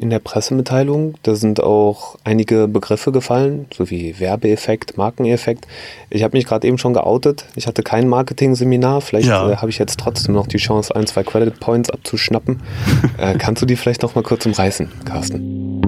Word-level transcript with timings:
in 0.00 0.10
der 0.10 0.18
Pressemitteilung. 0.18 1.14
Da 1.22 1.34
sind 1.34 1.62
auch 1.62 2.16
einige 2.24 2.66
Begriffe 2.68 3.12
gefallen, 3.12 3.66
sowie 3.72 4.16
Werbeeffekt, 4.18 4.96
Markeneffekt. 4.96 5.66
Ich 6.08 6.22
habe 6.22 6.36
mich 6.36 6.46
gerade 6.46 6.66
eben 6.66 6.78
schon 6.78 6.94
geoutet. 6.94 7.44
Ich 7.54 7.66
hatte 7.66 7.82
kein 7.82 8.08
Marketing-Seminar. 8.08 9.02
Vielleicht 9.02 9.28
ja. 9.28 9.50
äh, 9.50 9.56
habe 9.56 9.70
ich 9.70 9.78
jetzt 9.78 10.00
trotzdem 10.00 10.34
noch 10.34 10.46
die 10.46 10.56
Chance, 10.56 10.96
ein, 10.96 11.06
zwei 11.06 11.22
Credit 11.22 11.60
Points 11.60 11.90
abzuschnappen. 11.90 12.62
äh, 13.18 13.36
kannst 13.36 13.60
du 13.60 13.66
die 13.66 13.76
vielleicht 13.76 14.02
noch 14.02 14.14
mal 14.14 14.22
kurz 14.22 14.46
umreißen, 14.46 14.90
Carsten? 15.04 15.80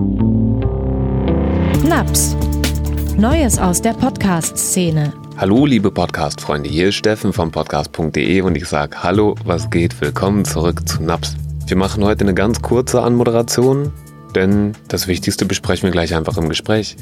Naps. 1.88 2.36
Neues 3.16 3.58
aus 3.58 3.80
der 3.80 3.92
Podcast-Szene. 3.92 5.12
Hallo, 5.38 5.64
liebe 5.64 5.90
Podcast-Freunde. 5.90 6.68
Hier 6.68 6.88
ist 6.88 6.96
Steffen 6.96 7.32
vom 7.32 7.50
podcast.de 7.50 8.42
und 8.42 8.56
ich 8.56 8.66
sage 8.66 9.02
Hallo, 9.02 9.34
was 9.44 9.70
geht? 9.70 9.98
Willkommen 10.00 10.44
zurück 10.44 10.86
zu 10.86 11.02
Naps. 11.02 11.36
Wir 11.72 11.78
machen 11.78 12.04
heute 12.04 12.24
eine 12.24 12.34
ganz 12.34 12.60
kurze 12.60 13.00
Anmoderation, 13.00 13.94
denn 14.34 14.72
das 14.88 15.06
Wichtigste 15.06 15.46
besprechen 15.46 15.84
wir 15.84 15.90
gleich 15.90 16.14
einfach 16.14 16.36
im 16.36 16.50
Gespräch. 16.50 16.98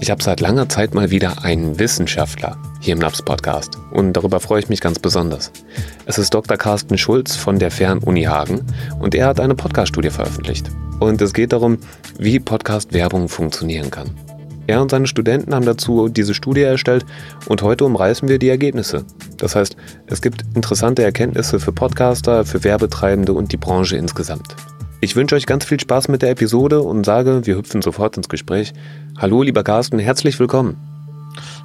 Ich 0.00 0.10
habe 0.10 0.20
seit 0.20 0.40
langer 0.40 0.68
Zeit 0.68 0.92
mal 0.92 1.12
wieder 1.12 1.44
einen 1.44 1.78
Wissenschaftler 1.78 2.56
hier 2.80 2.94
im 2.94 2.98
NAPS 2.98 3.22
Podcast 3.22 3.78
und 3.92 4.14
darüber 4.14 4.40
freue 4.40 4.58
ich 4.58 4.68
mich 4.68 4.80
ganz 4.80 4.98
besonders. 4.98 5.52
Es 6.04 6.18
ist 6.18 6.34
Dr. 6.34 6.56
Carsten 6.56 6.98
Schulz 6.98 7.36
von 7.36 7.60
der 7.60 7.70
Fernuni 7.70 8.24
Hagen 8.24 8.66
und 8.98 9.14
er 9.14 9.28
hat 9.28 9.38
eine 9.38 9.54
Podcast-Studie 9.54 10.10
veröffentlicht. 10.10 10.68
Und 10.98 11.22
es 11.22 11.32
geht 11.32 11.52
darum, 11.52 11.78
wie 12.18 12.40
Podcast-Werbung 12.40 13.28
funktionieren 13.28 13.92
kann. 13.92 14.10
Er 14.66 14.80
und 14.80 14.90
seine 14.90 15.06
Studenten 15.06 15.54
haben 15.54 15.66
dazu 15.66 16.08
diese 16.08 16.34
Studie 16.34 16.62
erstellt 16.62 17.04
und 17.48 17.62
heute 17.62 17.84
umreißen 17.84 18.28
wir 18.28 18.38
die 18.38 18.48
Ergebnisse. 18.48 19.04
Das 19.38 19.56
heißt, 19.56 19.76
es 20.06 20.22
gibt 20.22 20.44
interessante 20.54 21.02
Erkenntnisse 21.02 21.58
für 21.58 21.72
Podcaster, 21.72 22.44
für 22.44 22.62
Werbetreibende 22.62 23.32
und 23.32 23.52
die 23.52 23.56
Branche 23.56 23.96
insgesamt. 23.96 24.54
Ich 25.00 25.16
wünsche 25.16 25.34
euch 25.34 25.46
ganz 25.46 25.64
viel 25.64 25.80
Spaß 25.80 26.06
mit 26.06 26.22
der 26.22 26.30
Episode 26.30 26.80
und 26.80 27.04
sage, 27.04 27.44
wir 27.44 27.56
hüpfen 27.56 27.82
sofort 27.82 28.16
ins 28.16 28.28
Gespräch. 28.28 28.72
Hallo, 29.18 29.42
lieber 29.42 29.64
Carsten, 29.64 29.98
herzlich 29.98 30.38
willkommen. 30.38 30.76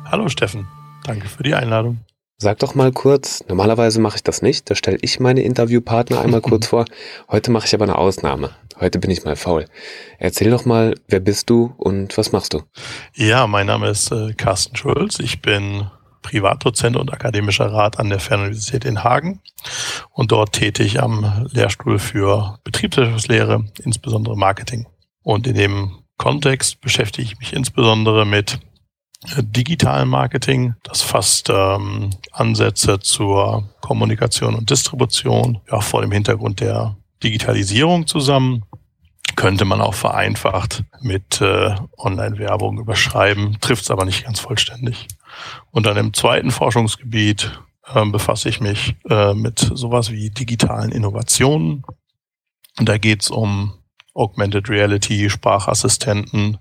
Hallo, 0.06 0.28
Steffen. 0.28 0.68
Danke 1.06 1.28
für 1.28 1.44
die 1.44 1.54
Einladung. 1.54 2.00
Sag 2.40 2.60
doch 2.60 2.76
mal 2.76 2.92
kurz, 2.92 3.44
normalerweise 3.48 4.00
mache 4.00 4.18
ich 4.18 4.24
das 4.24 4.42
nicht, 4.42 4.70
da 4.70 4.76
stelle 4.76 4.98
ich 5.02 5.20
meine 5.20 5.42
Interviewpartner 5.42 6.22
einmal 6.22 6.42
kurz 6.42 6.68
vor. 6.68 6.86
Heute 7.30 7.52
mache 7.52 7.68
ich 7.68 7.76
aber 7.76 7.86
eine 7.86 7.98
Ausnahme. 7.98 8.52
Heute 8.80 9.00
bin 9.00 9.10
ich 9.10 9.24
mal 9.24 9.36
faul. 9.36 9.66
Erzähl 10.20 10.52
doch 10.52 10.66
mal, 10.66 10.94
wer 11.08 11.20
bist 11.20 11.50
du 11.50 11.74
und 11.78 12.16
was 12.18 12.32
machst 12.32 12.54
du? 12.54 12.62
Ja, 13.16 13.48
mein 13.48 13.66
Name 13.66 13.90
ist 13.90 14.12
äh, 14.12 14.34
Carsten 14.34 14.76
Schulz. 14.76 15.20
Ich 15.20 15.42
bin 15.42 15.90
Privatdozent 16.22 16.96
und 16.96 17.12
akademischer 17.12 17.72
Rat 17.72 18.00
an 18.00 18.10
der 18.10 18.20
Fernuniversität 18.20 18.86
in 18.86 19.04
Hagen 19.04 19.42
und 20.12 20.32
dort 20.32 20.54
tätig 20.54 21.02
am 21.02 21.48
Lehrstuhl 21.52 21.98
für 21.98 22.60
Betriebswirtschaftslehre, 22.64 23.66
insbesondere 23.84 24.36
Marketing. 24.36 24.86
Und 25.24 25.48
in 25.48 25.56
dem 25.56 26.04
Kontext 26.18 26.82
beschäftige 26.82 27.28
ich 27.28 27.40
mich 27.40 27.54
insbesondere 27.54 28.26
mit 28.26 28.60
digitalen 29.40 30.10
Marketing. 30.10 30.76
Das 30.84 31.02
fasst 31.02 31.50
ähm, 31.50 32.12
Ansätze 32.32 33.00
zur 33.00 33.68
Kommunikation 33.82 34.54
und 34.54 34.70
Distribution, 34.70 35.62
ja, 35.72 35.80
vor 35.80 36.02
dem 36.02 36.12
Hintergrund 36.12 36.60
der 36.60 36.97
Digitalisierung 37.24 38.08
zusammen. 38.08 38.64
Könnte 39.36 39.66
man 39.66 39.82
auch 39.82 39.94
vereinfacht 39.94 40.84
mit 41.02 41.42
äh, 41.42 41.76
Online-Werbung 41.98 42.80
überschreiben, 42.80 43.58
trifft 43.62 43.84
es 43.84 43.92
aber 43.92 44.06
nicht 44.06 44.24
ganz 44.24 44.40
vollständig. 44.40 45.08
Und 45.70 45.86
dann 45.86 45.98
im 45.98 46.14
zweiten 46.14 46.50
Forschungsgebiet 46.50 47.60
äh, 47.94 48.06
befasse 48.06 48.50
ich 48.50 48.62
mich 48.62 48.96
äh, 49.10 49.34
mit 49.34 49.60
sowas 49.60 50.12
wie 50.12 50.30
digitalen 50.30 50.92
Innovationen. 50.92 51.84
Und 52.80 52.90
da 52.90 52.98
geht 52.98 53.24
es 53.24 53.30
um 53.30 53.74
Augmented 54.14 54.70
Reality, 54.70 55.30
Sprachassistenten, 55.30 56.58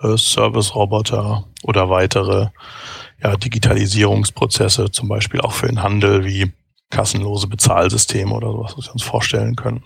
äh, 0.00 0.16
Service-Roboter 0.16 1.44
oder 1.62 1.90
weitere 1.90 2.48
ja, 3.22 3.36
Digitalisierungsprozesse, 3.36 4.90
zum 4.90 5.08
Beispiel 5.08 5.40
auch 5.40 5.52
für 5.52 5.66
den 5.66 5.82
Handel 5.82 6.24
wie 6.24 6.52
kassenlose 6.90 7.48
Bezahlsysteme 7.48 8.32
oder 8.32 8.52
sowas, 8.52 8.74
was 8.76 8.86
wir 8.86 8.92
uns 8.92 9.02
vorstellen 9.02 9.56
können. 9.56 9.84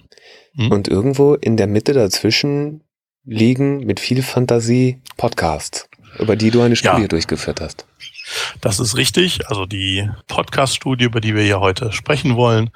Hm? 0.54 0.70
Und 0.70 0.88
irgendwo 0.88 1.34
in 1.34 1.56
der 1.56 1.66
Mitte 1.66 1.92
dazwischen 1.92 2.82
liegen 3.24 3.78
mit 3.86 4.00
viel 4.00 4.22
Fantasie 4.22 5.00
Podcasts, 5.16 5.88
über 6.18 6.36
die 6.36 6.50
du 6.50 6.62
eine 6.62 6.76
Studie 6.76 7.02
ja. 7.02 7.08
durchgeführt 7.08 7.60
hast. 7.60 7.86
Das 8.60 8.78
ist 8.78 8.96
richtig. 8.96 9.48
Also 9.48 9.66
die 9.66 10.08
Podcast-Studie, 10.28 11.04
über 11.04 11.20
die 11.20 11.34
wir 11.34 11.42
hier 11.42 11.60
heute 11.60 11.92
sprechen 11.92 12.36
wollen, 12.36 12.70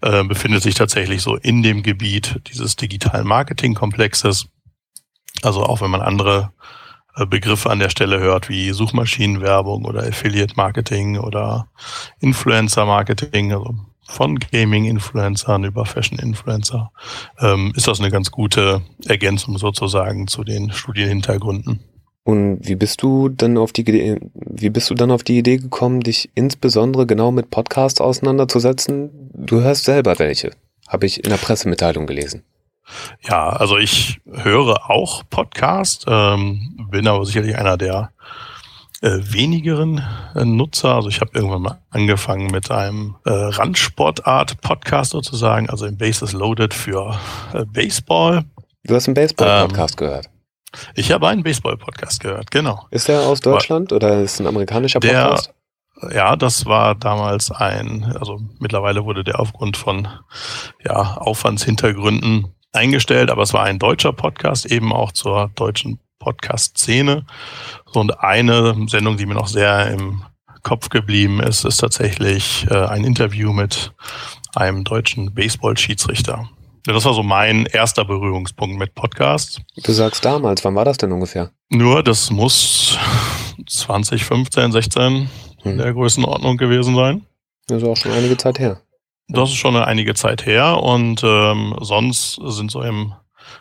äh, 0.00 0.24
befindet 0.24 0.62
sich 0.62 0.74
tatsächlich 0.74 1.22
so 1.22 1.36
in 1.36 1.62
dem 1.62 1.82
Gebiet 1.82 2.40
dieses 2.48 2.76
digitalen 2.76 3.26
Marketing-Komplexes. 3.26 4.46
Also 5.42 5.64
auch 5.64 5.80
wenn 5.80 5.90
man 5.90 6.00
andere 6.00 6.52
Begriffe 7.28 7.70
an 7.70 7.78
der 7.78 7.90
Stelle 7.90 8.18
hört, 8.18 8.48
wie 8.48 8.72
Suchmaschinenwerbung 8.72 9.84
oder 9.84 10.02
Affiliate 10.02 10.54
Marketing 10.56 11.18
oder 11.18 11.68
Influencer 12.20 12.86
Marketing, 12.86 13.52
also 13.52 13.74
von 14.06 14.38
Gaming-Influencern 14.38 15.64
über 15.64 15.86
Fashion-Influencer, 15.86 16.90
ähm, 17.40 17.72
ist 17.74 17.88
das 17.88 18.00
eine 18.00 18.10
ganz 18.10 18.30
gute 18.30 18.82
Ergänzung 19.06 19.58
sozusagen 19.58 20.26
zu 20.26 20.44
den 20.44 20.72
Studienhintergründen. 20.72 21.80
Und 22.24 22.60
wie 22.62 22.74
bist 22.74 23.02
du 23.02 23.28
dann 23.28 23.58
auf 23.58 23.72
die 23.72 23.84
wie 24.34 24.70
bist 24.70 24.88
du 24.88 24.94
dann 24.94 25.10
auf 25.10 25.22
die 25.22 25.38
Idee 25.38 25.58
gekommen, 25.58 26.00
dich 26.00 26.30
insbesondere 26.34 27.06
genau 27.06 27.30
mit 27.30 27.50
Podcasts 27.50 28.00
auseinanderzusetzen? 28.00 29.10
Du 29.34 29.60
hörst 29.60 29.84
selber 29.84 30.18
welche, 30.18 30.52
habe 30.88 31.06
ich 31.06 31.22
in 31.22 31.30
der 31.30 31.36
Pressemitteilung 31.36 32.06
gelesen. 32.06 32.42
Ja, 33.22 33.48
also 33.50 33.78
ich 33.78 34.20
höre 34.30 34.90
auch 34.90 35.22
Podcast, 35.30 36.04
ähm, 36.08 36.86
bin 36.90 37.06
aber 37.08 37.24
sicherlich 37.24 37.56
einer 37.56 37.76
der 37.76 38.10
äh, 39.00 39.18
wenigeren 39.22 40.02
äh, 40.34 40.44
Nutzer. 40.44 40.94
Also 40.94 41.08
ich 41.08 41.20
habe 41.20 41.30
irgendwann 41.34 41.62
mal 41.62 41.78
angefangen 41.90 42.50
mit 42.50 42.70
einem 42.70 43.16
äh, 43.24 43.30
Randsportart-Podcast 43.30 45.10
sozusagen, 45.10 45.68
also 45.68 45.86
im 45.86 45.98
Bases 45.98 46.32
Loaded 46.32 46.72
für 46.72 47.18
äh, 47.52 47.64
Baseball. 47.66 48.44
Du 48.84 48.94
hast 48.94 49.06
einen 49.06 49.14
Baseball-Podcast 49.14 50.00
ähm, 50.00 50.06
gehört. 50.06 50.30
Ich 50.94 51.12
habe 51.12 51.28
einen 51.28 51.42
Baseball-Podcast 51.42 52.20
gehört, 52.20 52.50
genau. 52.50 52.86
Ist 52.90 53.08
der 53.08 53.20
aus 53.20 53.40
Deutschland 53.40 53.92
aber 53.92 53.96
oder 53.96 54.22
ist 54.22 54.40
ein 54.40 54.46
amerikanischer 54.46 55.00
Podcast? 55.00 55.52
Der, 56.02 56.14
ja, 56.14 56.36
das 56.36 56.66
war 56.66 56.94
damals 56.94 57.50
ein, 57.50 58.16
also 58.18 58.40
mittlerweile 58.58 59.04
wurde 59.04 59.22
der 59.22 59.38
aufgrund 59.38 59.76
von 59.76 60.08
ja, 60.84 61.16
Aufwandshintergründen 61.18 62.53
eingestellt, 62.74 63.30
aber 63.30 63.42
es 63.42 63.52
war 63.52 63.64
ein 63.64 63.78
deutscher 63.78 64.12
Podcast, 64.12 64.66
eben 64.66 64.92
auch 64.92 65.12
zur 65.12 65.50
deutschen 65.54 65.98
Podcast-Szene. 66.18 67.26
Und 67.92 68.20
eine 68.20 68.74
Sendung, 68.88 69.16
die 69.16 69.26
mir 69.26 69.34
noch 69.34 69.48
sehr 69.48 69.90
im 69.90 70.22
Kopf 70.62 70.88
geblieben 70.88 71.40
ist, 71.40 71.64
ist 71.64 71.76
tatsächlich 71.76 72.66
äh, 72.70 72.74
ein 72.74 73.04
Interview 73.04 73.52
mit 73.52 73.92
einem 74.54 74.84
deutschen 74.84 75.34
Baseball-Schiedsrichter. 75.34 76.48
Ja, 76.86 76.92
das 76.92 77.04
war 77.04 77.14
so 77.14 77.22
mein 77.22 77.66
erster 77.66 78.04
Berührungspunkt 78.04 78.78
mit 78.78 78.94
Podcasts. 78.94 79.60
Du 79.76 79.92
sagst 79.92 80.24
damals, 80.24 80.64
wann 80.64 80.74
war 80.74 80.84
das 80.84 80.98
denn 80.98 81.12
ungefähr? 81.12 81.50
Nur, 81.70 82.02
das 82.02 82.30
muss 82.30 82.98
2015, 83.66 84.72
16 84.72 85.30
hm. 85.62 85.78
der 85.78 85.92
Größenordnung 85.92 86.56
gewesen 86.56 86.94
sein. 86.94 87.26
Das 87.66 87.82
ist 87.82 87.88
auch 87.88 87.96
schon 87.96 88.12
einige 88.12 88.36
Zeit 88.36 88.58
her. 88.58 88.80
Das 89.28 89.48
ist 89.48 89.56
schon 89.56 89.76
einige 89.76 90.14
Zeit 90.14 90.44
her 90.44 90.82
und 90.82 91.22
ähm, 91.24 91.74
sonst 91.80 92.38
sind 92.44 92.70
so 92.70 92.82
im 92.82 93.14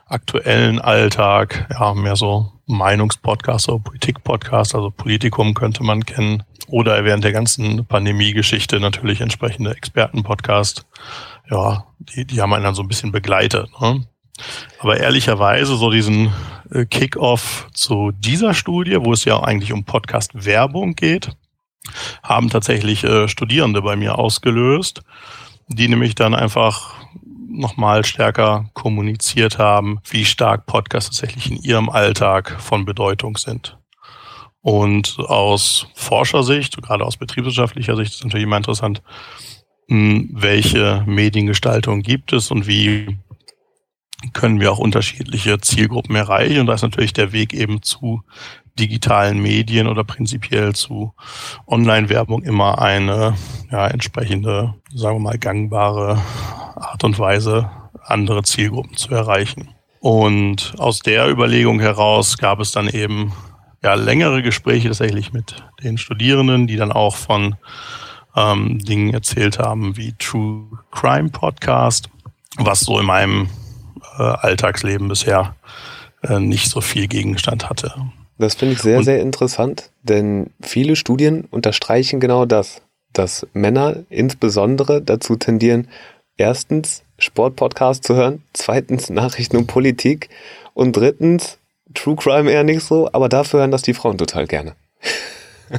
aktuellen 0.07 0.79
Alltag 0.79 1.67
ja 1.71 1.93
mehr 1.93 2.15
so 2.15 2.51
Meinungspodcasts 2.65 3.69
oder 3.69 3.83
Politikpodcasts, 3.83 4.75
also 4.75 4.91
Politikum 4.91 5.53
könnte 5.53 5.83
man 5.83 6.05
kennen 6.05 6.43
oder 6.67 7.03
während 7.05 7.23
der 7.23 7.31
ganzen 7.31 7.85
Pandemie-Geschichte 7.85 8.79
natürlich 8.79 9.21
entsprechende 9.21 9.75
Expertenpodcasts. 9.75 10.85
Ja, 11.49 11.85
die, 11.99 12.25
die 12.25 12.41
haben 12.41 12.53
einen 12.53 12.63
dann 12.63 12.75
so 12.75 12.81
ein 12.81 12.87
bisschen 12.87 13.11
begleitet. 13.11 13.69
Ne? 13.79 14.05
Aber 14.79 14.97
ehrlicherweise 14.97 15.75
so 15.75 15.91
diesen 15.91 16.31
äh, 16.71 16.85
Kick-off 16.85 17.67
zu 17.73 18.11
dieser 18.11 18.53
Studie, 18.53 18.97
wo 18.99 19.13
es 19.13 19.25
ja 19.25 19.41
eigentlich 19.41 19.73
um 19.73 19.83
Podcast-Werbung 19.83 20.95
geht, 20.95 21.29
haben 22.23 22.49
tatsächlich 22.49 23.03
äh, 23.03 23.27
Studierende 23.27 23.81
bei 23.81 23.95
mir 23.95 24.17
ausgelöst 24.17 25.03
die 25.67 25.87
nämlich 25.87 26.15
dann 26.15 26.33
einfach 26.33 26.93
nochmal 27.47 28.03
stärker 28.03 28.69
kommuniziert 28.73 29.59
haben, 29.59 29.99
wie 30.09 30.25
stark 30.25 30.65
Podcasts 30.65 31.09
tatsächlich 31.09 31.51
in 31.51 31.57
ihrem 31.57 31.89
Alltag 31.89 32.59
von 32.59 32.85
Bedeutung 32.85 33.37
sind. 33.37 33.77
Und 34.61 35.19
aus 35.19 35.87
Forschersicht, 35.93 36.81
gerade 36.81 37.05
aus 37.05 37.17
betriebswirtschaftlicher 37.17 37.95
Sicht, 37.95 38.13
ist 38.13 38.23
natürlich 38.23 38.45
immer 38.45 38.57
interessant, 38.57 39.01
hm, 39.87 40.29
welche 40.31 41.03
Mediengestaltung 41.05 42.01
gibt 42.01 42.33
es 42.33 42.49
und 42.49 42.65
wie 42.65 43.17
können 44.31 44.61
wir 44.61 44.71
auch 44.71 44.79
unterschiedliche 44.79 45.59
Zielgruppen 45.59 46.15
erreichen. 46.15 46.61
Und 46.61 46.67
da 46.67 46.73
ist 46.73 46.81
natürlich 46.81 47.11
der 47.11 47.33
Weg 47.33 47.53
eben 47.53 47.81
zu 47.81 48.23
digitalen 48.79 49.41
Medien 49.41 49.87
oder 49.87 50.03
prinzipiell 50.03 50.73
zu 50.73 51.13
Online-Werbung 51.67 52.43
immer 52.43 52.79
eine 52.79 53.35
ja, 53.71 53.87
entsprechende, 53.87 54.73
sagen 54.93 55.17
wir 55.17 55.31
mal, 55.31 55.37
gangbare 55.37 56.21
Art 56.75 57.03
und 57.03 57.19
Weise, 57.19 57.69
andere 58.05 58.43
Zielgruppen 58.43 58.97
zu 58.97 59.13
erreichen. 59.13 59.69
Und 59.99 60.73
aus 60.79 60.99
der 60.99 61.29
Überlegung 61.29 61.79
heraus 61.79 62.37
gab 62.37 62.59
es 62.59 62.71
dann 62.71 62.89
eben 62.89 63.31
ja, 63.83 63.93
längere 63.93 64.41
Gespräche 64.41 64.89
tatsächlich 64.89 65.33
mit 65.33 65.55
den 65.83 65.97
Studierenden, 65.97 66.67
die 66.67 66.75
dann 66.75 66.91
auch 66.91 67.15
von 67.15 67.55
ähm, 68.35 68.79
Dingen 68.79 69.13
erzählt 69.13 69.59
haben 69.59 69.95
wie 69.97 70.13
True 70.13 70.65
Crime 70.91 71.29
Podcast, 71.29 72.09
was 72.57 72.81
so 72.81 72.99
in 72.99 73.05
meinem 73.05 73.49
äh, 74.17 74.23
Alltagsleben 74.23 75.07
bisher 75.07 75.55
äh, 76.23 76.39
nicht 76.39 76.69
so 76.69 76.81
viel 76.81 77.07
Gegenstand 77.07 77.69
hatte. 77.69 77.93
Das 78.43 78.55
finde 78.55 78.73
ich 78.73 78.81
sehr, 78.81 78.97
Und, 78.97 79.05
sehr 79.05 79.21
interessant, 79.21 79.89
denn 80.01 80.49
viele 80.61 80.97
Studien 80.97 81.45
unterstreichen 81.49 82.19
genau 82.19 82.45
das, 82.45 82.81
dass 83.13 83.47
Männer 83.53 84.03
insbesondere 84.09 85.01
dazu 85.01 85.37
tendieren, 85.37 85.87
erstens 86.35 87.03
Sportpodcast 87.19 88.03
zu 88.03 88.15
hören, 88.15 88.43
zweitens 88.51 89.09
Nachrichten 89.09 89.55
und 89.55 89.67
Politik 89.67 90.29
und 90.73 90.97
drittens 90.97 91.57
True 91.93 92.17
Crime 92.17 92.51
eher 92.51 92.65
nicht 92.65 92.81
so, 92.83 93.09
aber 93.13 93.29
dafür 93.29 93.61
hören 93.61 93.71
das 93.71 93.81
die 93.81 93.93
Frauen 93.93 94.17
total 94.17 94.45
gerne. 94.45 94.75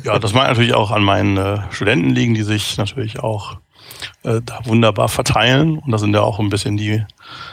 Ja, 0.05 0.19
das 0.19 0.32
mag 0.32 0.49
natürlich 0.49 0.75
auch 0.75 0.90
an 0.90 1.05
meinen 1.05 1.37
äh, 1.37 1.58
Studenten 1.70 2.11
liegen, 2.11 2.34
die 2.34 2.44
sich 2.44 2.78
natürlich 2.78 3.20
auch 3.20 3.58
äh, 4.22 4.40
da 4.43 4.61
wunderbar 4.64 5.08
verteilen. 5.08 5.78
Und 5.78 5.93
da 5.93 5.99
sind 5.99 6.14
ja 6.14 6.22
auch 6.22 6.40
ein 6.40 6.49
bisschen 6.49 6.78
die, 6.78 7.05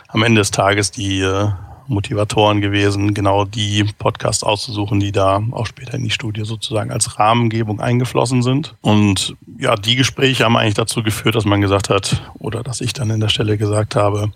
am 0.07 0.23
Ende 0.23 0.39
des 0.39 0.51
Tages 0.51 0.91
die 0.91 1.19
äh, 1.19 1.49
Motivatoren 1.91 2.61
gewesen, 2.61 3.13
genau 3.13 3.45
die 3.45 3.83
Podcasts 3.97 4.43
auszusuchen, 4.43 4.99
die 4.99 5.11
da 5.11 5.43
auch 5.51 5.65
später 5.65 5.95
in 5.95 6.03
die 6.03 6.09
Studie 6.09 6.45
sozusagen 6.45 6.91
als 6.91 7.19
Rahmengebung 7.19 7.79
eingeflossen 7.79 8.41
sind. 8.41 8.75
Und 8.81 9.35
ja, 9.59 9.75
die 9.75 9.95
Gespräche 9.95 10.45
haben 10.45 10.57
eigentlich 10.57 10.73
dazu 10.73 11.03
geführt, 11.03 11.35
dass 11.35 11.45
man 11.45 11.61
gesagt 11.61 11.89
hat, 11.89 12.23
oder 12.39 12.63
dass 12.63 12.81
ich 12.81 12.93
dann 12.93 13.09
in 13.09 13.19
der 13.19 13.29
Stelle 13.29 13.57
gesagt 13.57 13.95
habe, 13.95 14.31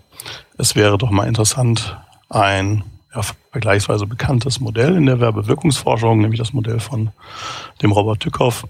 es 0.58 0.76
wäre 0.76 0.98
doch 0.98 1.10
mal 1.10 1.26
interessant, 1.26 1.96
ein 2.28 2.84
ja, 3.14 3.22
vergleichsweise 3.50 4.06
bekanntes 4.06 4.60
Modell 4.60 4.96
in 4.96 5.06
der 5.06 5.20
Werbewirkungsforschung, 5.20 6.20
nämlich 6.20 6.38
das 6.38 6.52
Modell 6.52 6.80
von 6.80 7.10
dem 7.82 7.92
Robert 7.92 8.20
Tückhoff, 8.20 8.66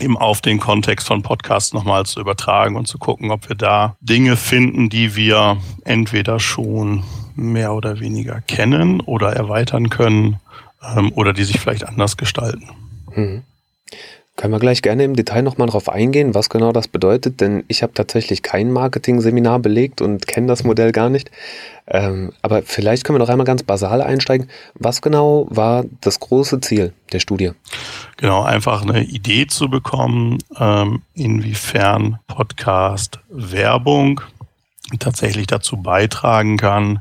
eben 0.00 0.16
auf 0.16 0.40
den 0.40 0.60
Kontext 0.60 1.06
von 1.06 1.22
Podcasts 1.22 1.72
nochmal 1.72 2.06
zu 2.06 2.20
übertragen 2.20 2.76
und 2.76 2.86
zu 2.86 2.98
gucken, 2.98 3.30
ob 3.30 3.48
wir 3.48 3.56
da 3.56 3.96
Dinge 4.00 4.36
finden, 4.36 4.88
die 4.88 5.16
wir 5.16 5.58
entweder 5.84 6.38
schon 6.38 7.02
mehr 7.38 7.72
oder 7.72 8.00
weniger 8.00 8.40
kennen 8.42 9.00
oder 9.00 9.32
erweitern 9.32 9.90
können 9.90 10.36
ähm, 10.96 11.12
oder 11.14 11.32
die 11.32 11.44
sich 11.44 11.60
vielleicht 11.60 11.86
anders 11.86 12.16
gestalten. 12.16 12.68
Mhm. 13.14 13.42
Können 14.38 14.52
wir 14.52 14.60
gleich 14.60 14.82
gerne 14.82 15.02
im 15.02 15.16
Detail 15.16 15.42
nochmal 15.42 15.66
drauf 15.66 15.88
eingehen, 15.88 16.32
was 16.32 16.48
genau 16.48 16.70
das 16.70 16.86
bedeutet, 16.86 17.40
denn 17.40 17.64
ich 17.66 17.82
habe 17.82 17.92
tatsächlich 17.92 18.44
kein 18.44 18.70
Marketing-Seminar 18.70 19.58
belegt 19.58 20.00
und 20.00 20.28
kenne 20.28 20.46
das 20.46 20.62
Modell 20.62 20.92
gar 20.92 21.10
nicht. 21.10 21.32
Ähm, 21.88 22.32
aber 22.40 22.62
vielleicht 22.62 23.02
können 23.02 23.16
wir 23.16 23.24
noch 23.24 23.30
einmal 23.30 23.46
ganz 23.46 23.64
basal 23.64 24.00
einsteigen. 24.00 24.48
Was 24.74 25.02
genau 25.02 25.48
war 25.50 25.84
das 26.02 26.20
große 26.20 26.60
Ziel 26.60 26.92
der 27.12 27.18
Studie? 27.18 27.50
Genau, 28.16 28.42
einfach 28.44 28.82
eine 28.82 29.02
Idee 29.02 29.48
zu 29.48 29.68
bekommen, 29.68 30.38
ähm, 30.56 31.02
inwiefern 31.14 32.20
Podcast 32.28 33.18
Werbung 33.28 34.20
tatsächlich 34.98 35.46
dazu 35.46 35.76
beitragen 35.76 36.56
kann, 36.56 37.00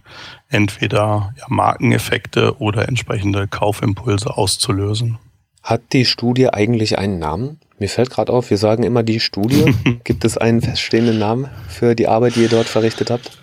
entweder 0.49 1.33
ja, 1.37 1.45
Markeneffekte 1.47 2.59
oder 2.59 2.87
entsprechende 2.87 3.47
Kaufimpulse 3.47 4.35
auszulösen. 4.37 5.19
Hat 5.63 5.81
die 5.93 6.05
Studie 6.05 6.49
eigentlich 6.49 6.97
einen 6.97 7.19
Namen? 7.19 7.59
Mir 7.79 7.89
fällt 7.89 8.09
gerade 8.09 8.31
auf, 8.31 8.49
wir 8.49 8.57
sagen 8.57 8.83
immer 8.83 9.03
die 9.03 9.19
Studie. 9.19 9.73
gibt 10.03 10.25
es 10.25 10.37
einen 10.37 10.61
feststehenden 10.61 11.19
Namen 11.19 11.49
für 11.67 11.95
die 11.95 12.07
Arbeit, 12.07 12.35
die 12.35 12.43
ihr 12.43 12.49
dort 12.49 12.67
verrichtet 12.67 13.09
habt? 13.09 13.37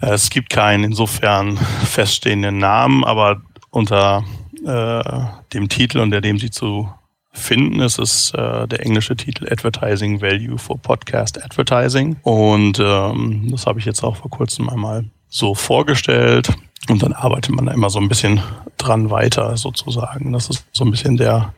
Es 0.00 0.30
gibt 0.30 0.50
keinen 0.50 0.84
insofern 0.84 1.56
feststehenden 1.56 2.58
Namen, 2.58 3.04
aber 3.04 3.42
unter 3.70 4.24
äh, 4.64 5.02
dem 5.52 5.68
Titel, 5.68 5.98
unter 5.98 6.20
dem 6.20 6.38
sie 6.38 6.50
zu 6.50 6.88
finden 7.32 7.80
ist, 7.80 7.98
ist 7.98 8.34
äh, 8.34 8.66
der 8.66 8.84
englische 8.84 9.16
Titel 9.16 9.50
Advertising 9.50 10.20
Value 10.20 10.58
for 10.58 10.78
Podcast 10.78 11.42
Advertising. 11.42 12.16
Und 12.22 12.78
ähm, 12.80 13.48
das 13.50 13.66
habe 13.66 13.78
ich 13.78 13.84
jetzt 13.84 14.02
auch 14.02 14.16
vor 14.16 14.30
kurzem 14.30 14.68
einmal 14.68 15.04
so 15.28 15.54
vorgestellt. 15.54 16.50
Und 16.88 17.02
dann 17.02 17.12
arbeitet 17.12 17.54
man 17.54 17.66
da 17.66 17.72
immer 17.72 17.90
so 17.90 18.00
ein 18.00 18.08
bisschen 18.08 18.40
dran 18.78 19.10
weiter 19.10 19.56
sozusagen. 19.56 20.32
Das 20.32 20.50
ist 20.50 20.64
so 20.72 20.84
ein 20.84 20.90
bisschen 20.90 21.16
der 21.16 21.54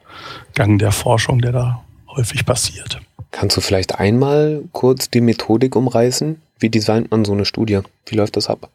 Gang 0.54 0.78
der 0.78 0.92
Forschung, 0.92 1.40
der 1.40 1.52
da 1.52 1.82
häufig 2.08 2.44
passiert. 2.44 3.00
Kannst 3.30 3.56
du 3.56 3.62
vielleicht 3.62 3.98
einmal 3.98 4.62
kurz 4.72 5.08
die 5.08 5.22
Methodik 5.22 5.74
umreißen? 5.74 6.40
Wie 6.58 6.68
designt 6.68 7.10
man 7.10 7.24
so 7.24 7.32
eine 7.32 7.46
Studie? 7.46 7.80
Wie 8.06 8.16
läuft 8.16 8.36
das 8.36 8.48
ab? 8.48 8.68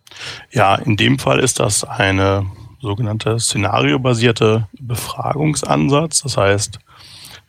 Ja, 0.51 0.75
in 0.75 0.97
dem 0.97 1.19
Fall 1.19 1.39
ist 1.39 1.59
das 1.59 1.83
eine 1.83 2.45
sogenannte 2.81 3.39
szenariobasierte 3.39 4.67
Befragungsansatz. 4.79 6.23
Das 6.23 6.37
heißt, 6.37 6.79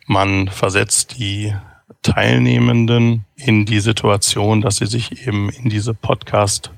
man 0.09 0.47
versetzt 0.47 1.19
die 1.19 1.53
Teilnehmenden 2.01 3.25
in 3.35 3.65
die 3.65 3.79
Situation, 3.79 4.59
dass 4.59 4.77
sie 4.77 4.87
sich 4.87 5.27
eben 5.27 5.51
in 5.51 5.69
diese 5.69 5.93
Podcast 5.93 6.71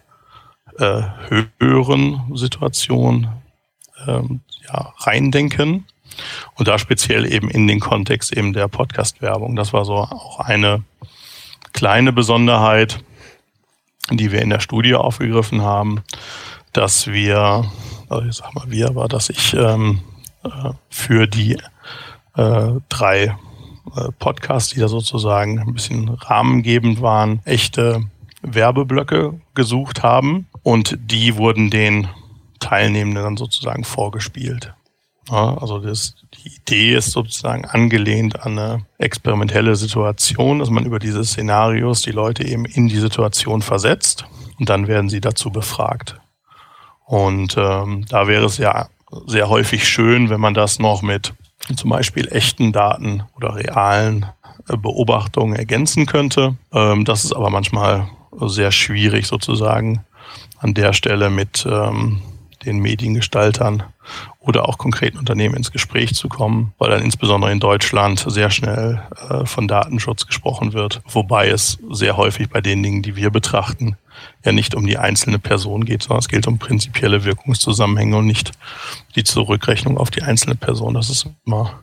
äh, 0.78 1.04
höheren 1.58 2.36
Situation 2.36 3.30
ähm, 4.06 4.42
ja, 4.68 4.94
reindenken. 4.98 5.86
Und 6.56 6.68
da 6.68 6.78
speziell 6.78 7.32
eben 7.32 7.50
in 7.50 7.68
den 7.68 7.80
Kontext 7.80 8.34
eben 8.36 8.52
der 8.52 8.68
Podcast-Werbung. 8.68 9.56
Das 9.56 9.72
war 9.72 9.86
so 9.86 9.96
auch 9.96 10.40
eine 10.40 10.84
kleine 11.72 12.12
Besonderheit, 12.12 13.02
die 14.12 14.34
wir 14.34 14.42
in 14.42 14.50
der 14.50 14.60
Studie 14.60 14.96
aufgegriffen 14.96 15.62
haben, 15.62 16.02
dass 16.74 17.08
wir, 17.08 17.72
also 18.10 18.28
ich 18.28 18.36
sag 18.36 18.54
mal 18.54 18.70
wir, 18.70 18.94
war, 18.96 19.08
dass 19.08 19.30
ich 19.30 19.54
ähm, 19.54 20.02
äh, 20.44 20.72
für 20.90 21.28
die 21.28 21.58
äh, 22.42 22.82
drei 22.90 23.36
äh, 23.96 24.12
Podcasts, 24.20 24.74
die 24.74 24.80
da 24.80 24.88
sozusagen 24.88 25.60
ein 25.60 25.74
bisschen 25.74 26.10
rahmengebend 26.10 27.02
waren, 27.02 27.42
echte 27.46 28.04
Werbeblöcke 28.42 29.40
gesucht 29.54 30.04
haben 30.04 30.48
und 30.64 30.98
die 31.00 31.38
wurden 31.38 31.70
den 31.70 32.08
Teilnehmenden 32.60 33.24
dann 33.24 33.38
sozusagen 33.38 33.84
vorgespielt. 33.84 34.74
Ja, 35.30 35.58
also 35.58 35.80
das, 35.80 36.16
die 36.34 36.56
Idee 36.56 36.96
ist 36.96 37.12
sozusagen 37.12 37.66
angelehnt 37.66 38.44
an 38.44 38.58
eine 38.58 38.86
experimentelle 38.98 39.76
Situation, 39.76 40.60
dass 40.60 40.70
man 40.70 40.86
über 40.86 41.00
diese 41.00 41.24
Szenarios 41.24 42.02
die 42.02 42.12
Leute 42.12 42.46
eben 42.46 42.66
in 42.66 42.88
die 42.88 43.00
Situation 43.00 43.62
versetzt 43.62 44.26
und 44.60 44.70
dann 44.70 44.88
werden 44.88 45.10
sie 45.10 45.22
dazu 45.22 45.52
befragt. 45.52 46.20
Und 47.06 47.56
ähm, 47.58 48.06
da 48.10 48.28
wäre 48.28 48.46
es 48.46 48.58
ja 48.58 48.88
sehr 49.28 49.50
häufig 49.50 49.88
schön, 49.88 50.30
wenn 50.30 50.40
man 50.40 50.54
das 50.54 50.80
noch 50.80 51.02
mit 51.02 51.34
zum 51.76 51.90
Beispiel 51.90 52.28
echten 52.32 52.72
Daten 52.72 53.24
oder 53.36 53.56
realen 53.56 54.26
äh, 54.68 54.78
Beobachtungen 54.78 55.56
ergänzen 55.56 56.06
könnte. 56.06 56.56
Ähm, 56.74 57.06
das 57.06 57.26
ist 57.26 57.34
aber 57.34 57.50
manchmal 57.50 58.10
sehr 58.40 58.72
schwierig 58.72 59.28
sozusagen 59.28 60.04
an 60.60 60.74
der 60.74 60.94
Stelle 60.94 61.30
mit 61.30 61.66
ähm, 61.70 62.22
den 62.66 62.80
Mediengestaltern 62.80 63.84
oder 64.42 64.68
auch 64.68 64.78
konkreten 64.78 65.20
Unternehmen 65.20 65.56
ins 65.56 65.72
Gespräch 65.72 66.16
zu 66.16 66.28
kommen, 66.28 66.74
weil 66.80 66.90
dann 66.90 67.04
insbesondere 67.04 67.52
in 67.52 67.60
Deutschland 67.60 68.26
sehr 68.28 68.50
schnell 68.50 69.02
äh, 69.30 69.46
von 69.46 69.68
Datenschutz 69.68 70.26
gesprochen 70.26 70.74
wird, 70.74 71.02
wobei 71.08 71.50
es 71.50 71.78
sehr 71.92 72.18
häufig 72.18 72.50
bei 72.50 72.60
den 72.60 72.82
Dingen, 72.82 73.04
die 73.04 73.16
wir 73.16 73.30
betrachten, 73.30 73.98
ja 74.44 74.52
nicht 74.52 74.74
um 74.74 74.86
die 74.86 74.98
einzelne 74.98 75.38
Person 75.38 75.86
geht, 75.86 76.04
sondern 76.04 76.20
es 76.20 76.28
geht 76.28 76.48
um 76.48 76.58
prinzipielle 76.58 77.24
Wirkungszusammenhänge 77.24 78.18
und 78.18 78.26
nicht 78.26 78.52
die 79.16 79.24
Zurückrechnung 79.24 79.98
auf 79.98 80.10
die 80.10 80.24
einzelne 80.24 80.56
Person. 80.56 80.96
Das 80.96 81.10
ist 81.10 81.28
immer 81.46 81.80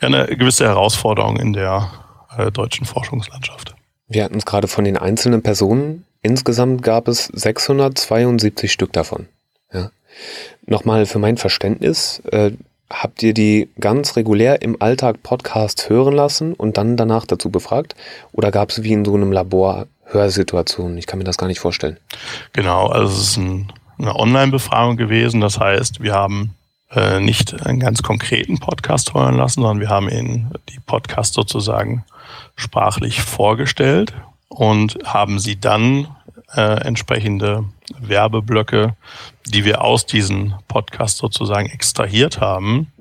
ja, 0.00 0.08
eine 0.08 0.26
gewisse 0.36 0.64
Herausforderung 0.64 1.36
in 1.36 1.52
der 1.52 1.90
äh, 2.36 2.50
deutschen 2.50 2.86
Forschungslandschaft. 2.86 3.74
Wir 4.08 4.24
hatten 4.24 4.38
es 4.38 4.46
gerade 4.46 4.68
von 4.68 4.84
den 4.84 4.96
einzelnen 4.96 5.42
Personen. 5.42 6.04
Insgesamt 6.22 6.82
gab 6.82 7.08
es 7.08 7.26
672 7.26 8.72
Stück 8.72 8.92
davon. 8.92 9.28
Ja. 9.72 9.90
Nochmal 10.66 11.06
für 11.06 11.18
mein 11.18 11.36
Verständnis, 11.36 12.22
äh, 12.30 12.52
habt 12.88 13.22
ihr 13.22 13.34
die 13.34 13.68
ganz 13.80 14.16
regulär 14.16 14.62
im 14.62 14.80
Alltag 14.80 15.22
Podcast 15.22 15.88
hören 15.88 16.14
lassen 16.14 16.54
und 16.54 16.76
dann 16.76 16.96
danach 16.96 17.26
dazu 17.26 17.50
befragt? 17.50 17.94
Oder 18.32 18.50
gab 18.50 18.70
es 18.70 18.82
wie 18.82 18.92
in 18.92 19.04
so 19.04 19.14
einem 19.14 19.32
Labor 19.32 19.86
Hörsituationen? 20.04 20.98
Ich 20.98 21.06
kann 21.06 21.18
mir 21.18 21.24
das 21.24 21.38
gar 21.38 21.46
nicht 21.46 21.60
vorstellen. 21.60 21.96
Genau, 22.52 22.86
also 22.86 23.12
es 23.12 23.30
ist 23.30 23.36
ein, 23.38 23.72
eine 23.98 24.14
Online-Befragung 24.14 24.96
gewesen. 24.96 25.40
Das 25.40 25.58
heißt, 25.58 26.00
wir 26.00 26.14
haben 26.14 26.54
äh, 26.90 27.20
nicht 27.20 27.66
einen 27.66 27.80
ganz 27.80 28.02
konkreten 28.02 28.58
Podcast 28.58 29.14
hören 29.14 29.36
lassen, 29.36 29.62
sondern 29.62 29.80
wir 29.80 29.88
haben 29.88 30.08
ihnen 30.08 30.50
die 30.68 30.80
Podcast 30.80 31.34
sozusagen 31.34 32.04
sprachlich 32.56 33.22
vorgestellt 33.22 34.12
und 34.48 34.98
haben 35.04 35.38
sie 35.38 35.58
dann 35.58 36.08
äh, 36.54 36.84
entsprechende 36.84 37.64
Werbeblöcke, 38.00 38.96
die 39.46 39.64
wir 39.64 39.82
aus 39.82 40.06
diesen 40.06 40.54
Podcasts 40.68 41.18
sozusagen 41.18 41.68
extrahiert 41.68 42.40
haben, 42.40 42.92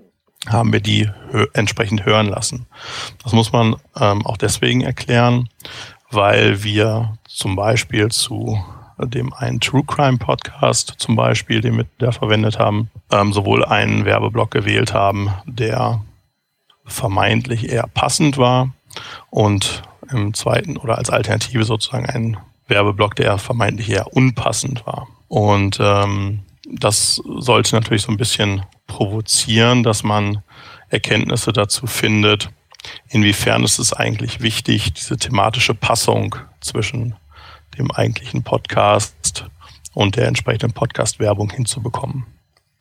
haben 0.48 0.74
wir 0.74 0.79
die 0.79 1.10
hö 1.31 1.45
entsprechend 1.53 2.05
hören 2.05 2.27
lassen. 2.27 2.65
Das 3.24 3.33
muss 3.33 3.51
man 3.51 3.75
ähm, 4.00 4.25
auch 4.25 4.38
deswegen 4.38 4.81
erklären, 4.81 5.50
weil 6.10 6.63
wir 6.63 7.17
zum 7.27 7.55
Beispiel 7.55 8.10
zu 8.10 8.63
dem 8.98 9.33
einen 9.33 9.60
True 9.60 9.83
Crime 9.86 10.17
Podcast 10.17 10.95
zum 10.98 11.15
Beispiel, 11.15 11.62
den 11.62 11.77
wir 11.77 11.86
da 11.98 12.12
verwendet 12.12 12.60
haben, 12.60 12.89
ähm, 13.12 13.33
sowohl 13.33 13.65
einen 13.65 14.05
Werbeblock 14.05 14.51
gewählt 14.51 14.93
haben, 14.93 15.31
der 15.45 16.01
vermeintlich 16.86 17.69
eher 17.69 17.88
passend 17.93 18.38
war 18.38 18.71
und 19.29 19.83
im 20.12 20.33
zweiten 20.33 20.77
oder 20.77 20.98
als 20.98 21.10
Alternative 21.10 21.63
sozusagen 21.63 22.05
einen 22.05 22.38
Werbeblock, 22.71 23.15
der 23.15 23.37
vermeintlich 23.37 23.89
eher 23.89 24.11
unpassend 24.15 24.85
war. 24.87 25.07
Und 25.27 25.77
ähm, 25.79 26.39
das 26.65 27.21
sollte 27.37 27.75
natürlich 27.75 28.01
so 28.01 28.11
ein 28.11 28.17
bisschen 28.17 28.63
provozieren, 28.87 29.83
dass 29.83 30.03
man 30.03 30.41
Erkenntnisse 30.89 31.53
dazu 31.53 31.85
findet, 31.87 32.49
inwiefern 33.09 33.63
ist 33.63 33.79
es 33.79 33.93
eigentlich 33.93 34.41
wichtig, 34.41 34.93
diese 34.93 35.17
thematische 35.17 35.75
Passung 35.75 36.35
zwischen 36.59 37.15
dem 37.77 37.91
eigentlichen 37.91 38.43
Podcast 38.43 39.45
und 39.93 40.15
der 40.15 40.27
entsprechenden 40.27 40.73
Podcast-Werbung 40.73 41.51
hinzubekommen. 41.51 42.25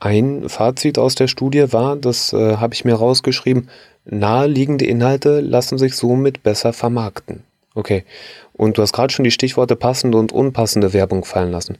Ein 0.00 0.48
Fazit 0.48 0.98
aus 0.98 1.14
der 1.14 1.28
Studie 1.28 1.72
war, 1.72 1.94
das 1.94 2.32
äh, 2.32 2.56
habe 2.56 2.74
ich 2.74 2.84
mir 2.84 2.94
rausgeschrieben, 2.94 3.68
naheliegende 4.04 4.86
Inhalte 4.86 5.40
lassen 5.40 5.76
sich 5.76 5.94
somit 5.94 6.42
besser 6.42 6.72
vermarkten. 6.72 7.44
Okay. 7.74 8.04
Und 8.52 8.76
du 8.76 8.82
hast 8.82 8.92
gerade 8.92 9.12
schon 9.12 9.24
die 9.24 9.30
Stichworte 9.30 9.76
passende 9.76 10.18
und 10.18 10.32
unpassende 10.32 10.92
Werbung 10.92 11.24
fallen 11.24 11.50
lassen. 11.50 11.78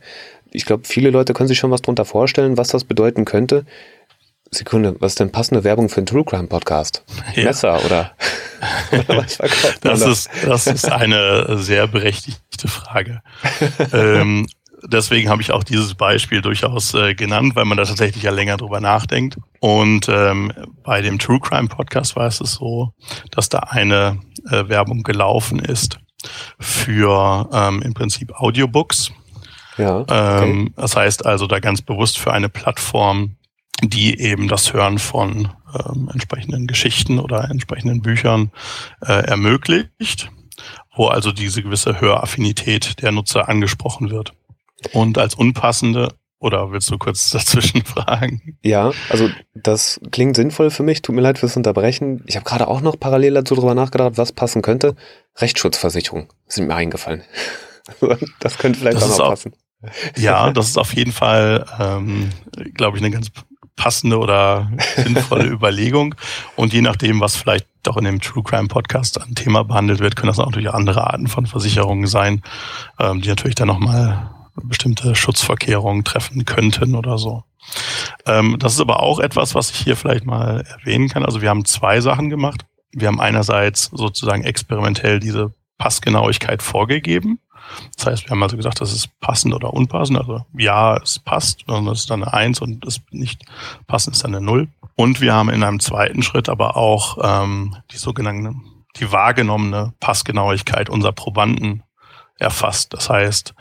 Ich 0.52 0.64
glaube, 0.64 0.84
viele 0.86 1.10
Leute 1.10 1.32
können 1.32 1.48
sich 1.48 1.58
schon 1.58 1.70
was 1.70 1.82
darunter 1.82 2.04
vorstellen, 2.04 2.56
was 2.56 2.68
das 2.68 2.84
bedeuten 2.84 3.24
könnte. 3.24 3.64
Sekunde, 4.52 4.96
was 4.98 5.12
ist 5.12 5.20
denn 5.20 5.30
passende 5.30 5.62
Werbung 5.62 5.88
für 5.88 5.98
einen 5.98 6.06
True 6.06 6.24
Crime 6.24 6.48
Podcast? 6.48 7.04
Ja. 7.36 7.44
Messer 7.44 7.84
oder, 7.84 8.12
oder 8.92 9.18
was 9.18 9.36
verkauft 9.36 9.78
das 9.82 10.00
ist, 10.02 10.28
das 10.44 10.66
ist 10.66 10.90
eine 10.90 11.58
sehr 11.58 11.86
berechtigte 11.86 12.66
Frage. 12.66 13.22
ähm, 13.92 14.48
deswegen 14.86 15.28
habe 15.28 15.42
ich 15.42 15.52
auch 15.52 15.64
dieses 15.64 15.94
Beispiel 15.94 16.40
durchaus 16.42 16.94
äh, 16.94 17.14
genannt, 17.14 17.56
weil 17.56 17.64
man 17.64 17.76
da 17.76 17.84
tatsächlich 17.84 18.22
ja 18.22 18.30
länger 18.30 18.56
drüber 18.56 18.80
nachdenkt. 18.80 19.36
Und 19.60 20.08
ähm, 20.08 20.52
bei 20.82 21.02
dem 21.02 21.18
True 21.18 21.40
Crime 21.40 21.68
Podcast 21.68 22.16
war 22.16 22.26
es 22.26 22.38
so, 22.38 22.92
dass 23.30 23.48
da 23.48 23.58
eine 23.58 24.20
äh, 24.50 24.68
Werbung 24.68 25.02
gelaufen 25.02 25.58
ist 25.58 25.98
für 26.58 27.48
ähm, 27.52 27.82
im 27.82 27.94
Prinzip 27.94 28.32
Audiobooks. 28.34 29.12
Ja, 29.78 29.98
okay. 30.00 30.50
ähm, 30.50 30.74
das 30.76 30.96
heißt 30.96 31.24
also 31.24 31.46
da 31.46 31.60
ganz 31.60 31.82
bewusst 31.82 32.18
für 32.18 32.32
eine 32.32 32.48
Plattform, 32.48 33.36
die 33.82 34.20
eben 34.20 34.48
das 34.48 34.72
Hören 34.72 34.98
von 34.98 35.48
ähm, 35.74 36.10
entsprechenden 36.12 36.66
Geschichten 36.66 37.18
oder 37.18 37.50
entsprechenden 37.50 38.02
Büchern 38.02 38.50
äh, 39.00 39.24
ermöglicht, 39.24 40.30
wo 40.94 41.06
also 41.06 41.32
diese 41.32 41.62
gewisse 41.62 42.00
Höraffinität 42.00 43.00
der 43.00 43.12
Nutzer 43.12 43.48
angesprochen 43.48 44.10
wird. 44.10 44.32
Und 44.92 45.18
als 45.18 45.34
unpassende 45.34 46.14
oder 46.40 46.72
willst 46.72 46.90
du 46.90 46.98
kurz 46.98 47.30
dazwischen 47.30 47.84
fragen? 47.84 48.56
Ja, 48.62 48.92
also 49.10 49.28
das 49.54 50.00
klingt 50.10 50.36
sinnvoll 50.36 50.70
für 50.70 50.82
mich. 50.82 51.02
Tut 51.02 51.14
mir 51.14 51.20
leid 51.20 51.38
fürs 51.38 51.56
Unterbrechen. 51.56 52.24
Ich 52.26 52.36
habe 52.36 52.44
gerade 52.44 52.66
auch 52.66 52.80
noch 52.80 52.98
parallel 52.98 53.34
dazu 53.34 53.54
drüber 53.54 53.74
nachgedacht, 53.74 54.12
was 54.16 54.32
passen 54.32 54.62
könnte. 54.62 54.96
Rechtsschutzversicherung 55.36 56.32
sind 56.46 56.66
mir 56.66 56.74
eingefallen. 56.74 57.22
das 58.40 58.58
könnte 58.58 58.80
vielleicht 58.80 58.96
das 58.96 59.12
auch 59.12 59.18
noch 59.18 59.30
passen. 59.30 59.54
Ja, 60.16 60.50
das 60.52 60.68
ist 60.68 60.78
auf 60.78 60.94
jeden 60.94 61.12
Fall, 61.12 61.66
ähm, 61.78 62.30
glaube 62.74 62.96
ich, 62.96 63.02
eine 63.02 63.12
ganz 63.12 63.30
passende 63.76 64.18
oder 64.18 64.70
sinnvolle 64.96 65.46
Überlegung. 65.46 66.14
Und 66.56 66.72
je 66.72 66.82
nachdem, 66.82 67.20
was 67.20 67.36
vielleicht 67.36 67.66
auch 67.86 67.96
in 67.96 68.04
dem 68.04 68.20
True 68.20 68.42
Crime 68.42 68.68
Podcast 68.68 69.20
ein 69.20 69.34
Thema 69.34 69.64
behandelt 69.64 70.00
wird, 70.00 70.16
können 70.16 70.28
das 70.28 70.36
natürlich 70.36 70.70
andere 70.70 71.06
Arten 71.06 71.28
von 71.28 71.46
Versicherungen 71.46 72.06
sein, 72.06 72.42
ähm, 72.98 73.22
die 73.22 73.28
natürlich 73.28 73.54
dann 73.54 73.68
nochmal 73.68 74.30
bestimmte 74.64 75.14
Schutzverkehrungen 75.14 76.04
treffen 76.04 76.44
könnten 76.44 76.94
oder 76.94 77.18
so. 77.18 77.44
Ähm, 78.26 78.56
das 78.58 78.74
ist 78.74 78.80
aber 78.80 79.00
auch 79.00 79.18
etwas, 79.20 79.54
was 79.54 79.70
ich 79.70 79.76
hier 79.76 79.96
vielleicht 79.96 80.24
mal 80.24 80.64
erwähnen 80.78 81.08
kann. 81.08 81.24
Also 81.24 81.42
wir 81.42 81.50
haben 81.50 81.64
zwei 81.64 82.00
Sachen 82.00 82.30
gemacht. 82.30 82.64
Wir 82.92 83.08
haben 83.08 83.20
einerseits 83.20 83.84
sozusagen 83.92 84.42
experimentell 84.42 85.20
diese 85.20 85.52
Passgenauigkeit 85.78 86.62
vorgegeben. 86.62 87.40
Das 87.96 88.06
heißt, 88.06 88.24
wir 88.24 88.30
haben 88.30 88.42
also 88.42 88.56
gesagt, 88.56 88.80
das 88.80 88.92
ist 88.92 89.20
passend 89.20 89.54
oder 89.54 89.72
unpassend. 89.72 90.18
Also 90.18 90.44
ja, 90.56 90.96
es 90.96 91.18
passt, 91.18 91.68
und 91.68 91.86
das 91.86 92.00
ist 92.00 92.10
dann 92.10 92.22
eine 92.22 92.32
Eins 92.32 92.60
und 92.60 92.84
es 92.84 93.00
nicht 93.10 93.44
passend 93.86 94.16
ist 94.16 94.24
dann 94.24 94.34
eine 94.34 94.44
Null. 94.44 94.68
Und 94.96 95.20
wir 95.20 95.32
haben 95.32 95.50
in 95.50 95.62
einem 95.62 95.80
zweiten 95.80 96.22
Schritt 96.22 96.48
aber 96.48 96.76
auch 96.76 97.18
ähm, 97.22 97.76
die 97.92 97.96
sogenannte, 97.96 98.54
die 98.96 99.12
wahrgenommene 99.12 99.94
Passgenauigkeit 100.00 100.90
unserer 100.90 101.12
Probanden 101.12 101.82
erfasst. 102.40 102.92
Das 102.94 103.08
heißt, 103.08 103.54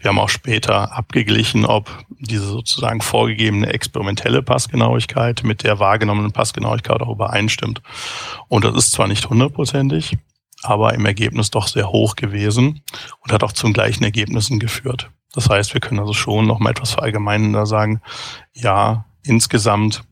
wir 0.00 0.10
haben 0.10 0.18
auch 0.18 0.28
später 0.28 0.92
abgeglichen, 0.92 1.64
ob 1.64 1.90
diese 2.08 2.46
sozusagen 2.46 3.00
vorgegebene 3.00 3.72
experimentelle 3.72 4.42
Passgenauigkeit 4.42 5.42
mit 5.42 5.64
der 5.64 5.78
wahrgenommenen 5.78 6.32
Passgenauigkeit 6.32 7.00
auch 7.00 7.10
übereinstimmt. 7.10 7.82
Und 8.48 8.64
das 8.64 8.76
ist 8.76 8.92
zwar 8.92 9.08
nicht 9.08 9.28
hundertprozentig, 9.28 10.16
aber 10.62 10.94
im 10.94 11.06
Ergebnis 11.06 11.50
doch 11.50 11.66
sehr 11.66 11.90
hoch 11.90 12.16
gewesen 12.16 12.82
und 13.20 13.32
hat 13.32 13.42
auch 13.42 13.52
zum 13.52 13.72
gleichen 13.72 14.04
Ergebnissen 14.04 14.58
geführt. 14.58 15.10
Das 15.32 15.50
heißt, 15.50 15.74
wir 15.74 15.80
können 15.80 16.00
also 16.00 16.14
schon 16.14 16.46
noch 16.46 16.58
mal 16.58 16.70
etwas 16.70 16.92
verallgemeinender 16.92 17.66
sagen, 17.66 18.00
ja, 18.54 19.04
insgesamt 19.22 20.02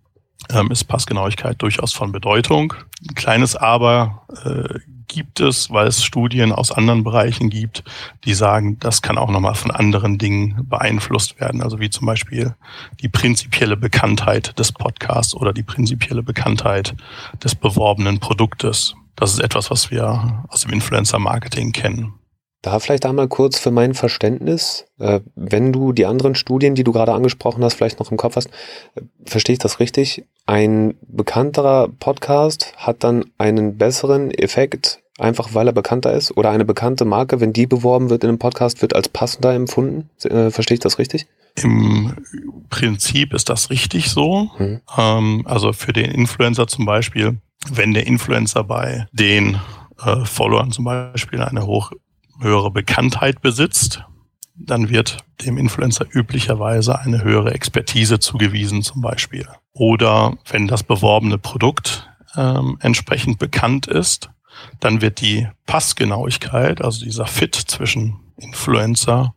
ähm, 0.50 0.70
ist 0.70 0.84
Passgenauigkeit 0.84 1.60
durchaus 1.62 1.92
von 1.92 2.12
Bedeutung. 2.12 2.74
Ein 3.08 3.14
kleines 3.14 3.56
Aber 3.56 4.26
äh, 4.44 4.80
gibt 5.08 5.40
es, 5.40 5.70
weil 5.70 5.86
es 5.86 6.04
Studien 6.04 6.52
aus 6.52 6.72
anderen 6.72 7.04
Bereichen 7.04 7.50
gibt, 7.50 7.84
die 8.24 8.34
sagen, 8.34 8.78
das 8.78 9.02
kann 9.02 9.18
auch 9.18 9.30
nochmal 9.30 9.54
von 9.54 9.70
anderen 9.70 10.18
Dingen 10.18 10.66
beeinflusst 10.68 11.40
werden. 11.40 11.62
Also 11.62 11.80
wie 11.80 11.90
zum 11.90 12.06
Beispiel 12.06 12.54
die 13.00 13.08
prinzipielle 13.08 13.76
Bekanntheit 13.76 14.58
des 14.58 14.72
Podcasts 14.72 15.34
oder 15.34 15.52
die 15.52 15.62
prinzipielle 15.62 16.22
Bekanntheit 16.22 16.94
des 17.42 17.54
beworbenen 17.54 18.20
Produktes. 18.20 18.94
Das 19.16 19.32
ist 19.32 19.40
etwas, 19.40 19.70
was 19.70 19.90
wir 19.90 20.44
aus 20.48 20.62
dem 20.62 20.72
Influencer-Marketing 20.72 21.72
kennen. 21.72 22.14
Da 22.64 22.78
vielleicht 22.78 23.04
einmal 23.04 23.28
kurz 23.28 23.58
für 23.58 23.70
mein 23.70 23.92
Verständnis, 23.92 24.86
äh, 24.98 25.20
wenn 25.36 25.70
du 25.70 25.92
die 25.92 26.06
anderen 26.06 26.34
Studien, 26.34 26.74
die 26.74 26.82
du 26.82 26.92
gerade 26.92 27.12
angesprochen 27.12 27.62
hast, 27.62 27.74
vielleicht 27.74 28.00
noch 28.00 28.10
im 28.10 28.16
Kopf 28.16 28.36
hast, 28.36 28.46
äh, 28.94 29.02
verstehe 29.26 29.52
ich 29.52 29.58
das 29.58 29.80
richtig? 29.80 30.24
Ein 30.46 30.94
bekannterer 31.02 31.88
Podcast 31.88 32.72
hat 32.78 33.04
dann 33.04 33.26
einen 33.36 33.76
besseren 33.76 34.30
Effekt, 34.30 35.02
einfach 35.18 35.52
weil 35.52 35.66
er 35.66 35.74
bekannter 35.74 36.14
ist? 36.14 36.38
Oder 36.38 36.52
eine 36.52 36.64
bekannte 36.64 37.04
Marke, 37.04 37.38
wenn 37.38 37.52
die 37.52 37.66
beworben 37.66 38.08
wird 38.08 38.24
in 38.24 38.30
einem 38.30 38.38
Podcast, 38.38 38.80
wird 38.80 38.96
als 38.96 39.10
passender 39.10 39.52
empfunden? 39.52 40.08
Äh, 40.22 40.50
verstehe 40.50 40.76
ich 40.76 40.80
das 40.80 40.98
richtig? 40.98 41.26
Im 41.56 42.14
Prinzip 42.70 43.34
ist 43.34 43.50
das 43.50 43.68
richtig 43.68 44.08
so. 44.08 44.48
Mhm. 44.58 44.80
Ähm, 44.96 45.42
also 45.44 45.74
für 45.74 45.92
den 45.92 46.10
Influencer 46.10 46.66
zum 46.66 46.86
Beispiel, 46.86 47.36
wenn 47.70 47.92
der 47.92 48.06
Influencer 48.06 48.64
bei 48.64 49.06
den 49.12 49.60
äh, 50.02 50.24
Followern 50.24 50.70
zum 50.70 50.86
Beispiel 50.86 51.42
eine 51.42 51.66
hoch 51.66 51.92
höhere 52.44 52.70
Bekanntheit 52.70 53.42
besitzt, 53.42 54.04
dann 54.54 54.88
wird 54.88 55.18
dem 55.44 55.58
Influencer 55.58 56.06
üblicherweise 56.08 56.98
eine 57.00 57.24
höhere 57.24 57.52
Expertise 57.52 58.20
zugewiesen 58.20 58.82
zum 58.82 59.00
Beispiel. 59.00 59.48
Oder 59.72 60.36
wenn 60.48 60.68
das 60.68 60.84
beworbene 60.84 61.38
Produkt 61.38 62.08
ähm, 62.36 62.78
entsprechend 62.80 63.40
bekannt 63.40 63.88
ist, 63.88 64.30
dann 64.78 65.00
wird 65.00 65.20
die 65.20 65.48
Passgenauigkeit, 65.66 66.80
also 66.80 67.04
dieser 67.04 67.26
Fit 67.26 67.56
zwischen 67.56 68.20
Influencer 68.36 69.34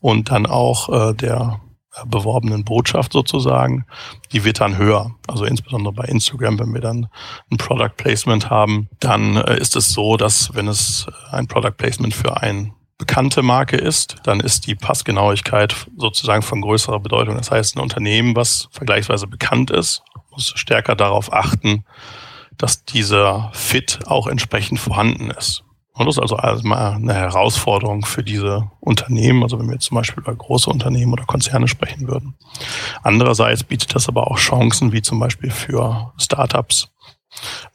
und 0.00 0.30
dann 0.30 0.46
auch 0.46 0.88
äh, 0.88 1.14
der 1.14 1.60
beworbenen 2.06 2.64
Botschaft 2.64 3.12
sozusagen, 3.12 3.84
die 4.32 4.44
wird 4.44 4.60
dann 4.60 4.78
höher. 4.78 5.14
Also 5.28 5.44
insbesondere 5.44 5.92
bei 5.92 6.04
Instagram, 6.04 6.58
wenn 6.58 6.72
wir 6.72 6.80
dann 6.80 7.08
ein 7.50 7.58
Product 7.58 7.96
Placement 7.96 8.50
haben, 8.50 8.88
dann 9.00 9.36
äh, 9.36 9.58
ist 9.58 9.76
es 9.76 9.90
so, 9.92 10.16
dass 10.16 10.54
wenn 10.54 10.68
es 10.68 11.06
ein 11.30 11.46
Product 11.46 11.76
Placement 11.76 12.14
für 12.14 12.38
eine 12.38 12.72
bekannte 12.98 13.42
Marke 13.42 13.76
ist, 13.76 14.16
dann 14.22 14.40
ist 14.40 14.66
die 14.66 14.74
Passgenauigkeit 14.74 15.74
sozusagen 15.96 16.42
von 16.42 16.60
größerer 16.60 17.00
Bedeutung. 17.00 17.36
Das 17.36 17.50
heißt, 17.50 17.76
ein 17.76 17.80
Unternehmen, 17.80 18.36
was 18.36 18.68
vergleichsweise 18.70 19.26
bekannt 19.26 19.70
ist, 19.70 20.02
muss 20.30 20.52
stärker 20.54 20.94
darauf 20.94 21.32
achten, 21.32 21.84
dass 22.56 22.84
dieser 22.84 23.50
Fit 23.54 24.00
auch 24.06 24.28
entsprechend 24.28 24.78
vorhanden 24.78 25.30
ist. 25.30 25.64
Und 25.94 26.06
das 26.06 26.16
ist 26.16 26.22
also 26.22 26.38
erstmal 26.38 26.94
eine 26.94 27.14
Herausforderung 27.14 28.04
für 28.04 28.24
diese 28.24 28.70
Unternehmen, 28.80 29.42
also 29.42 29.58
wenn 29.58 29.66
wir 29.66 29.74
jetzt 29.74 29.86
zum 29.86 29.96
Beispiel 29.96 30.22
über 30.22 30.34
große 30.34 30.70
Unternehmen 30.70 31.12
oder 31.12 31.24
Konzerne 31.24 31.68
sprechen 31.68 32.08
würden. 32.08 32.34
Andererseits 33.02 33.62
bietet 33.62 33.94
das 33.94 34.08
aber 34.08 34.30
auch 34.30 34.38
Chancen, 34.38 34.92
wie 34.92 35.02
zum 35.02 35.18
Beispiel 35.18 35.50
für 35.50 36.12
Startups, 36.16 36.88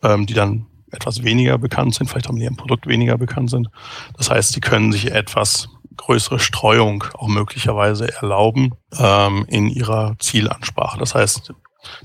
ähm, 0.03 0.25
die 0.25 0.33
dann 0.33 0.65
etwas 0.91 1.23
weniger 1.23 1.57
bekannt 1.57 1.95
sind, 1.95 2.07
vielleicht 2.07 2.27
auch 2.27 2.33
mit 2.33 2.43
ihrem 2.43 2.55
Produkt 2.55 2.87
weniger 2.87 3.17
bekannt 3.17 3.49
sind. 3.49 3.69
Das 4.15 4.29
heißt, 4.29 4.53
sie 4.53 4.61
können 4.61 4.91
sich 4.91 5.11
etwas 5.11 5.69
größere 5.97 6.39
Streuung 6.39 7.03
auch 7.13 7.27
möglicherweise 7.27 8.13
erlauben 8.15 8.73
ähm, 8.97 9.45
in 9.49 9.69
ihrer 9.69 10.15
Zielansprache. 10.19 10.97
Das 10.97 11.15
heißt, 11.15 11.53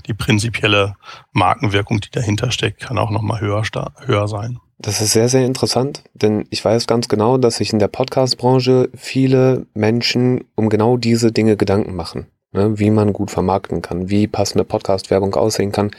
die 0.07 0.13
prinzipielle 0.13 0.95
Markenwirkung, 1.31 2.01
die 2.01 2.11
dahinter 2.11 2.51
steckt, 2.51 2.81
kann 2.81 2.97
auch 2.97 3.09
nochmal 3.09 3.39
höher, 3.39 3.63
höher 4.05 4.27
sein. 4.27 4.59
Das 4.83 4.99
ist 4.99 5.13
sehr, 5.13 5.29
sehr 5.29 5.45
interessant, 5.45 6.03
denn 6.13 6.43
ich 6.49 6.63
weiß 6.63 6.87
ganz 6.87 7.07
genau, 7.07 7.37
dass 7.37 7.55
sich 7.55 7.71
in 7.71 7.79
der 7.79 7.87
Podcast-Branche 7.87 8.89
viele 8.93 9.65
Menschen 9.73 10.43
um 10.55 10.67
genau 10.67 10.97
diese 10.97 11.31
Dinge 11.31 11.55
Gedanken 11.55 11.95
machen. 11.95 12.27
Ne, 12.55 12.77
wie 12.77 12.91
man 12.91 13.13
gut 13.13 13.31
vermarkten 13.31 13.81
kann, 13.81 14.11
wie 14.11 14.27
passende 14.27 14.63
Podcast-Werbung 14.63 15.33
aussehen 15.33 15.71
kann. 15.71 15.89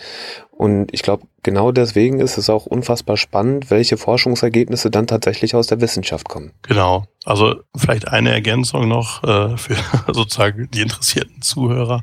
Und 0.53 0.95
ich 0.95 1.03
glaube, 1.03 1.27
genau 1.43 1.73
deswegen 1.73 2.21
ist 2.21 2.39
es 2.39 2.49
auch 2.49 2.65
unfassbar 2.65 3.17
spannend, 3.17 3.73
welche 3.73 3.97
Forschungsergebnisse 3.97 4.89
dann 4.89 5.09
tatsächlich 5.09 5.57
aus 5.57 5.67
der 5.67 5.81
Wissenschaft 5.81 6.29
kommen. 6.29 6.53
Genau. 6.63 7.07
Also 7.25 7.57
vielleicht 7.75 8.07
eine 8.07 8.31
Ergänzung 8.31 8.87
noch 8.87 9.25
äh, 9.25 9.57
für 9.57 9.77
sozusagen 10.13 10.71
die 10.71 10.83
interessierten 10.83 11.43
Zuhörer, 11.43 12.03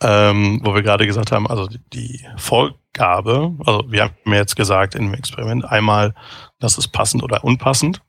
ähm, 0.00 0.62
wo 0.64 0.74
wir 0.74 0.82
gerade 0.82 1.06
gesagt 1.06 1.30
haben, 1.30 1.46
also 1.46 1.68
die 1.92 2.26
Vorgabe, 2.36 3.54
also 3.64 3.84
wir 3.88 4.02
haben 4.02 4.14
mir 4.24 4.38
jetzt 4.38 4.56
gesagt 4.56 4.96
im 4.96 5.14
Experiment 5.14 5.64
einmal, 5.64 6.12
das 6.58 6.76
ist 6.76 6.88
passend 6.88 7.22
oder 7.22 7.44
unpassend, 7.44 8.00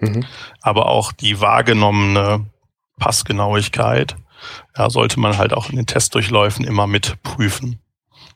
mhm. 0.00 0.24
aber 0.60 0.86
auch 0.86 1.12
die 1.12 1.40
wahrgenommene 1.40 2.46
Passgenauigkeit 2.98 4.16
ja, 4.76 4.90
sollte 4.90 5.20
man 5.20 5.38
halt 5.38 5.52
auch 5.52 5.70
in 5.70 5.76
den 5.76 5.86
Testdurchläufen 5.86 6.64
immer 6.64 6.86
mit 6.86 7.22
prüfen. 7.22 7.80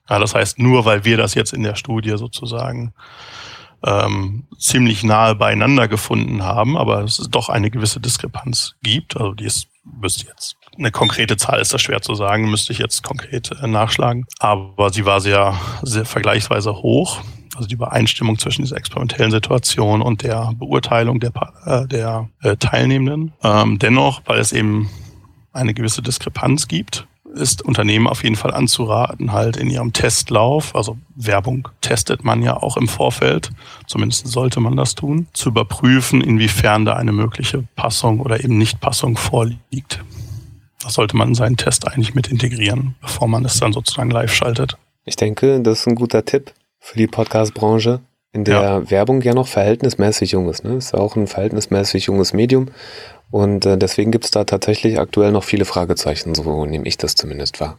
Ja, 0.09 0.19
das 0.19 0.35
heißt, 0.35 0.59
nur 0.59 0.85
weil 0.85 1.05
wir 1.05 1.17
das 1.17 1.35
jetzt 1.35 1.53
in 1.53 1.63
der 1.63 1.77
Studie 1.77 2.17
sozusagen 2.17 2.93
ähm, 3.85 4.45
ziemlich 4.59 5.05
nahe 5.05 5.35
beieinander 5.35 5.89
gefunden 5.89 6.43
haben, 6.43 6.77
aber 6.77 7.03
es 7.03 7.17
doch 7.31 7.49
eine 7.49 7.71
gewisse 7.71 8.01
Diskrepanz 8.01 8.75
gibt, 8.83 9.17
also 9.17 9.33
die 9.35 9.45
ist, 9.45 9.69
müsste 9.85 10.27
jetzt, 10.27 10.57
eine 10.77 10.91
konkrete 10.91 11.37
Zahl 11.37 11.61
ist 11.61 11.73
das 11.73 11.83
schwer 11.83 12.03
zu 12.03 12.15
sagen, 12.15 12.51
müsste 12.51 12.73
ich 12.73 12.79
jetzt 12.79 13.03
konkret 13.03 13.51
äh, 13.63 13.67
nachschlagen, 13.67 14.27
aber 14.39 14.91
sie 14.91 15.05
war 15.05 15.21
sehr, 15.21 15.55
sehr 15.83 16.05
vergleichsweise 16.05 16.75
hoch. 16.75 17.21
Also 17.57 17.69
die 17.69 17.75
Übereinstimmung 17.75 18.37
zwischen 18.37 18.63
dieser 18.63 18.77
experimentellen 18.77 19.31
Situation 19.31 20.03
und 20.03 20.25
der 20.25 20.53
Beurteilung 20.57 21.21
der, 21.21 21.31
äh, 21.67 21.87
der 21.87 22.29
äh, 22.43 22.57
Teilnehmenden. 22.57 23.33
Ähm, 23.45 23.79
dennoch, 23.79 24.23
weil 24.25 24.41
es 24.41 24.53
eben 24.53 24.91
eine 25.55 25.75
gewisse 25.75 26.03
Diskrepanz 26.03 26.69
gibt, 26.69 27.07
ist 27.35 27.63
Unternehmen 27.63 28.07
auf 28.07 28.23
jeden 28.23 28.37
Fall 28.37 28.55
anzuraten, 28.55 29.33
halt 29.33 29.57
in 29.57 29.71
ihrem 29.71 29.93
Testlauf, 29.93 30.75
also 30.75 30.97
Werbung 31.15 31.69
testet 31.81 32.25
man 32.25 32.43
ja 32.43 32.57
auch 32.57 32.77
im 32.77 32.89
Vorfeld, 32.89 33.51
zumindest 33.87 34.29
sollte 34.29 34.61
man 34.61 34.77
das 34.77 34.95
tun, 34.95 35.27
zu 35.33 35.49
überprüfen, 35.49 36.21
inwiefern 36.21 36.85
da 36.85 36.95
eine 36.95 37.13
mögliche 37.13 37.65
Passung 37.75 38.21
oder 38.21 38.43
eben 38.43 38.59
Nichtpassung 38.59 39.17
vorliegt. 39.17 40.05
Das 40.83 40.95
sollte 40.95 41.17
man 41.17 41.29
in 41.29 41.35
seinen 41.35 41.57
Test 41.57 41.89
eigentlich 41.89 42.15
mit 42.15 42.29
integrieren, 42.29 42.95
bevor 43.01 43.27
man 43.27 43.45
es 43.45 43.59
dann 43.59 43.73
sozusagen 43.73 44.11
live 44.11 44.33
schaltet. 44.33 44.77
Ich 45.05 45.17
denke, 45.17 45.61
das 45.61 45.81
ist 45.81 45.89
ein 45.89 45.95
guter 45.95 46.25
Tipp 46.25 46.53
für 46.79 46.99
die 46.99 47.07
Podcast-Branche, 47.07 48.01
in 48.35 48.45
der 48.45 48.61
ja. 48.61 48.91
Werbung 48.91 49.23
ja 49.23 49.33
noch 49.33 49.49
verhältnismäßig 49.49 50.33
jung 50.33 50.51
ist. 50.51 50.65
Ne? 50.65 50.77
Ist 50.77 50.95
auch 50.95 51.17
ein 51.17 51.27
verhältnismäßig 51.27 52.07
junges 52.07 52.35
Medium 52.35 52.69
und 53.31 53.65
äh, 53.65 53.79
deswegen 53.79 54.11
gibt 54.11 54.27
es 54.27 54.31
da 54.31 54.45
tatsächlich 54.45 54.99
aktuell 54.99 55.33
noch 55.33 55.45
viele 55.45 55.65
Fragezeichen, 55.65 56.35
so 56.35 56.67
nehme 56.67 56.87
ich 56.87 56.99
das 56.99 57.15
zumindest 57.15 57.61
wahr. 57.61 57.79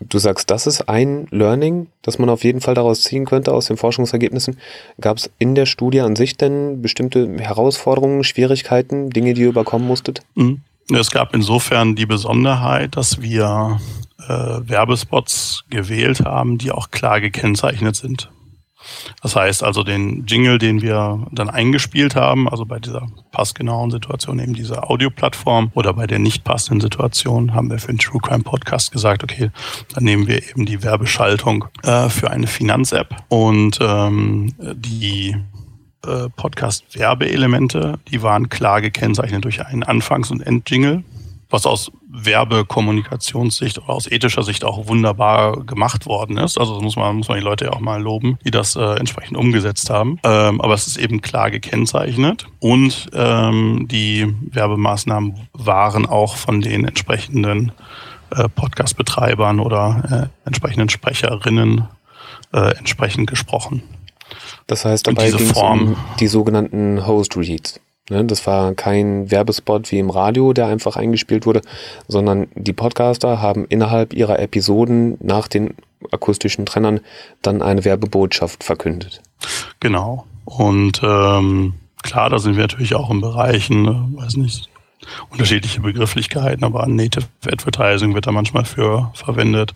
Du 0.00 0.18
sagst, 0.18 0.50
das 0.50 0.66
ist 0.66 0.88
ein 0.88 1.26
Learning, 1.30 1.88
das 2.02 2.18
man 2.18 2.28
auf 2.30 2.44
jeden 2.44 2.60
Fall 2.60 2.74
daraus 2.74 3.02
ziehen 3.02 3.26
könnte 3.26 3.52
aus 3.52 3.66
den 3.66 3.76
Forschungsergebnissen. 3.76 4.58
Gab 5.00 5.18
es 5.18 5.30
in 5.38 5.54
der 5.54 5.66
Studie 5.66 6.00
an 6.00 6.16
sich 6.16 6.36
denn 6.36 6.82
bestimmte 6.82 7.38
Herausforderungen, 7.38 8.24
Schwierigkeiten, 8.24 9.10
Dinge, 9.10 9.34
die 9.34 9.42
ihr 9.42 9.48
überkommen 9.48 9.86
musstet? 9.86 10.20
Mhm. 10.34 10.62
Es 10.92 11.10
gab 11.10 11.34
insofern 11.34 11.96
die 11.96 12.06
Besonderheit, 12.06 12.96
dass 12.96 13.22
wir 13.22 13.80
äh, 14.20 14.28
Werbespots 14.28 15.64
gewählt 15.70 16.20
haben, 16.20 16.58
die 16.58 16.72
auch 16.72 16.90
klar 16.90 17.20
gekennzeichnet 17.20 17.96
sind. 17.96 18.30
Das 19.22 19.36
heißt 19.36 19.62
also 19.62 19.82
den 19.82 20.26
Jingle, 20.26 20.58
den 20.58 20.82
wir 20.82 21.26
dann 21.32 21.50
eingespielt 21.50 22.14
haben, 22.16 22.48
also 22.48 22.64
bei 22.64 22.78
dieser 22.78 23.06
passgenauen 23.32 23.90
Situation 23.90 24.38
eben 24.38 24.54
diese 24.54 24.84
Audioplattform 24.84 25.70
oder 25.74 25.94
bei 25.94 26.06
der 26.06 26.18
nicht 26.18 26.44
passenden 26.44 26.80
Situation 26.80 27.54
haben 27.54 27.70
wir 27.70 27.78
für 27.78 27.92
den 27.92 27.98
True 27.98 28.20
Crime 28.20 28.44
Podcast 28.44 28.92
gesagt, 28.92 29.22
okay, 29.22 29.50
dann 29.94 30.04
nehmen 30.04 30.26
wir 30.26 30.42
eben 30.48 30.66
die 30.66 30.82
Werbeschaltung 30.82 31.66
äh, 31.82 32.08
für 32.08 32.30
eine 32.30 32.46
Finanz-App 32.46 33.14
und 33.28 33.78
ähm, 33.80 34.54
die 34.58 35.36
äh, 36.06 36.28
Podcast-Werbeelemente, 36.36 37.98
die 38.08 38.22
waren 38.22 38.48
klar 38.48 38.80
gekennzeichnet 38.80 39.44
durch 39.44 39.64
einen 39.64 39.82
Anfangs- 39.82 40.30
und 40.30 40.40
Endjingle 40.40 41.02
was 41.54 41.66
aus 41.66 41.90
Werbekommunikationssicht 42.08 43.78
oder 43.78 43.90
aus 43.90 44.10
ethischer 44.10 44.42
Sicht 44.42 44.64
auch 44.64 44.88
wunderbar 44.88 45.64
gemacht 45.64 46.06
worden 46.06 46.36
ist. 46.36 46.58
Also 46.58 46.74
das 46.74 46.82
muss 46.82 46.96
man, 46.96 47.16
muss 47.16 47.28
man 47.28 47.38
die 47.38 47.44
Leute 47.44 47.66
ja 47.66 47.72
auch 47.72 47.80
mal 47.80 48.02
loben, 48.02 48.38
die 48.44 48.50
das 48.50 48.76
äh, 48.76 48.80
entsprechend 48.96 49.36
umgesetzt 49.36 49.88
haben. 49.88 50.18
Ähm, 50.24 50.60
aber 50.60 50.74
es 50.74 50.86
ist 50.86 50.96
eben 50.96 51.22
klar 51.22 51.50
gekennzeichnet 51.50 52.46
und 52.58 53.08
ähm, 53.14 53.86
die 53.88 54.34
Werbemaßnahmen 54.50 55.48
waren 55.52 56.06
auch 56.06 56.36
von 56.36 56.60
den 56.60 56.84
entsprechenden 56.84 57.72
äh, 58.30 58.48
Podcast-Betreibern 58.48 59.60
oder 59.60 60.30
äh, 60.44 60.46
entsprechenden 60.46 60.88
Sprecherinnen 60.88 61.88
äh, 62.52 62.76
entsprechend 62.76 63.30
gesprochen. 63.30 63.82
Das 64.66 64.84
heißt, 64.84 65.06
dabei 65.06 65.30
ging 65.30 65.50
es 65.50 65.56
um 65.56 65.96
die 66.18 66.26
sogenannten 66.26 67.06
Host 67.06 67.36
Reads. 67.36 67.80
Ne, 68.10 68.22
das 68.26 68.46
war 68.46 68.74
kein 68.74 69.30
Werbespot 69.30 69.90
wie 69.90 69.98
im 69.98 70.10
Radio, 70.10 70.52
der 70.52 70.66
einfach 70.66 70.96
eingespielt 70.96 71.46
wurde, 71.46 71.62
sondern 72.06 72.48
die 72.54 72.74
Podcaster 72.74 73.40
haben 73.40 73.64
innerhalb 73.64 74.12
ihrer 74.12 74.38
Episoden 74.38 75.16
nach 75.20 75.48
den 75.48 75.74
akustischen 76.10 76.66
Trennern 76.66 77.00
dann 77.40 77.62
eine 77.62 77.84
Werbebotschaft 77.86 78.62
verkündet. 78.62 79.22
Genau. 79.80 80.26
Und 80.44 81.00
ähm, 81.02 81.74
klar, 82.02 82.28
da 82.28 82.38
sind 82.38 82.56
wir 82.56 82.64
natürlich 82.64 82.94
auch 82.94 83.10
in 83.10 83.22
Bereichen, 83.22 83.86
äh, 83.88 84.20
weiß 84.20 84.36
nicht, 84.36 84.68
unterschiedliche 85.30 85.80
Begrifflichkeiten, 85.80 86.62
aber 86.62 86.86
Native 86.86 87.26
Advertising 87.46 88.14
wird 88.14 88.26
da 88.26 88.32
manchmal 88.32 88.66
für 88.66 89.10
verwendet. 89.14 89.72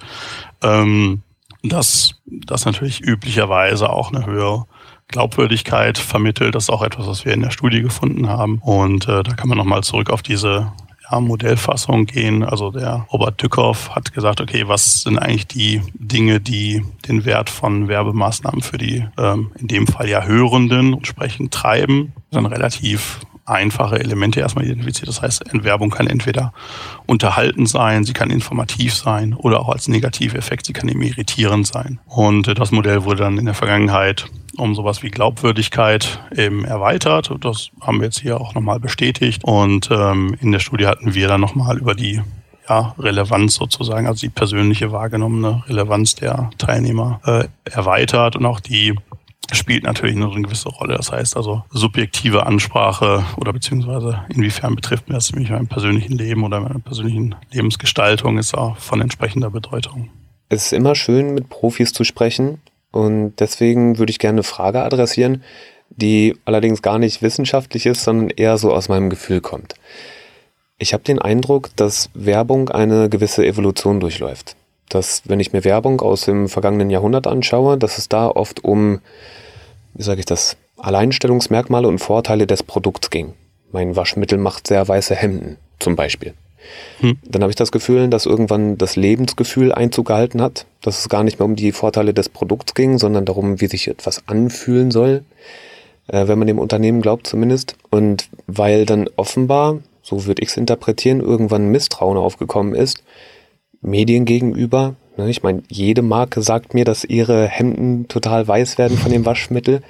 Ähm, 0.62 1.22
das, 1.62 2.14
das 2.26 2.66
natürlich 2.66 3.00
üblicherweise 3.00 3.90
auch 3.90 4.12
eine 4.12 4.26
höhere 4.26 4.66
Glaubwürdigkeit 5.08 5.98
vermittelt. 5.98 6.54
Das 6.54 6.64
ist 6.64 6.70
auch 6.70 6.82
etwas, 6.82 7.06
was 7.06 7.24
wir 7.24 7.32
in 7.32 7.42
der 7.42 7.50
Studie 7.50 7.82
gefunden 7.82 8.28
haben. 8.28 8.58
Und 8.58 9.08
äh, 9.08 9.22
da 9.22 9.34
kann 9.34 9.48
man 9.48 9.58
nochmal 9.58 9.82
zurück 9.82 10.10
auf 10.10 10.22
diese 10.22 10.72
ja, 11.10 11.20
Modellfassung 11.20 12.06
gehen. 12.06 12.44
Also 12.44 12.70
der 12.70 13.06
Robert 13.12 13.42
Dückhoff 13.42 13.94
hat 13.94 14.12
gesagt, 14.12 14.40
okay, 14.40 14.68
was 14.68 15.02
sind 15.02 15.18
eigentlich 15.18 15.46
die 15.46 15.82
Dinge, 15.94 16.40
die 16.40 16.84
den 17.06 17.24
Wert 17.24 17.50
von 17.50 17.88
Werbemaßnahmen 17.88 18.60
für 18.60 18.78
die 18.78 19.06
ähm, 19.18 19.50
in 19.58 19.68
dem 19.68 19.86
Fall 19.86 20.08
ja 20.08 20.24
Hörenden 20.24 20.94
entsprechend 20.94 21.52
treiben. 21.52 22.12
Dann 22.30 22.46
relativ 22.46 23.20
einfache 23.48 23.98
Elemente 23.98 24.40
erstmal 24.40 24.64
identifiziert. 24.64 25.08
Das 25.08 25.22
heißt, 25.22 25.52
Entwerbung 25.52 25.90
kann 25.90 26.06
entweder 26.06 26.52
unterhaltend 27.06 27.68
sein, 27.68 28.04
sie 28.04 28.12
kann 28.12 28.30
informativ 28.30 28.94
sein 28.94 29.34
oder 29.34 29.60
auch 29.60 29.68
als 29.68 29.88
Negativeffekt, 29.88 30.66
sie 30.66 30.72
kann 30.72 30.88
eben 30.88 31.02
irritierend 31.02 31.66
sein. 31.66 32.00
Und 32.06 32.48
äh, 32.48 32.54
das 32.54 32.70
Modell 32.70 33.04
wurde 33.04 33.22
dann 33.22 33.38
in 33.38 33.46
der 33.46 33.54
Vergangenheit 33.54 34.26
um 34.56 34.74
sowas 34.74 35.02
wie 35.02 35.10
Glaubwürdigkeit 35.10 36.20
eben 36.36 36.64
erweitert. 36.64 37.32
Das 37.40 37.70
haben 37.80 38.00
wir 38.00 38.06
jetzt 38.06 38.20
hier 38.20 38.40
auch 38.40 38.54
nochmal 38.54 38.80
bestätigt. 38.80 39.44
Und 39.44 39.88
ähm, 39.90 40.36
in 40.40 40.52
der 40.52 40.58
Studie 40.58 40.86
hatten 40.86 41.14
wir 41.14 41.28
dann 41.28 41.40
nochmal 41.40 41.78
über 41.78 41.94
die 41.94 42.20
ja, 42.68 42.94
Relevanz 42.98 43.54
sozusagen, 43.54 44.06
also 44.06 44.20
die 44.20 44.28
persönliche 44.28 44.92
wahrgenommene 44.92 45.62
Relevanz 45.68 46.16
der 46.16 46.50
Teilnehmer 46.58 47.20
äh, 47.24 47.44
erweitert 47.64 48.36
und 48.36 48.46
auch 48.46 48.60
die 48.60 48.94
spielt 49.52 49.84
natürlich 49.84 50.16
nur 50.16 50.32
eine 50.32 50.42
gewisse 50.42 50.68
Rolle. 50.68 50.96
Das 50.96 51.10
heißt 51.10 51.36
also 51.36 51.64
subjektive 51.70 52.46
Ansprache 52.46 53.24
oder 53.36 53.52
beziehungsweise 53.52 54.24
inwiefern 54.28 54.74
betrifft 54.74 55.08
mir 55.08 55.14
das 55.14 55.32
mich 55.32 55.48
in 55.48 55.54
meinem 55.54 55.68
persönlichen 55.68 56.16
Leben 56.16 56.44
oder 56.44 56.60
meiner 56.60 56.78
persönlichen 56.78 57.34
Lebensgestaltung 57.50 58.38
ist 58.38 58.54
auch 58.54 58.76
von 58.76 59.00
entsprechender 59.00 59.50
Bedeutung. 59.50 60.10
Es 60.48 60.66
ist 60.66 60.72
immer 60.72 60.94
schön, 60.94 61.34
mit 61.34 61.48
Profis 61.48 61.92
zu 61.92 62.04
sprechen 62.04 62.60
und 62.90 63.34
deswegen 63.38 63.98
würde 63.98 64.10
ich 64.10 64.18
gerne 64.18 64.36
eine 64.36 64.42
Frage 64.42 64.82
adressieren, 64.82 65.42
die 65.90 66.36
allerdings 66.44 66.82
gar 66.82 66.98
nicht 66.98 67.22
wissenschaftlich 67.22 67.86
ist, 67.86 68.04
sondern 68.04 68.30
eher 68.30 68.58
so 68.58 68.72
aus 68.72 68.88
meinem 68.88 69.10
Gefühl 69.10 69.40
kommt. 69.40 69.74
Ich 70.78 70.92
habe 70.92 71.02
den 71.02 71.18
Eindruck, 71.18 71.74
dass 71.76 72.10
Werbung 72.14 72.68
eine 72.68 73.08
gewisse 73.08 73.44
Evolution 73.44 74.00
durchläuft 74.00 74.56
dass 74.88 75.22
wenn 75.26 75.40
ich 75.40 75.52
mir 75.52 75.64
Werbung 75.64 76.00
aus 76.00 76.24
dem 76.24 76.48
vergangenen 76.48 76.90
Jahrhundert 76.90 77.26
anschaue, 77.26 77.78
dass 77.78 77.98
es 77.98 78.08
da 78.08 78.28
oft 78.28 78.64
um, 78.64 79.00
wie 79.94 80.02
sage 80.02 80.20
ich 80.20 80.26
das, 80.26 80.56
Alleinstellungsmerkmale 80.78 81.88
und 81.88 81.98
Vorteile 81.98 82.46
des 82.46 82.62
Produkts 82.62 83.10
ging. 83.10 83.34
Mein 83.72 83.96
Waschmittel 83.96 84.38
macht 84.38 84.66
sehr 84.66 84.86
weiße 84.86 85.14
Hemden 85.14 85.56
zum 85.78 85.96
Beispiel. 85.96 86.34
Hm. 87.00 87.18
Dann 87.24 87.42
habe 87.42 87.50
ich 87.50 87.56
das 87.56 87.72
Gefühl, 87.72 88.08
dass 88.08 88.26
irgendwann 88.26 88.78
das 88.78 88.96
Lebensgefühl 88.96 89.72
Einzug 89.72 90.08
gehalten 90.08 90.42
hat, 90.42 90.66
dass 90.82 91.00
es 91.00 91.08
gar 91.08 91.24
nicht 91.24 91.38
mehr 91.38 91.46
um 91.46 91.56
die 91.56 91.72
Vorteile 91.72 92.14
des 92.14 92.28
Produkts 92.28 92.74
ging, 92.74 92.98
sondern 92.98 93.24
darum, 93.24 93.60
wie 93.60 93.66
sich 93.66 93.88
etwas 93.88 94.22
anfühlen 94.26 94.90
soll, 94.90 95.24
äh, 96.08 96.28
wenn 96.28 96.38
man 96.38 96.48
dem 96.48 96.58
Unternehmen 96.58 97.00
glaubt 97.00 97.26
zumindest. 97.26 97.76
Und 97.90 98.28
weil 98.46 98.86
dann 98.86 99.08
offenbar, 99.16 99.78
so 100.02 100.26
würde 100.26 100.42
ich 100.42 100.50
es 100.50 100.56
interpretieren, 100.56 101.20
irgendwann 101.20 101.70
Misstrauen 101.70 102.18
aufgekommen 102.18 102.74
ist, 102.74 103.02
Medien 103.80 104.24
gegenüber. 104.24 104.94
Ne, 105.16 105.30
ich 105.30 105.42
meine, 105.42 105.62
jede 105.68 106.02
Marke 106.02 106.42
sagt 106.42 106.74
mir, 106.74 106.84
dass 106.84 107.04
ihre 107.04 107.46
Hemden 107.46 108.08
total 108.08 108.46
weiß 108.46 108.78
werden 108.78 108.96
von 108.98 109.12
dem 109.12 109.24
Waschmittel. 109.24 109.82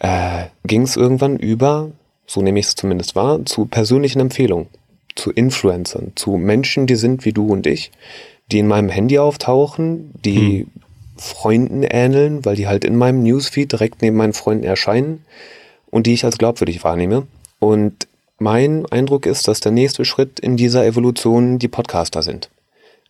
äh, 0.00 0.44
ging 0.64 0.82
es 0.82 0.96
irgendwann 0.96 1.38
über, 1.38 1.90
so 2.26 2.42
nehme 2.42 2.58
ich 2.58 2.66
es 2.66 2.74
zumindest 2.74 3.16
wahr, 3.16 3.44
zu 3.46 3.66
persönlichen 3.66 4.20
Empfehlungen, 4.20 4.66
zu 5.14 5.30
Influencern, 5.30 6.12
zu 6.14 6.32
Menschen, 6.32 6.86
die 6.86 6.96
sind 6.96 7.24
wie 7.24 7.32
du 7.32 7.46
und 7.46 7.66
ich, 7.66 7.90
die 8.52 8.58
in 8.58 8.66
meinem 8.66 8.90
Handy 8.90 9.18
auftauchen, 9.18 10.12
die 10.24 10.60
hm. 10.60 10.70
Freunden 11.16 11.84
ähneln, 11.84 12.44
weil 12.44 12.56
die 12.56 12.66
halt 12.66 12.84
in 12.84 12.96
meinem 12.96 13.22
Newsfeed 13.22 13.70
direkt 13.70 14.02
neben 14.02 14.16
meinen 14.16 14.32
Freunden 14.32 14.64
erscheinen 14.64 15.24
und 15.90 16.06
die 16.06 16.12
ich 16.12 16.24
als 16.24 16.38
glaubwürdig 16.38 16.82
wahrnehme. 16.82 17.26
Und 17.60 18.08
mein 18.38 18.84
Eindruck 18.86 19.26
ist, 19.26 19.46
dass 19.46 19.60
der 19.60 19.72
nächste 19.72 20.04
Schritt 20.04 20.40
in 20.40 20.56
dieser 20.56 20.84
Evolution 20.84 21.58
die 21.58 21.68
Podcaster 21.68 22.22
sind. 22.22 22.50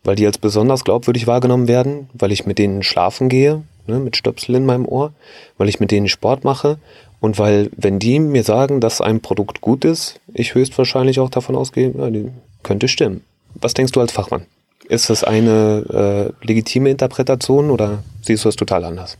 Weil 0.05 0.17
die 0.17 0.27
als 0.27 0.39
besonders 0.39 0.85
glaubwürdig 0.85 1.27
wahrgenommen 1.27 1.67
werden, 1.67 2.09
weil 2.13 2.31
ich 2.31 2.47
mit 2.47 2.59
denen 2.59 2.83
schlafen 2.83 3.29
gehe, 3.29 3.63
ne, 3.87 3.99
mit 3.99 4.17
Stöpsel 4.17 4.55
in 4.55 4.67
meinem 4.67 4.87
Ohr, 4.87 5.13
weil 5.59 5.69
ich 5.69 5.81
mit 5.81 5.91
denen 5.91 6.09
Sport 6.09 6.45
mache 6.45 6.79
und 7.21 7.39
weil, 7.39 7.71
wenn 7.77 7.99
die 7.99 8.19
mir 8.19 8.43
sagen, 8.43 8.83
dass 8.83 9.01
ein 9.01 9.21
Produkt 9.21 9.63
gut 9.63 9.87
ist, 9.87 10.21
ich 10.35 10.55
höchstwahrscheinlich 10.55 11.21
auch 11.21 11.31
davon 11.31 11.57
ausgehe, 11.57 11.93
ja, 11.97 12.11
die 12.11 12.31
könnte 12.63 12.87
stimmen. 12.87 13.23
Was 13.55 13.73
denkst 13.73 13.93
du 13.93 14.01
als 14.01 14.13
Fachmann? 14.13 14.45
Ist 14.89 15.09
das 15.09 15.25
eine 15.25 16.35
äh, 16.43 16.47
legitime 16.47 16.91
Interpretation 16.91 17.71
oder 17.71 18.03
siehst 18.21 18.45
du 18.45 18.51
es 18.51 18.57
total 18.57 18.85
anders? 18.85 19.17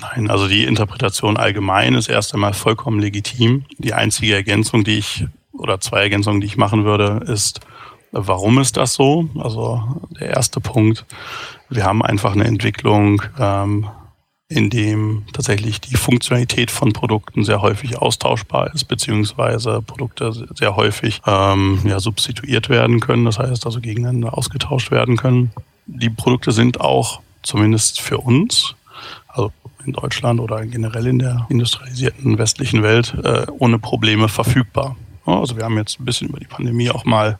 Nein, 0.00 0.30
also 0.30 0.46
die 0.46 0.64
Interpretation 0.64 1.36
allgemein 1.36 1.94
ist 1.94 2.08
erst 2.08 2.32
einmal 2.34 2.52
vollkommen 2.52 3.00
legitim. 3.00 3.64
Die 3.78 3.94
einzige 3.94 4.34
Ergänzung, 4.34 4.84
die 4.84 4.98
ich 4.98 5.24
oder 5.52 5.80
zwei 5.80 6.02
Ergänzungen, 6.02 6.40
die 6.40 6.46
ich 6.46 6.56
machen 6.56 6.84
würde, 6.84 7.24
ist, 7.30 7.60
warum 8.12 8.58
ist 8.58 8.76
das 8.76 8.94
so? 8.94 9.28
Also 9.38 9.82
der 10.20 10.30
erste 10.30 10.60
Punkt, 10.60 11.04
wir 11.68 11.84
haben 11.84 12.02
einfach 12.02 12.32
eine 12.32 12.44
Entwicklung, 12.44 13.22
ähm, 13.38 13.88
in 14.48 14.68
dem 14.68 15.22
tatsächlich 15.32 15.80
die 15.80 15.94
Funktionalität 15.94 16.72
von 16.72 16.92
Produkten 16.92 17.44
sehr 17.44 17.62
häufig 17.62 17.98
austauschbar 17.98 18.74
ist, 18.74 18.84
beziehungsweise 18.84 19.80
Produkte 19.80 20.32
sehr 20.32 20.74
häufig 20.74 21.22
ähm, 21.24 21.78
ja, 21.84 22.00
substituiert 22.00 22.68
werden 22.68 22.98
können, 22.98 23.24
das 23.24 23.38
heißt 23.38 23.64
also 23.64 23.80
gegeneinander 23.80 24.36
ausgetauscht 24.36 24.90
werden 24.90 25.16
können. 25.16 25.52
Die 25.86 26.10
Produkte 26.10 26.50
sind 26.50 26.80
auch 26.80 27.20
zumindest 27.44 28.00
für 28.00 28.18
uns, 28.18 28.74
also 29.28 29.52
in 29.86 29.92
Deutschland 29.92 30.40
oder 30.40 30.66
generell 30.66 31.06
in 31.06 31.20
der 31.20 31.46
industrialisierten 31.48 32.36
westlichen 32.36 32.82
Welt, 32.82 33.14
äh, 33.22 33.46
ohne 33.56 33.78
Probleme 33.78 34.28
verfügbar. 34.28 34.96
Also 35.38 35.56
wir 35.56 35.64
haben 35.64 35.76
jetzt 35.76 36.00
ein 36.00 36.04
bisschen 36.04 36.28
über 36.28 36.40
die 36.40 36.46
Pandemie 36.46 36.90
auch 36.90 37.04
mal 37.04 37.38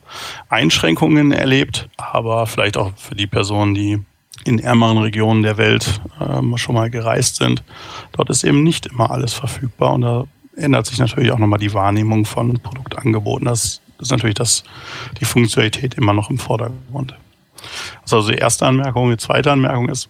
Einschränkungen 0.49 1.31
erlebt, 1.31 1.89
aber 1.97 2.45
vielleicht 2.47 2.77
auch 2.77 2.91
für 2.95 3.15
die 3.15 3.27
Personen, 3.27 3.73
die 3.73 3.99
in 4.45 4.59
ärmeren 4.59 4.97
Regionen 4.97 5.43
der 5.43 5.57
Welt 5.57 6.01
ähm, 6.19 6.57
schon 6.57 6.75
mal 6.75 6.89
gereist 6.89 7.35
sind. 7.35 7.63
Dort 8.13 8.29
ist 8.29 8.43
eben 8.43 8.63
nicht 8.63 8.87
immer 8.87 9.11
alles 9.11 9.33
verfügbar 9.33 9.93
und 9.93 10.01
da 10.01 10.25
ändert 10.55 10.85
sich 10.85 10.99
natürlich 10.99 11.31
auch 11.31 11.37
nochmal 11.37 11.59
die 11.59 11.73
Wahrnehmung 11.73 12.25
von 12.25 12.59
Produktangeboten. 12.59 13.45
Das 13.45 13.81
ist 13.99 14.11
natürlich 14.11 14.35
das, 14.35 14.63
die 15.19 15.25
Funktionalität 15.25 15.93
immer 15.95 16.13
noch 16.13 16.29
im 16.29 16.37
Vordergrund. 16.37 17.15
Das 17.61 18.05
ist 18.05 18.13
also 18.13 18.31
die 18.31 18.37
erste 18.37 18.65
Anmerkung. 18.65 19.11
Die 19.11 19.17
zweite 19.17 19.51
Anmerkung 19.51 19.89
ist, 19.89 20.09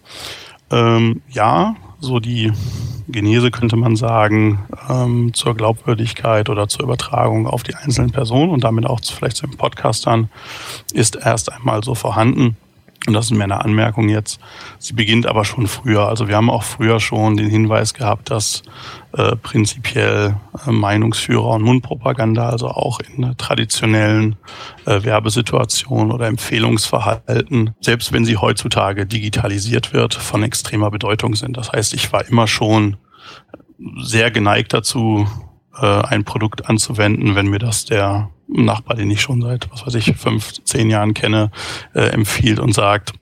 ähm, 0.70 1.22
ja, 1.28 1.76
so 2.02 2.20
die 2.20 2.52
Genese 3.08 3.50
könnte 3.50 3.76
man 3.76 3.96
sagen, 3.96 4.60
ähm, 4.88 5.34
zur 5.34 5.54
Glaubwürdigkeit 5.54 6.48
oder 6.50 6.68
zur 6.68 6.84
Übertragung 6.84 7.46
auf 7.46 7.62
die 7.62 7.74
einzelnen 7.74 8.10
Personen 8.10 8.50
und 8.50 8.64
damit 8.64 8.86
auch 8.86 9.00
vielleicht 9.02 9.36
zu 9.36 9.46
den 9.46 9.56
Podcastern 9.56 10.28
ist 10.92 11.16
erst 11.16 11.52
einmal 11.52 11.82
so 11.84 11.94
vorhanden. 11.94 12.56
Und 13.06 13.14
das 13.14 13.26
ist 13.26 13.30
mehr 13.32 13.44
eine 13.44 13.64
Anmerkung 13.64 14.08
jetzt. 14.08 14.38
Sie 14.78 14.92
beginnt 14.92 15.26
aber 15.26 15.44
schon 15.44 15.66
früher. 15.66 16.08
Also 16.08 16.28
wir 16.28 16.36
haben 16.36 16.50
auch 16.50 16.62
früher 16.62 17.00
schon 17.00 17.36
den 17.36 17.50
Hinweis 17.50 17.94
gehabt, 17.94 18.30
dass 18.30 18.62
äh, 19.12 19.34
prinzipiell 19.34 20.36
äh, 20.64 20.70
Meinungsführer 20.70 21.48
und 21.48 21.62
Mundpropaganda, 21.62 22.48
also 22.48 22.68
auch 22.68 23.00
in 23.00 23.36
traditionellen 23.36 24.36
äh, 24.86 25.02
Werbesituationen 25.02 26.12
oder 26.12 26.28
Empfehlungsverhalten, 26.28 27.74
selbst 27.80 28.12
wenn 28.12 28.24
sie 28.24 28.36
heutzutage 28.36 29.04
digitalisiert 29.04 29.92
wird, 29.92 30.14
von 30.14 30.44
extremer 30.44 30.92
Bedeutung 30.92 31.34
sind. 31.34 31.56
Das 31.56 31.72
heißt, 31.72 31.94
ich 31.94 32.12
war 32.12 32.24
immer 32.28 32.46
schon 32.46 32.98
sehr 34.00 34.30
geneigt 34.30 34.72
dazu, 34.72 35.26
äh, 35.76 35.86
ein 35.86 36.24
Produkt 36.24 36.68
anzuwenden, 36.68 37.34
wenn 37.34 37.48
mir 37.48 37.58
das 37.58 37.84
der 37.84 38.30
Nachbar, 38.54 38.96
den 38.96 39.10
ich 39.10 39.20
schon 39.20 39.42
seit, 39.42 39.70
was 39.70 39.86
weiß 39.86 39.94
ich, 39.94 40.16
fünf, 40.16 40.52
zehn 40.64 40.90
Jahren 40.90 41.14
kenne, 41.14 41.50
äh, 41.94 42.08
empfiehlt 42.08 42.58
und 42.58 42.74
sagt, 42.74 43.12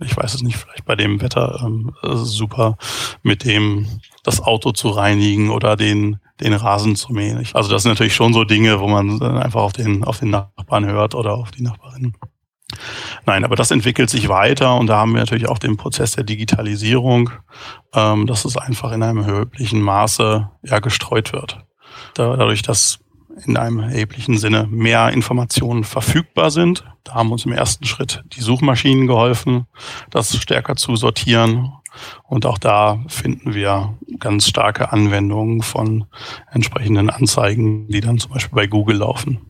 ich 0.00 0.16
weiß 0.16 0.34
es 0.34 0.42
nicht, 0.42 0.56
vielleicht 0.56 0.84
bei 0.84 0.94
dem 0.94 1.20
Wetter 1.20 1.60
ähm, 1.64 1.92
super, 2.04 2.76
mit 3.22 3.44
dem 3.44 3.86
das 4.22 4.40
Auto 4.40 4.72
zu 4.72 4.90
reinigen 4.90 5.50
oder 5.50 5.76
den, 5.76 6.18
den 6.40 6.52
Rasen 6.52 6.94
zu 6.94 7.12
mähen. 7.12 7.44
Also 7.52 7.70
das 7.70 7.82
sind 7.82 7.92
natürlich 7.92 8.14
schon 8.14 8.32
so 8.32 8.44
Dinge, 8.44 8.80
wo 8.80 8.86
man 8.86 9.20
einfach 9.20 9.60
auf 9.60 9.72
den, 9.72 10.04
auf 10.04 10.20
den 10.20 10.30
Nachbarn 10.30 10.86
hört 10.86 11.14
oder 11.14 11.34
auf 11.34 11.50
die 11.50 11.62
Nachbarin. 11.62 12.14
Nein, 13.26 13.44
aber 13.44 13.56
das 13.56 13.70
entwickelt 13.70 14.10
sich 14.10 14.28
weiter 14.28 14.76
und 14.76 14.88
da 14.88 14.98
haben 14.98 15.12
wir 15.12 15.20
natürlich 15.20 15.48
auch 15.48 15.58
den 15.58 15.76
Prozess 15.76 16.12
der 16.12 16.24
Digitalisierung, 16.24 17.30
ähm, 17.94 18.26
dass 18.26 18.44
es 18.44 18.56
einfach 18.56 18.92
in 18.92 19.02
einem 19.02 19.18
erheblichen 19.18 19.80
Maße 19.80 20.50
ja 20.62 20.78
gestreut 20.78 21.32
wird. 21.32 21.64
dadurch, 22.14 22.62
dass 22.62 23.00
in 23.46 23.56
einem 23.56 23.80
erheblichen 23.80 24.38
Sinne 24.38 24.66
mehr 24.70 25.10
Informationen 25.10 25.84
verfügbar 25.84 26.50
sind. 26.50 26.84
Da 27.04 27.14
haben 27.14 27.32
uns 27.32 27.44
im 27.44 27.52
ersten 27.52 27.84
Schritt 27.84 28.22
die 28.32 28.40
Suchmaschinen 28.40 29.06
geholfen, 29.06 29.66
das 30.10 30.36
stärker 30.36 30.76
zu 30.76 30.96
sortieren. 30.96 31.72
Und 32.24 32.46
auch 32.46 32.58
da 32.58 33.02
finden 33.08 33.54
wir 33.54 33.98
ganz 34.18 34.46
starke 34.46 34.92
Anwendungen 34.92 35.62
von 35.62 36.04
entsprechenden 36.50 37.10
Anzeigen, 37.10 37.88
die 37.88 38.00
dann 38.00 38.18
zum 38.18 38.32
Beispiel 38.32 38.54
bei 38.54 38.66
Google 38.66 38.98
laufen, 38.98 39.40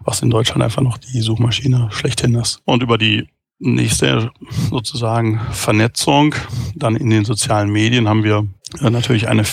was 0.00 0.22
in 0.22 0.30
Deutschland 0.30 0.62
einfach 0.62 0.82
noch 0.82 0.98
die 0.98 1.20
Suchmaschine 1.20 1.88
schlechthin 1.90 2.34
ist. 2.34 2.60
Und 2.64 2.82
über 2.82 2.98
die 2.98 3.28
nächste 3.58 4.32
sozusagen 4.70 5.40
Vernetzung 5.52 6.34
dann 6.74 6.96
in 6.96 7.10
den 7.10 7.24
sozialen 7.24 7.70
Medien 7.70 8.08
haben 8.08 8.24
wir 8.24 8.46
natürlich 8.80 9.28
eine 9.28 9.44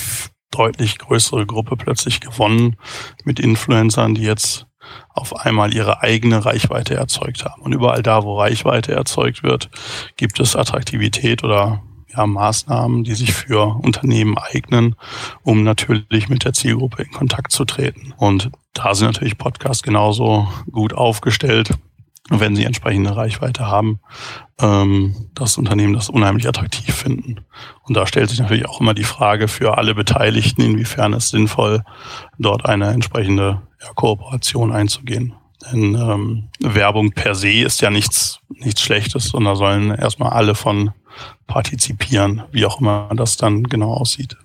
deutlich 0.52 0.98
größere 0.98 1.46
Gruppe 1.46 1.76
plötzlich 1.78 2.20
gewonnen 2.20 2.76
mit 3.24 3.40
Influencern, 3.40 4.16
die 4.16 4.24
jetzt 4.24 4.68
auf 5.10 5.36
einmal 5.36 5.74
ihre 5.74 6.02
eigene 6.02 6.44
Reichweite 6.46 6.96
erzeugt 6.96 7.46
haben. 7.46 7.62
Und 7.62 7.74
überall 7.74 8.04
da, 8.04 8.24
wo 8.24 8.38
Reichweite 8.38 8.94
erzeugt 8.94 9.44
wird, 9.44 9.70
gibt 10.18 10.40
es 10.40 10.56
Attraktivität 10.56 11.44
oder 11.44 11.82
ja, 12.16 12.26
Maßnahmen, 12.26 13.04
die 13.04 13.14
sich 13.14 13.34
für 13.34 13.80
Unternehmen 13.82 14.38
eignen, 14.38 14.96
um 15.44 15.64
natürlich 15.64 16.30
mit 16.30 16.44
der 16.44 16.54
Zielgruppe 16.54 17.04
in 17.04 17.12
Kontakt 17.12 17.52
zu 17.52 17.66
treten. 17.66 18.14
Und 18.18 18.52
da 18.74 18.96
sind 18.96 19.08
natürlich 19.08 19.38
Podcasts 19.38 19.84
genauso 19.84 20.48
gut 20.72 20.94
aufgestellt, 20.94 21.72
wenn 22.40 22.56
sie 22.56 22.64
entsprechende 22.64 23.16
Reichweite 23.16 23.68
haben, 23.68 24.00
ähm, 24.60 25.30
das 25.34 25.58
Unternehmen 25.58 25.94
das 25.94 26.10
unheimlich 26.10 26.48
attraktiv 26.48 26.94
finden. 26.94 27.42
Und 27.84 27.98
da 27.98 28.08
stellt 28.08 28.30
sich 28.30 28.40
natürlich 28.40 28.68
auch 28.68 28.80
immer 28.80 28.94
die 28.94 29.04
Frage 29.04 29.48
für 29.48 29.78
alle 29.78 29.94
Beteiligten, 29.94 30.62
inwiefern 30.62 31.14
es 31.14 31.30
sinnvoll, 31.30 31.84
dort 32.40 32.66
eine 32.66 32.88
entsprechende 32.88 33.62
ja, 33.82 33.90
Kooperation 33.96 34.72
einzugehen. 34.72 35.34
Denn 35.72 35.96
ähm, 35.96 36.50
Werbung 36.60 37.12
per 37.12 37.36
se 37.36 37.62
ist 37.62 37.82
ja 37.82 37.90
nichts, 37.90 38.40
nichts 38.50 38.82
Schlechtes, 38.82 39.26
sondern 39.26 39.56
sollen 39.56 39.92
erstmal 39.92 40.32
alle 40.32 40.56
von 40.56 40.92
partizipieren, 41.46 42.44
wie 42.52 42.66
auch 42.66 42.80
immer 42.80 43.10
das 43.16 43.38
dann 43.38 43.64
genau 43.64 43.94
aussieht. 43.94 44.38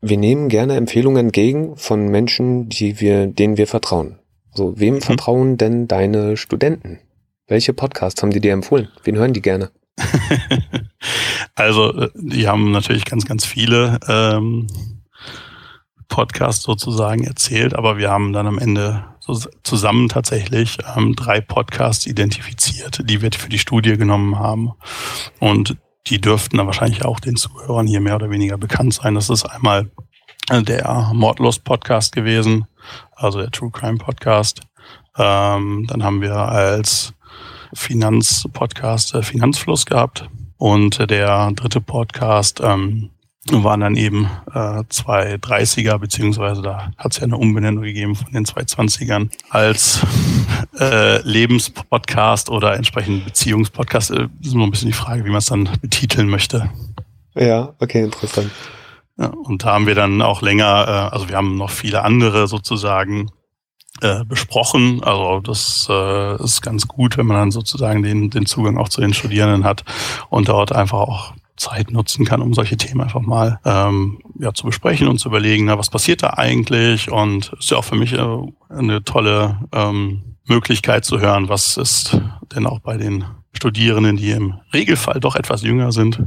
Wir 0.00 0.16
nehmen 0.16 0.48
gerne 0.48 0.76
Empfehlungen 0.76 1.26
entgegen 1.26 1.76
von 1.76 2.08
Menschen, 2.08 2.68
die 2.68 3.00
wir, 3.00 3.26
denen 3.26 3.56
wir 3.56 3.66
vertrauen. 3.66 4.18
So, 4.54 4.78
wem 4.78 4.94
mhm. 4.94 5.00
vertrauen 5.00 5.56
denn 5.56 5.88
deine 5.88 6.36
Studenten? 6.36 7.00
Welche 7.46 7.74
Podcasts 7.74 8.22
haben 8.22 8.30
die 8.30 8.40
dir 8.40 8.52
empfohlen? 8.52 8.88
Wen 9.02 9.16
hören 9.16 9.34
die 9.34 9.42
gerne? 9.42 9.70
also, 11.54 11.92
äh, 11.94 12.10
die 12.14 12.48
haben 12.48 12.70
natürlich 12.72 13.04
ganz, 13.04 13.26
ganz 13.26 13.44
viele 13.44 14.00
ähm, 14.08 14.66
Podcasts 16.08 16.62
sozusagen 16.62 17.24
erzählt, 17.24 17.74
aber 17.74 17.98
wir 17.98 18.10
haben 18.10 18.32
dann 18.32 18.46
am 18.46 18.58
Ende 18.58 19.04
so 19.20 19.38
zusammen 19.62 20.08
tatsächlich 20.08 20.78
ähm, 20.96 21.14
drei 21.16 21.40
Podcasts 21.40 22.06
identifiziert, 22.06 23.02
die 23.08 23.20
wir 23.20 23.30
für 23.32 23.48
die 23.48 23.58
Studie 23.58 23.96
genommen 23.96 24.38
haben. 24.38 24.72
Und 25.38 25.76
die 26.06 26.20
dürften 26.20 26.56
dann 26.56 26.66
wahrscheinlich 26.66 27.04
auch 27.04 27.20
den 27.20 27.36
Zuhörern 27.36 27.86
hier 27.86 28.00
mehr 28.00 28.16
oder 28.16 28.30
weniger 28.30 28.56
bekannt 28.56 28.94
sein. 28.94 29.14
Das 29.14 29.28
ist 29.28 29.44
einmal 29.44 29.90
äh, 30.50 30.62
der 30.62 31.10
Mordlos 31.12 31.58
Podcast 31.58 32.12
gewesen, 32.14 32.66
also 33.14 33.40
der 33.40 33.50
True 33.50 33.70
Crime 33.70 33.98
Podcast. 33.98 34.60
Ähm, 35.16 35.86
dann 35.88 36.02
haben 36.02 36.22
wir 36.22 36.36
als 36.36 37.14
Finanzpodcast 37.74 39.14
äh, 39.14 39.22
Finanzfluss 39.22 39.86
gehabt. 39.86 40.28
Und 40.56 41.00
äh, 41.00 41.06
der 41.06 41.52
dritte 41.52 41.80
Podcast 41.80 42.60
ähm, 42.62 43.10
waren 43.50 43.80
dann 43.80 43.96
eben 43.96 44.30
äh, 44.52 44.84
zwei 44.88 45.34
30er, 45.34 45.98
beziehungsweise 45.98 46.62
da 46.62 46.90
hat 46.96 47.12
es 47.12 47.18
ja 47.18 47.24
eine 47.24 47.36
Umbenennung 47.36 47.82
gegeben 47.84 48.14
von 48.14 48.32
den 48.32 48.44
zwei 48.44 48.62
20ern 48.62 49.30
als 49.50 50.00
äh, 50.78 51.20
Lebenspodcast 51.22 52.48
oder 52.48 52.74
entsprechend 52.74 53.24
Beziehungspodcast. 53.24 54.12
Äh, 54.12 54.28
ist 54.40 54.54
nur 54.54 54.66
ein 54.66 54.70
bisschen 54.70 54.88
die 54.88 54.94
Frage, 54.94 55.24
wie 55.24 55.30
man 55.30 55.38
es 55.38 55.46
dann 55.46 55.68
betiteln 55.82 56.28
möchte. 56.28 56.70
Ja, 57.34 57.74
okay, 57.80 58.04
interessant. 58.04 58.50
Ja, 59.18 59.26
und 59.26 59.64
da 59.64 59.74
haben 59.74 59.86
wir 59.86 59.94
dann 59.94 60.22
auch 60.22 60.42
länger, 60.42 60.86
äh, 60.88 61.14
also 61.14 61.28
wir 61.28 61.36
haben 61.36 61.56
noch 61.56 61.70
viele 61.70 62.02
andere 62.02 62.48
sozusagen 62.48 63.30
äh, 64.00 64.24
besprochen. 64.24 65.02
Also 65.02 65.40
das 65.40 65.86
äh, 65.88 66.42
ist 66.42 66.62
ganz 66.62 66.88
gut, 66.88 67.16
wenn 67.16 67.26
man 67.26 67.36
dann 67.36 67.50
sozusagen 67.50 68.02
den, 68.02 68.30
den 68.30 68.46
Zugang 68.46 68.76
auch 68.78 68.88
zu 68.88 69.00
den 69.00 69.14
Studierenden 69.14 69.64
hat 69.64 69.84
und 70.30 70.48
dort 70.48 70.72
einfach 70.72 70.98
auch 70.98 71.32
Zeit 71.56 71.90
nutzen 71.90 72.24
kann, 72.24 72.42
um 72.42 72.52
solche 72.52 72.76
Themen 72.76 73.00
einfach 73.00 73.20
mal 73.20 73.60
ähm, 73.64 74.18
ja, 74.40 74.52
zu 74.52 74.66
besprechen 74.66 75.06
und 75.06 75.18
zu 75.18 75.28
überlegen, 75.28 75.66
na, 75.66 75.78
was 75.78 75.90
passiert 75.90 76.22
da 76.22 76.30
eigentlich? 76.30 77.10
Und 77.10 77.52
ist 77.58 77.70
ja 77.70 77.78
auch 77.78 77.84
für 77.84 77.94
mich 77.94 78.12
äh, 78.12 78.26
eine 78.68 79.04
tolle 79.04 79.60
ähm, 79.72 80.36
Möglichkeit 80.46 81.04
zu 81.04 81.20
hören, 81.20 81.48
was 81.48 81.76
ist 81.76 82.20
denn 82.54 82.66
auch 82.66 82.80
bei 82.80 82.96
den 82.96 83.24
Studierenden, 83.56 84.16
die 84.16 84.30
im 84.30 84.54
Regelfall 84.72 85.20
doch 85.20 85.36
etwas 85.36 85.62
jünger 85.62 85.92
sind, 85.92 86.22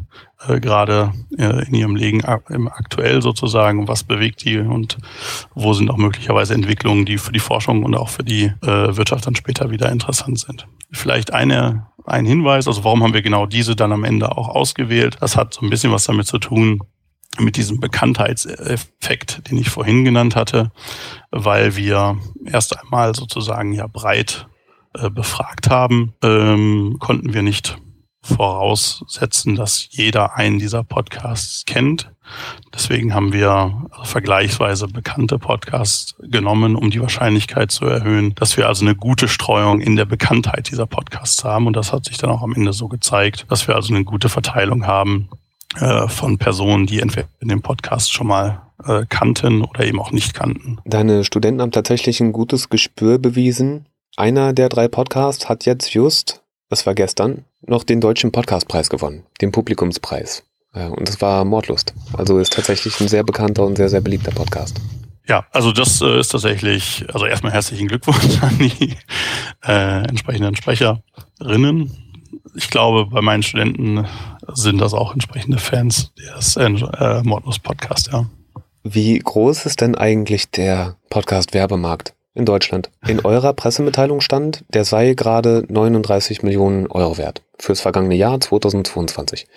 äh, 0.48 0.60
gerade 0.60 1.12
äh, 1.38 1.66
in 1.68 1.74
ihrem 1.74 1.96
Leben 1.96 2.24
aktuell 2.24 3.22
sozusagen, 3.22 3.88
was 3.88 4.04
bewegt 4.04 4.44
die 4.46 4.58
und 4.58 4.98
wo 5.54 5.74
sind 5.74 5.90
auch 5.90 5.98
möglicherweise 5.98 6.54
Entwicklungen, 6.54 7.06
die 7.06 7.18
für 7.18 7.32
die 7.32 7.40
Forschung 7.40 7.84
und 7.84 7.96
auch 7.96 8.10
für 8.10 8.24
die 8.24 8.46
äh, 8.62 8.98
Wirtschaft 8.98 9.28
dann 9.28 9.36
später 9.36 9.70
wieder 9.70 9.92
interessant 9.92 10.40
sind. 10.40 10.68
Vielleicht 10.92 11.34
eine, 11.34 11.88
ein 12.06 12.26
Hinweis, 12.26 12.68
also 12.68 12.84
warum 12.84 13.04
haben 13.04 13.14
wir 13.14 13.22
genau 13.22 13.46
diese 13.46 13.76
dann 13.76 13.92
am 13.92 14.04
Ende 14.04 14.36
auch 14.38 14.50
ausgewählt? 14.50 15.18
Das 15.20 15.36
hat 15.36 15.54
so 15.54 15.66
ein 15.66 15.70
bisschen 15.70 15.92
was 15.92 16.06
damit 16.06 16.28
zu 16.28 16.40
tun, 16.40 16.82
mit 17.40 17.58
diesem 17.58 17.80
Bekanntheitseffekt, 17.80 19.50
den 19.50 19.58
ich 19.58 19.70
vorhin 19.70 20.04
genannt 20.04 20.36
hatte, 20.36 20.72
weil 21.32 21.76
wir 21.76 22.18
erst 22.46 22.80
einmal 22.80 23.14
sozusagen 23.16 23.74
ja 23.74 23.88
breit 23.88 24.48
äh, 24.94 25.10
befragt 25.10 25.70
haben, 25.70 26.14
ähm, 26.24 26.98
konnten 27.00 27.34
wir 27.34 27.42
nicht 27.42 27.78
voraussetzen, 28.22 29.56
dass 29.56 29.88
jeder 29.90 30.36
einen 30.36 30.60
dieser 30.60 30.84
Podcasts 30.84 31.66
kennt. 31.66 32.12
Deswegen 32.74 33.14
haben 33.14 33.32
wir 33.32 33.88
also 33.92 34.04
vergleichsweise 34.04 34.88
bekannte 34.88 35.40
Podcasts 35.40 36.16
genommen, 36.20 36.76
um 36.76 36.90
die 36.90 37.02
Wahrscheinlichkeit 37.02 37.72
zu 37.72 37.86
erhöhen, 37.86 38.36
dass 38.36 38.58
wir 38.58 38.68
also 38.68 38.84
eine 38.84 38.96
gute 38.96 39.30
Streuung 39.30 39.80
in 39.80 39.96
der 39.96 40.06
Bekanntheit 40.06 40.70
dieser 40.70 40.88
Podcasts 40.88 41.44
haben. 41.46 41.68
Und 41.68 41.76
das 41.78 41.94
hat 41.94 42.06
sich 42.06 42.18
dann 42.18 42.30
auch 42.30 42.42
am 42.42 42.54
Ende 42.54 42.74
so 42.74 42.90
gezeigt, 42.90 43.46
dass 43.50 43.68
wir 43.68 43.76
also 43.76 43.94
eine 43.94 44.04
gute 44.04 44.28
Verteilung 44.28 44.86
haben 44.86 45.30
äh, 45.80 46.10
von 46.10 46.38
Personen, 46.38 46.86
die 46.86 47.00
entweder 47.00 47.30
in 47.40 47.48
dem 47.48 47.62
Podcast 47.62 48.12
schon 48.12 48.28
mal 48.28 48.62
äh, 48.84 49.06
kannten 49.08 49.64
oder 49.64 49.86
eben 49.86 50.02
auch 50.02 50.12
nicht 50.12 50.34
kannten. 50.34 50.80
Deine 50.86 51.24
Studenten 51.24 51.62
haben 51.62 51.72
tatsächlich 51.72 52.20
ein 52.20 52.34
gutes 52.34 52.70
Gespür 52.70 53.20
bewiesen 53.20 53.86
einer 54.18 54.52
der 54.52 54.68
drei 54.70 54.88
Podcasts 54.88 55.48
hat 55.48 55.66
jetzt 55.66 55.94
just, 55.94 56.42
das 56.70 56.86
war 56.86 56.96
gestern, 56.96 57.46
noch 57.62 57.84
den 57.84 58.02
deutschen 58.02 58.32
Podcastpreis 58.32 58.90
gewonnen, 58.90 59.24
den 59.42 59.52
Publikumspreis. 59.52 60.44
Und 60.74 61.08
das 61.08 61.22
war 61.22 61.46
Mordlust. 61.46 61.94
Also 62.14 62.38
ist 62.40 62.54
tatsächlich 62.54 63.00
ein 63.00 63.08
sehr 63.08 63.24
bekannter 63.24 63.64
und 63.64 63.78
sehr, 63.78 63.90
sehr 63.90 64.02
beliebter 64.02 64.32
Podcast. 64.32 64.80
Ja, 65.28 65.46
also 65.52 65.72
das 65.72 66.02
äh, 66.02 66.20
ist 66.20 66.30
tatsächlich, 66.30 67.06
also 67.14 67.26
erstmal 67.26 67.52
herzlichen 67.52 67.88
Glückwunsch 67.88 68.38
an 68.42 68.58
die 68.60 68.96
äh, 69.66 70.04
entsprechenden 70.08 70.56
Sprecherinnen. 70.56 71.92
Ich 72.56 72.70
glaube, 72.70 73.08
bei 73.08 73.22
meinen 73.22 73.44
Studenten 73.44 74.08
sind 74.54 74.80
das 74.80 74.94
auch 74.94 75.14
entsprechende 75.14 75.58
Fans 75.58 76.14
des 76.16 76.56
äh, 76.56 77.22
Mordlust 77.24 77.64
Podcast, 77.64 78.10
ja. 78.12 78.26
Wie 78.84 79.20
groß 79.20 79.66
ist 79.66 79.82
denn 79.82 79.96
eigentlich 79.96 80.50
der 80.50 80.96
Podcast 81.10 81.54
Werbemarkt? 81.54 82.14
In 82.38 82.46
Deutschland. 82.46 82.90
In 83.08 83.26
eurer 83.26 83.54
Pressemitteilung 83.54 84.22
stand, 84.22 84.64
der 84.70 84.86
sei 84.86 85.14
gerade 85.14 85.66
39 85.68 86.44
Millionen 86.44 86.88
Euro 86.88 87.18
wert 87.18 87.42
fürs 87.58 87.82
vergangene 87.82 88.16
Jahr 88.16 88.40
2022. 88.40 89.48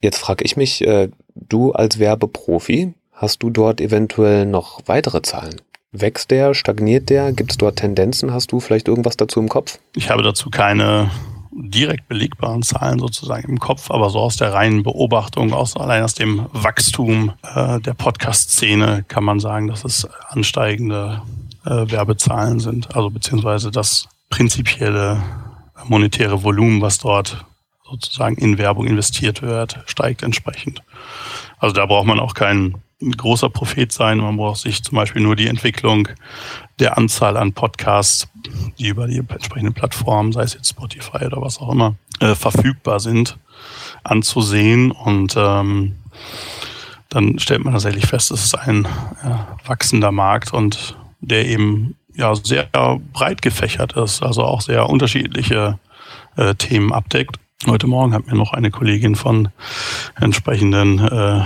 Jetzt 0.00 0.18
frage 0.18 0.44
ich 0.44 0.56
mich, 0.56 0.86
äh, 0.86 1.08
du 1.34 1.72
als 1.72 1.98
Werbeprofi, 1.98 2.94
hast 3.12 3.42
du 3.42 3.50
dort 3.50 3.80
eventuell 3.80 4.44
noch 4.44 4.80
weitere 4.86 5.22
Zahlen? 5.22 5.60
Wächst 5.92 6.30
der, 6.30 6.52
stagniert 6.52 7.08
der? 7.08 7.32
Gibt 7.32 7.52
es 7.52 7.56
dort 7.56 7.76
Tendenzen? 7.76 8.32
Hast 8.32 8.52
du 8.52 8.60
vielleicht 8.60 8.88
irgendwas 8.88 9.16
dazu 9.16 9.40
im 9.40 9.48
Kopf? 9.48 9.78
Ich 9.94 10.10
habe 10.10 10.22
dazu 10.22 10.50
keine 10.50 11.10
direkt 11.58 12.08
belegbaren 12.08 12.62
Zahlen 12.62 12.98
sozusagen 12.98 13.48
im 13.48 13.58
Kopf, 13.58 13.90
aber 13.90 14.10
so 14.10 14.18
aus 14.18 14.36
der 14.36 14.52
reinen 14.52 14.82
Beobachtung, 14.82 15.54
aus, 15.54 15.74
allein 15.74 16.02
aus 16.02 16.12
dem 16.12 16.46
Wachstum 16.52 17.32
äh, 17.42 17.80
der 17.80 17.94
Podcast-Szene 17.94 19.06
kann 19.08 19.24
man 19.24 19.40
sagen, 19.40 19.68
dass 19.68 19.84
es 19.84 20.06
ansteigende 20.28 21.22
äh, 21.66 21.90
Werbezahlen 21.90 22.60
sind, 22.60 22.94
also 22.94 23.10
beziehungsweise 23.10 23.70
das 23.70 24.08
prinzipielle 24.30 25.22
monetäre 25.84 26.42
Volumen, 26.42 26.80
was 26.80 26.98
dort 26.98 27.44
sozusagen 27.88 28.36
in 28.36 28.58
Werbung 28.58 28.86
investiert 28.86 29.42
wird, 29.42 29.80
steigt 29.86 30.22
entsprechend. 30.22 30.82
Also 31.58 31.74
da 31.74 31.86
braucht 31.86 32.06
man 32.06 32.20
auch 32.20 32.34
kein 32.34 32.74
großer 33.00 33.50
Prophet 33.50 33.92
sein. 33.92 34.18
Man 34.18 34.36
braucht 34.36 34.60
sich 34.60 34.82
zum 34.82 34.96
Beispiel 34.96 35.22
nur 35.22 35.36
die 35.36 35.48
Entwicklung 35.48 36.08
der 36.78 36.96
Anzahl 36.98 37.36
an 37.36 37.52
Podcasts, 37.52 38.28
die 38.78 38.88
über 38.88 39.06
die 39.06 39.18
entsprechenden 39.18 39.74
Plattformen, 39.74 40.32
sei 40.32 40.42
es 40.42 40.54
jetzt 40.54 40.70
Spotify 40.70 41.26
oder 41.26 41.40
was 41.40 41.58
auch 41.58 41.70
immer, 41.72 41.94
äh, 42.20 42.34
verfügbar 42.34 43.00
sind, 43.00 43.38
anzusehen. 44.02 44.90
Und 44.90 45.34
ähm, 45.36 45.96
dann 47.08 47.38
stellt 47.38 47.64
man 47.64 47.72
tatsächlich 47.72 48.06
fest, 48.06 48.30
es 48.30 48.44
ist 48.44 48.54
ein 48.54 48.88
ja, 49.22 49.56
wachsender 49.64 50.12
Markt 50.12 50.52
und 50.52 50.96
der 51.20 51.46
eben 51.46 51.96
ja 52.14 52.34
sehr 52.34 52.68
breit 53.12 53.42
gefächert 53.42 53.92
ist, 53.94 54.22
also 54.22 54.42
auch 54.42 54.60
sehr 54.60 54.88
unterschiedliche 54.88 55.78
äh, 56.36 56.54
Themen 56.54 56.92
abdeckt. 56.92 57.38
Heute 57.66 57.86
Morgen 57.86 58.12
hat 58.12 58.26
mir 58.26 58.34
noch 58.34 58.52
eine 58.52 58.70
Kollegin 58.70 59.16
von 59.16 59.48
entsprechenden 60.20 60.98
äh, 60.98 61.42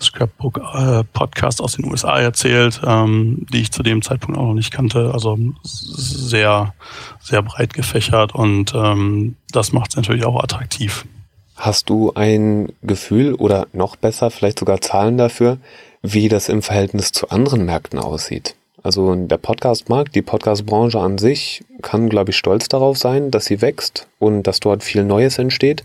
Scrapbook 0.00 0.60
äh, 0.74 1.04
Podcast 1.04 1.62
aus 1.62 1.76
den 1.76 1.84
USA 1.84 2.18
erzählt, 2.18 2.80
ähm, 2.84 3.46
die 3.52 3.60
ich 3.60 3.70
zu 3.70 3.82
dem 3.82 4.02
Zeitpunkt 4.02 4.38
auch 4.38 4.48
noch 4.48 4.54
nicht 4.54 4.72
kannte. 4.72 5.12
Also 5.14 5.38
sehr, 5.62 6.74
sehr 7.20 7.42
breit 7.42 7.74
gefächert 7.74 8.34
und 8.34 8.74
ähm, 8.74 9.36
das 9.52 9.72
macht 9.72 9.90
es 9.90 9.96
natürlich 9.96 10.24
auch 10.24 10.42
attraktiv. 10.42 11.06
Hast 11.54 11.90
du 11.90 12.12
ein 12.14 12.72
Gefühl 12.82 13.34
oder 13.34 13.68
noch 13.72 13.96
besser, 13.96 14.30
vielleicht 14.30 14.58
sogar 14.58 14.80
Zahlen 14.80 15.16
dafür, 15.16 15.58
wie 16.02 16.28
das 16.28 16.48
im 16.48 16.62
Verhältnis 16.62 17.12
zu 17.12 17.28
anderen 17.30 17.64
Märkten 17.64 17.98
aussieht? 17.98 18.56
Also 18.82 19.14
der 19.14 19.36
Podcast-Markt, 19.36 20.14
die 20.14 20.22
Podcast-Branche 20.22 20.98
an 20.98 21.18
sich 21.18 21.62
kann, 21.82 22.08
glaube 22.08 22.30
ich, 22.30 22.36
stolz 22.36 22.68
darauf 22.68 22.96
sein, 22.96 23.30
dass 23.30 23.44
sie 23.44 23.60
wächst 23.60 24.08
und 24.18 24.44
dass 24.44 24.60
dort 24.60 24.82
viel 24.82 25.04
Neues 25.04 25.38
entsteht. 25.38 25.84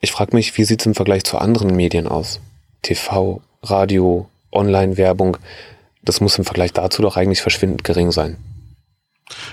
Ich 0.00 0.10
frage 0.12 0.34
mich, 0.34 0.56
wie 0.58 0.64
sieht 0.64 0.80
es 0.80 0.86
im 0.86 0.94
Vergleich 0.94 1.24
zu 1.24 1.38
anderen 1.38 1.74
Medien 1.76 2.08
aus? 2.08 2.40
TV, 2.82 3.40
Radio, 3.62 4.28
Online-Werbung, 4.52 5.36
das 6.02 6.20
muss 6.20 6.38
im 6.38 6.44
Vergleich 6.44 6.72
dazu 6.72 7.02
doch 7.02 7.16
eigentlich 7.16 7.42
verschwindend 7.42 7.84
gering 7.84 8.10
sein. 8.12 8.36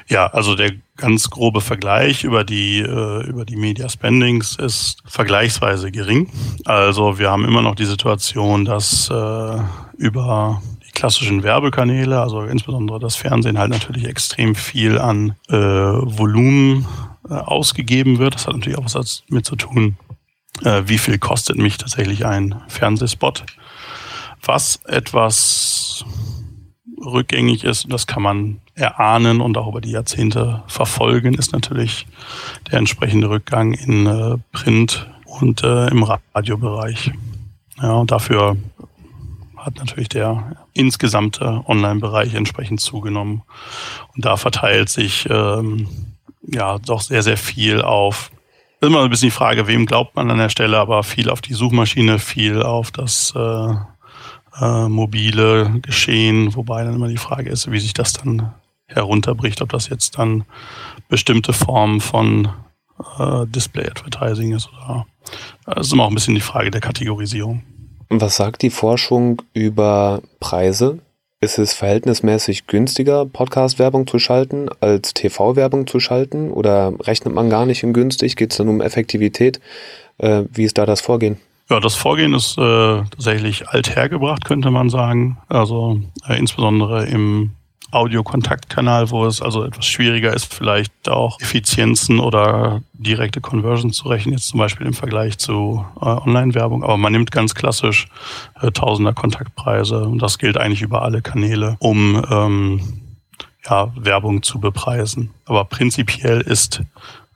Ja, 0.08 0.28
also 0.28 0.56
der 0.56 0.72
ganz 0.98 1.30
grobe 1.30 1.62
Vergleich 1.62 2.24
über 2.24 2.44
die, 2.44 2.80
äh, 2.80 3.28
über 3.28 3.46
die 3.46 3.56
Media 3.56 3.90
Spendings 3.90 4.56
ist 4.56 5.02
vergleichsweise 5.06 5.92
gering. 5.92 6.30
Also 6.66 7.18
wir 7.18 7.32
haben 7.32 7.46
immer 7.46 7.64
noch 7.64 7.76
die 7.76 7.86
Situation, 7.86 8.66
dass 8.66 9.10
äh, 9.10 9.58
über 9.98 10.62
klassischen 10.94 11.44
Werbekanäle, 11.44 12.22
also 12.22 12.44
insbesondere 12.44 13.00
das 13.00 13.16
Fernsehen, 13.16 13.58
halt 13.58 13.72
natürlich 13.72 14.06
extrem 14.06 14.56
viel 14.56 15.00
an 15.00 15.36
äh, 15.50 15.56
Volumen 15.56 16.88
äh, 17.30 17.34
ausgegeben 17.34 18.20
wird. 18.20 18.36
Das 18.36 18.48
hat 18.48 18.56
natürlich 18.56 18.78
auch 18.78 18.86
was 18.86 19.24
damit 19.28 19.46
zu 19.46 19.56
tun, 19.56 19.98
äh, 20.64 20.84
wie 20.86 20.98
viel 20.98 21.18
kostet 21.18 21.58
mich 21.58 21.78
tatsächlich 21.78 22.26
ein 22.26 22.62
Fernsehspot. 22.68 23.46
Was 24.46 24.82
etwas 24.86 26.06
rückgängig 27.04 27.64
ist, 27.64 27.92
das 27.92 28.08
kann 28.08 28.24
man 28.24 28.62
erahnen 28.76 29.42
und 29.42 29.58
auch 29.58 29.68
über 29.68 29.82
die 29.82 29.92
Jahrzehnte 29.92 30.64
verfolgen, 30.68 31.34
ist 31.34 31.54
natürlich 31.54 32.08
der 32.72 32.80
entsprechende 32.80 33.30
Rückgang 33.30 33.74
in 33.74 34.08
äh, 34.08 34.38
Print 34.52 35.08
und 35.26 35.64
äh, 35.64 35.88
im 35.88 36.04
Radiobereich. 36.04 37.12
Ja, 37.82 37.94
und 37.94 38.12
dafür 38.12 38.58
hat 39.64 39.78
natürlich 39.78 40.10
der 40.10 40.66
insgesamte 40.74 41.64
Online-Bereich 41.66 42.34
entsprechend 42.34 42.82
zugenommen. 42.82 43.44
Und 44.16 44.26
da 44.26 44.38
verteilt 44.38 44.90
sich 44.90 45.28
ähm, 45.30 45.88
ja 46.46 46.78
doch 46.80 47.02
sehr, 47.02 47.24
sehr 47.24 47.38
viel 47.38 47.82
auf. 47.82 48.32
Immer 48.82 49.04
ein 49.04 49.10
bisschen 49.10 49.28
die 49.28 49.32
Frage, 49.32 49.68
wem 49.68 49.86
glaubt 49.86 50.16
man 50.16 50.30
an 50.30 50.38
der 50.38 50.50
Stelle, 50.50 50.78
aber 50.78 51.04
viel 51.04 51.30
auf 51.30 51.42
die 51.42 51.54
Suchmaschine, 51.54 52.20
viel 52.20 52.62
auf 52.62 52.92
das 52.92 53.34
äh, 53.36 53.74
äh, 54.60 54.88
mobile 54.90 55.80
Geschehen, 55.82 56.54
wobei 56.56 56.84
dann 56.84 56.96
immer 56.96 57.08
die 57.08 57.18
Frage 57.18 57.50
ist, 57.50 57.72
wie 57.72 57.80
sich 57.80 57.94
das 57.94 58.14
dann 58.14 58.54
herunterbricht, 58.86 59.62
ob 59.62 59.70
das 59.70 59.88
jetzt 59.88 60.18
dann 60.18 60.44
bestimmte 61.08 61.54
Formen 61.54 62.02
von 62.02 62.50
äh, 63.18 63.46
Display-Advertising 63.48 64.54
ist 64.54 64.70
oder 64.70 65.06
das 65.66 65.88
ist 65.88 65.94
immer 65.94 66.04
auch 66.04 66.10
ein 66.10 66.16
bisschen 66.16 66.36
die 66.36 66.42
Frage 66.42 66.70
der 66.70 66.82
Kategorisierung. 66.82 67.64
Was 68.10 68.36
sagt 68.36 68.62
die 68.62 68.70
Forschung 68.70 69.42
über 69.54 70.22
Preise? 70.40 71.00
Ist 71.42 71.58
es 71.58 71.74
verhältnismäßig 71.74 72.68
günstiger, 72.68 73.26
Podcast-Werbung 73.26 74.08
zu 74.08 74.18
schalten, 74.18 74.70
als 74.80 75.14
TV-Werbung 75.14 75.88
zu 75.88 76.00
schalten? 76.00 76.52
Oder 76.52 76.94
rechnet 77.02 77.34
man 77.34 77.50
gar 77.50 77.66
nicht 77.66 77.84
in 77.84 77.92
günstig? 77.92 78.38
Geht 78.38 78.52
es 78.52 78.58
dann 78.58 78.70
um 78.70 78.80
Effektivität? 78.80 79.60
Äh, 80.20 80.44
wie 80.54 80.64
ist 80.64 80.78
da 80.78 80.86
das 80.86 81.02
Vorgehen? 81.02 81.38
Ja, 81.70 81.80
das 81.80 81.96
Vorgehen 81.96 82.34
ist 82.34 82.58
äh, 82.58 83.02
tatsächlich 83.10 83.68
althergebracht, 83.68 84.46
könnte 84.46 84.72
man 84.72 84.90
sagen. 84.90 85.38
Also 85.50 86.00
äh, 86.28 86.38
insbesondere 86.38 87.06
im 87.08 87.52
Audiokontaktkanal, 87.94 89.12
wo 89.12 89.26
es 89.26 89.42
also 89.42 89.64
etwas 89.64 89.86
schwieriger 89.86 90.34
ist, 90.34 90.54
vielleicht 90.54 91.10
auch 91.10 91.40
Effizienzen 91.40 92.20
oder 92.20 92.82
direkte 92.94 93.42
Conversions 93.42 93.98
zu 93.98 94.08
rechnen, 94.08 94.34
jetzt 94.34 94.48
zum 94.48 94.60
Beispiel 94.60 94.88
im 94.88 94.94
Vergleich 94.94 95.38
zu 95.38 95.86
äh, 96.02 96.06
Online-Werbung. 96.06 96.84
Aber 96.84 96.98
man 96.98 97.12
nimmt 97.12 97.32
ganz 97.32 97.56
klassisch 97.56 98.08
äh, 98.62 98.72
Tausender 98.72 99.14
Kontaktpreise 99.14 100.04
und 100.04 100.22
das 100.22 100.38
gilt 100.38 100.58
eigentlich 100.58 100.82
über 100.82 101.04
alle 101.04 101.22
Kanäle, 101.22 101.76
um 101.80 102.24
ähm, 102.30 103.02
ja, 103.66 103.92
Werbung 103.96 104.44
zu 104.44 104.60
bepreisen. 104.60 105.32
Aber 105.46 105.66
prinzipiell 105.66 106.42
ist 106.42 106.82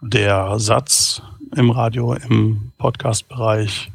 der 0.01 0.59
Satz 0.59 1.21
im 1.55 1.69
Radio, 1.69 2.13
im 2.13 2.71
Podcast-Bereich, 2.77 3.91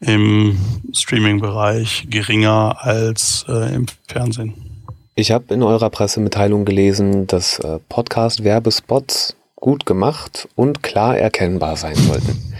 im 0.00 0.58
Streaming-Bereich 0.92 2.06
geringer 2.08 2.76
als 2.80 3.44
äh, 3.48 3.74
im 3.74 3.86
Fernsehen. 4.06 4.77
Ich 5.18 5.30
habe 5.32 5.52
in 5.52 5.64
eurer 5.64 5.90
Pressemitteilung 5.90 6.64
gelesen, 6.64 7.26
dass 7.26 7.58
äh, 7.58 7.80
Podcast-Werbespots 7.88 9.34
gut 9.56 9.84
gemacht 9.84 10.48
und 10.54 10.84
klar 10.84 11.18
erkennbar 11.18 11.76
sein 11.76 11.96
sollten. 11.96 12.54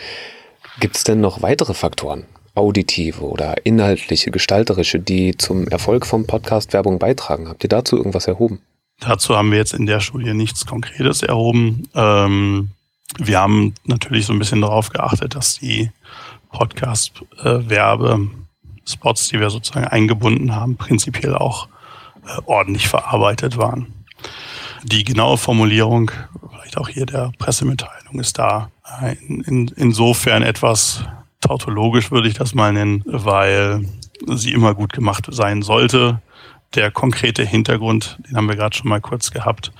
Gibt 0.80 0.96
es 0.96 1.04
denn 1.04 1.20
noch 1.20 1.40
weitere 1.40 1.72
Faktoren, 1.72 2.24
auditive 2.56 3.20
oder 3.20 3.64
inhaltliche, 3.64 4.32
gestalterische, 4.32 4.98
die 4.98 5.36
zum 5.36 5.68
Erfolg 5.68 6.04
von 6.04 6.26
Podcast-Werbung 6.26 6.98
beitragen? 6.98 7.48
Habt 7.48 7.62
ihr 7.62 7.68
dazu 7.68 7.96
irgendwas 7.96 8.26
erhoben? 8.26 8.60
Dazu 8.98 9.36
haben 9.36 9.52
wir 9.52 9.58
jetzt 9.58 9.74
in 9.74 9.86
der 9.86 10.00
Studie 10.00 10.34
nichts 10.34 10.66
Konkretes 10.66 11.22
erhoben. 11.22 11.88
Ähm, 11.94 12.70
wir 13.18 13.38
haben 13.38 13.76
natürlich 13.84 14.26
so 14.26 14.32
ein 14.32 14.40
bisschen 14.40 14.62
darauf 14.62 14.90
geachtet, 14.90 15.36
dass 15.36 15.60
die 15.60 15.92
Podcast-Werbespots, 16.50 19.28
die 19.28 19.38
wir 19.38 19.50
sozusagen 19.50 19.86
eingebunden 19.86 20.56
haben, 20.56 20.76
prinzipiell 20.76 21.36
auch 21.36 21.66
äh, 21.66 21.68
ordentlich 22.46 22.88
verarbeitet 22.88 23.56
waren. 23.56 23.92
Die 24.84 25.04
genaue 25.04 25.38
Formulierung, 25.38 26.10
vielleicht 26.50 26.78
auch 26.78 26.88
hier 26.88 27.06
der 27.06 27.32
Pressemitteilung, 27.38 28.20
ist 28.20 28.38
da 28.38 28.70
in, 29.26 29.40
in, 29.42 29.68
insofern 29.76 30.42
etwas 30.42 31.04
tautologisch, 31.40 32.10
würde 32.10 32.28
ich 32.28 32.34
das 32.34 32.54
mal 32.54 32.72
nennen, 32.72 33.02
weil 33.06 33.84
sie 34.26 34.52
immer 34.52 34.74
gut 34.74 34.92
gemacht 34.92 35.26
sein 35.30 35.62
sollte. 35.62 36.20
Der 36.74 36.90
konkrete 36.90 37.44
Hintergrund, 37.44 38.18
den 38.28 38.36
haben 38.36 38.48
wir 38.48 38.56
gerade 38.56 38.76
schon 38.76 38.88
mal 38.88 39.00
kurz 39.00 39.30
gehabt. 39.30 39.72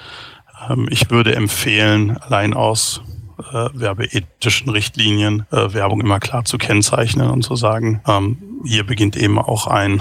Ähm, 0.68 0.88
ich 0.90 1.11
würde 1.11 1.34
empfehlen, 1.34 2.16
allein 2.18 2.54
aus 2.54 3.02
äh, 3.38 3.68
werbeethischen 3.72 4.70
Richtlinien 4.70 5.46
äh, 5.50 5.72
Werbung 5.72 6.00
immer 6.00 6.18
klar 6.20 6.44
zu 6.44 6.58
kennzeichnen 6.58 7.30
und 7.30 7.42
zu 7.42 7.56
sagen, 7.56 8.00
ähm, 8.06 8.38
hier 8.64 8.84
beginnt 8.84 9.16
eben 9.16 9.38
auch 9.38 9.66
ein 9.66 10.00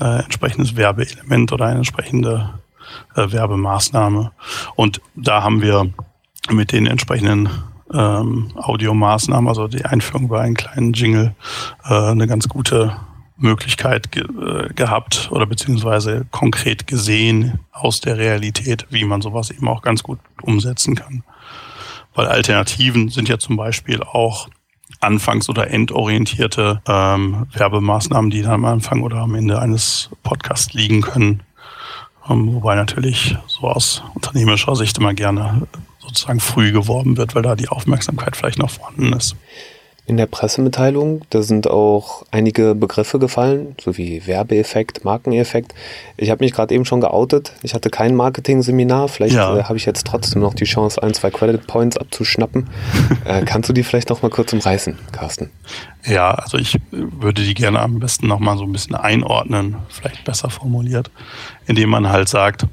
äh, 0.00 0.22
entsprechendes 0.24 0.76
Werbeelement 0.76 1.52
oder 1.52 1.66
eine 1.66 1.78
entsprechende 1.78 2.60
äh, 3.14 3.30
Werbemaßnahme. 3.30 4.32
Und 4.76 5.00
da 5.14 5.42
haben 5.42 5.62
wir 5.62 5.90
mit 6.50 6.72
den 6.72 6.86
entsprechenden 6.86 7.48
ähm, 7.92 8.50
Audiomaßnahmen, 8.56 9.48
also 9.48 9.68
die 9.68 9.84
Einführung 9.84 10.28
bei 10.28 10.40
einem 10.40 10.54
kleinen 10.54 10.92
Jingle, 10.92 11.34
äh, 11.84 11.94
eine 11.94 12.26
ganz 12.26 12.48
gute 12.48 12.96
Möglichkeit 13.36 14.12
ge 14.12 14.22
äh, 14.24 14.72
gehabt 14.74 15.28
oder 15.30 15.46
beziehungsweise 15.46 16.26
konkret 16.30 16.86
gesehen 16.86 17.60
aus 17.72 18.00
der 18.00 18.16
Realität, 18.16 18.86
wie 18.90 19.04
man 19.04 19.22
sowas 19.22 19.50
eben 19.50 19.68
auch 19.68 19.82
ganz 19.82 20.02
gut 20.02 20.18
umsetzen 20.42 20.94
kann. 20.94 21.24
Weil 22.14 22.26
Alternativen 22.26 23.08
sind 23.08 23.28
ja 23.28 23.38
zum 23.38 23.56
Beispiel 23.56 24.02
auch 24.02 24.48
anfangs- 25.00 25.48
oder 25.48 25.70
endorientierte 25.70 26.80
ähm, 26.86 27.46
Werbemaßnahmen, 27.52 28.30
die 28.30 28.42
dann 28.42 28.52
am 28.52 28.64
Anfang 28.64 29.02
oder 29.02 29.18
am 29.18 29.34
Ende 29.34 29.60
eines 29.60 30.10
Podcasts 30.22 30.72
liegen 30.72 31.02
können. 31.02 31.42
Ähm, 32.28 32.54
wobei 32.54 32.74
natürlich 32.74 33.36
so 33.46 33.68
aus 33.68 34.02
unternehmerischer 34.14 34.76
Sicht 34.76 34.98
immer 34.98 35.14
gerne 35.14 35.66
sozusagen 35.98 36.40
früh 36.40 36.72
geworben 36.72 37.16
wird, 37.16 37.34
weil 37.34 37.42
da 37.42 37.56
die 37.56 37.68
Aufmerksamkeit 37.68 38.36
vielleicht 38.36 38.58
noch 38.58 38.70
vorhanden 38.70 39.12
ist. 39.12 39.36
In 40.06 40.18
der 40.18 40.26
Pressemitteilung, 40.26 41.22
da 41.30 41.40
sind 41.40 41.66
auch 41.66 42.26
einige 42.30 42.74
Begriffe 42.74 43.18
gefallen, 43.18 43.74
sowie 43.82 44.26
Werbeeffekt, 44.26 45.02
Markeneffekt. 45.02 45.74
Ich 46.18 46.28
habe 46.28 46.44
mich 46.44 46.52
gerade 46.52 46.74
eben 46.74 46.84
schon 46.84 47.00
geoutet. 47.00 47.54
Ich 47.62 47.72
hatte 47.72 47.88
kein 47.88 48.14
Marketing-Seminar. 48.14 49.08
Vielleicht 49.08 49.34
ja. 49.34 49.56
äh, 49.56 49.62
habe 49.62 49.78
ich 49.78 49.86
jetzt 49.86 50.06
trotzdem 50.06 50.42
noch 50.42 50.52
die 50.52 50.66
Chance, 50.66 51.02
ein, 51.02 51.14
zwei 51.14 51.30
Credit 51.30 51.66
Points 51.66 51.96
abzuschnappen. 51.96 52.68
äh, 53.24 53.46
kannst 53.46 53.70
du 53.70 53.72
die 53.72 53.82
vielleicht 53.82 54.10
noch 54.10 54.20
mal 54.20 54.28
kurz 54.28 54.52
umreißen, 54.52 54.98
Carsten? 55.12 55.50
Ja, 56.04 56.32
also 56.32 56.58
ich 56.58 56.78
würde 56.90 57.42
die 57.42 57.54
gerne 57.54 57.80
am 57.80 57.98
besten 57.98 58.28
noch 58.28 58.40
mal 58.40 58.58
so 58.58 58.64
ein 58.64 58.72
bisschen 58.72 58.96
einordnen, 58.96 59.76
vielleicht 59.88 60.22
besser 60.24 60.50
formuliert, 60.50 61.10
indem 61.66 61.88
man 61.88 62.10
halt 62.10 62.28
sagt, 62.28 62.66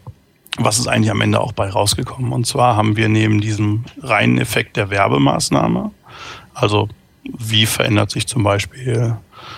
was 0.58 0.80
ist 0.80 0.88
eigentlich 0.88 1.12
am 1.12 1.22
Ende 1.22 1.40
auch 1.40 1.54
bei 1.54 1.70
rausgekommen? 1.70 2.34
Und 2.34 2.46
zwar 2.46 2.76
haben 2.76 2.98
wir 2.98 3.08
neben 3.08 3.40
diesem 3.40 3.86
reinen 4.02 4.38
Effekt 4.38 4.76
der 4.76 4.90
Werbemaßnahme, 4.90 5.92
also 6.54 6.90
wie 7.24 7.66
verändert 7.66 8.12
sich 8.12 8.28
zum 8.28 8.44
Beispiel 8.44 9.18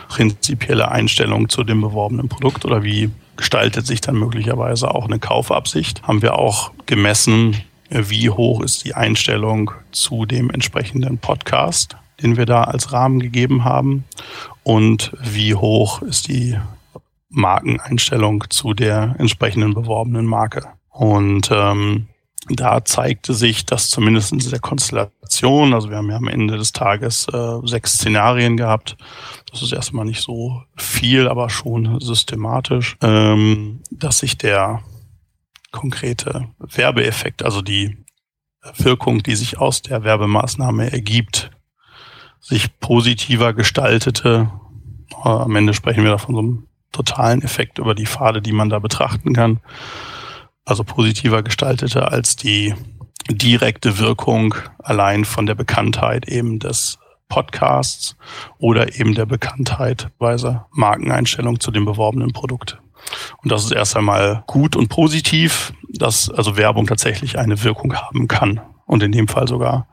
prinzipielle 0.09 0.89
Einstellung 0.89 1.49
zu 1.49 1.63
dem 1.63 1.81
beworbenen 1.81 2.29
Produkt 2.29 2.65
oder 2.65 2.83
wie 2.83 3.09
gestaltet 3.37 3.85
sich 3.85 4.01
dann 4.01 4.15
möglicherweise 4.15 4.93
auch 4.93 5.05
eine 5.05 5.19
Kaufabsicht? 5.19 6.03
Haben 6.03 6.21
wir 6.21 6.37
auch 6.37 6.71
gemessen, 6.85 7.57
wie 7.89 8.29
hoch 8.29 8.61
ist 8.61 8.85
die 8.85 8.95
Einstellung 8.95 9.71
zu 9.91 10.25
dem 10.25 10.49
entsprechenden 10.49 11.17
Podcast, 11.17 11.95
den 12.21 12.37
wir 12.37 12.45
da 12.45 12.63
als 12.63 12.91
Rahmen 12.91 13.19
gegeben 13.19 13.63
haben 13.63 14.05
und 14.63 15.11
wie 15.21 15.55
hoch 15.55 16.01
ist 16.01 16.27
die 16.27 16.57
Markeneinstellung 17.29 18.45
zu 18.49 18.73
der 18.73 19.15
entsprechenden 19.17 19.73
beworbenen 19.73 20.25
Marke. 20.25 20.65
Und 20.89 21.49
ähm, 21.51 22.07
da 22.49 22.83
zeigte 22.83 23.33
sich, 23.33 23.65
dass 23.65 23.89
zumindest 23.89 24.33
in 24.33 24.39
der 24.39 24.59
Konstellation, 24.59 25.73
also 25.73 25.89
wir 25.89 25.97
haben 25.97 26.09
ja 26.09 26.17
am 26.17 26.27
Ende 26.27 26.57
des 26.57 26.73
Tages 26.73 27.27
äh, 27.31 27.59
sechs 27.63 27.93
Szenarien 27.93 28.57
gehabt, 28.57 28.97
das 29.51 29.61
ist 29.61 29.71
erstmal 29.71 30.05
nicht 30.05 30.21
so 30.21 30.61
viel, 30.75 31.27
aber 31.27 31.49
schon 31.49 31.99
systematisch, 32.01 32.97
ähm, 33.01 33.81
dass 33.91 34.19
sich 34.19 34.37
der 34.37 34.81
konkrete 35.71 36.49
Werbeeffekt, 36.59 37.43
also 37.43 37.61
die 37.61 37.97
Wirkung, 38.77 39.23
die 39.23 39.35
sich 39.35 39.57
aus 39.57 39.81
der 39.81 40.03
Werbemaßnahme 40.03 40.91
ergibt, 40.91 41.51
sich 42.39 42.77
positiver 42.79 43.53
gestaltete. 43.53 44.51
Äh, 45.23 45.29
am 45.29 45.55
Ende 45.55 45.73
sprechen 45.73 46.03
wir 46.03 46.11
da 46.11 46.17
von 46.17 46.35
so 46.35 46.41
einem 46.41 46.67
totalen 46.91 47.41
Effekt 47.41 47.79
über 47.79 47.95
die 47.95 48.05
Pfade, 48.05 48.41
die 48.41 48.51
man 48.51 48.69
da 48.69 48.79
betrachten 48.79 49.33
kann 49.33 49.61
also 50.65 50.83
positiver 50.83 51.43
gestaltete 51.43 52.11
als 52.11 52.35
die 52.35 52.73
direkte 53.29 53.99
Wirkung 53.99 54.55
allein 54.79 55.25
von 55.25 55.45
der 55.45 55.55
Bekanntheit 55.55 56.27
eben 56.27 56.59
des 56.59 56.97
Podcasts 57.29 58.15
oder 58.59 58.99
eben 58.99 59.15
der 59.15 59.25
Bekanntheit 59.25 60.11
weiser 60.19 60.67
Markeneinstellung 60.71 61.59
zu 61.59 61.71
dem 61.71 61.85
beworbenen 61.85 62.31
Produkt. 62.31 62.79
Und 63.41 63.51
das 63.51 63.65
ist 63.65 63.71
erst 63.71 63.97
einmal 63.97 64.43
gut 64.47 64.75
und 64.75 64.87
positiv, 64.89 65.73
dass 65.89 66.29
also 66.29 66.57
Werbung 66.57 66.87
tatsächlich 66.87 67.39
eine 67.39 67.63
Wirkung 67.63 67.95
haben 67.95 68.27
kann 68.27 68.61
und 68.85 69.03
in 69.03 69.11
dem 69.11 69.27
Fall 69.27 69.47
sogar 69.47 69.87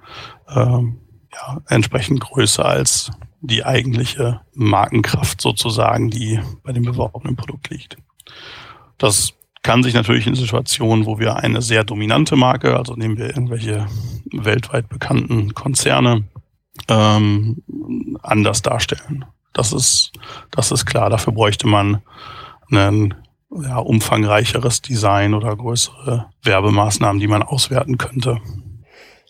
ähm, 0.55 0.99
ja, 1.33 1.61
entsprechend 1.69 2.21
größer 2.21 2.65
als 2.65 3.11
die 3.41 3.65
eigentliche 3.65 4.41
Markenkraft 4.55 5.41
sozusagen, 5.41 6.11
die 6.11 6.41
bei 6.63 6.73
dem 6.73 6.85
beworbenen 6.85 7.37
Produkt 7.37 7.71
liegt. 7.71 7.97
Das 8.99 9.33
kann 9.63 9.83
sich 9.83 9.95
natürlich 9.95 10.27
in 10.27 10.35
Situationen, 10.35 11.07
wo 11.07 11.19
wir 11.19 11.37
eine 11.37 11.61
sehr 11.63 11.85
dominante 11.85 12.37
Marke, 12.37 12.77
also 12.77 12.95
nehmen 12.95 13.19
wir 13.19 13.27
irgendwelche 13.27 13.87
weltweit 14.33 14.89
bekannten 14.89 15.55
Konzerne, 15.55 16.25
ähm, 16.89 17.63
anders 18.23 18.63
darstellen. 18.63 19.25
Das 19.53 19.73
ist, 19.73 20.13
das 20.51 20.71
ist 20.71 20.87
klar. 20.87 21.11
Dafür 21.11 21.33
bräuchte 21.33 21.67
man 21.67 22.03
ein 22.71 23.15
ja, 23.51 23.79
umfangreicheres 23.79 24.81
Design 24.81 25.35
oder 25.35 25.55
größere 25.57 26.27
Werbemaßnahmen, 26.43 27.21
die 27.21 27.27
man 27.27 27.43
auswerten 27.43 27.99
könnte. 27.99 28.39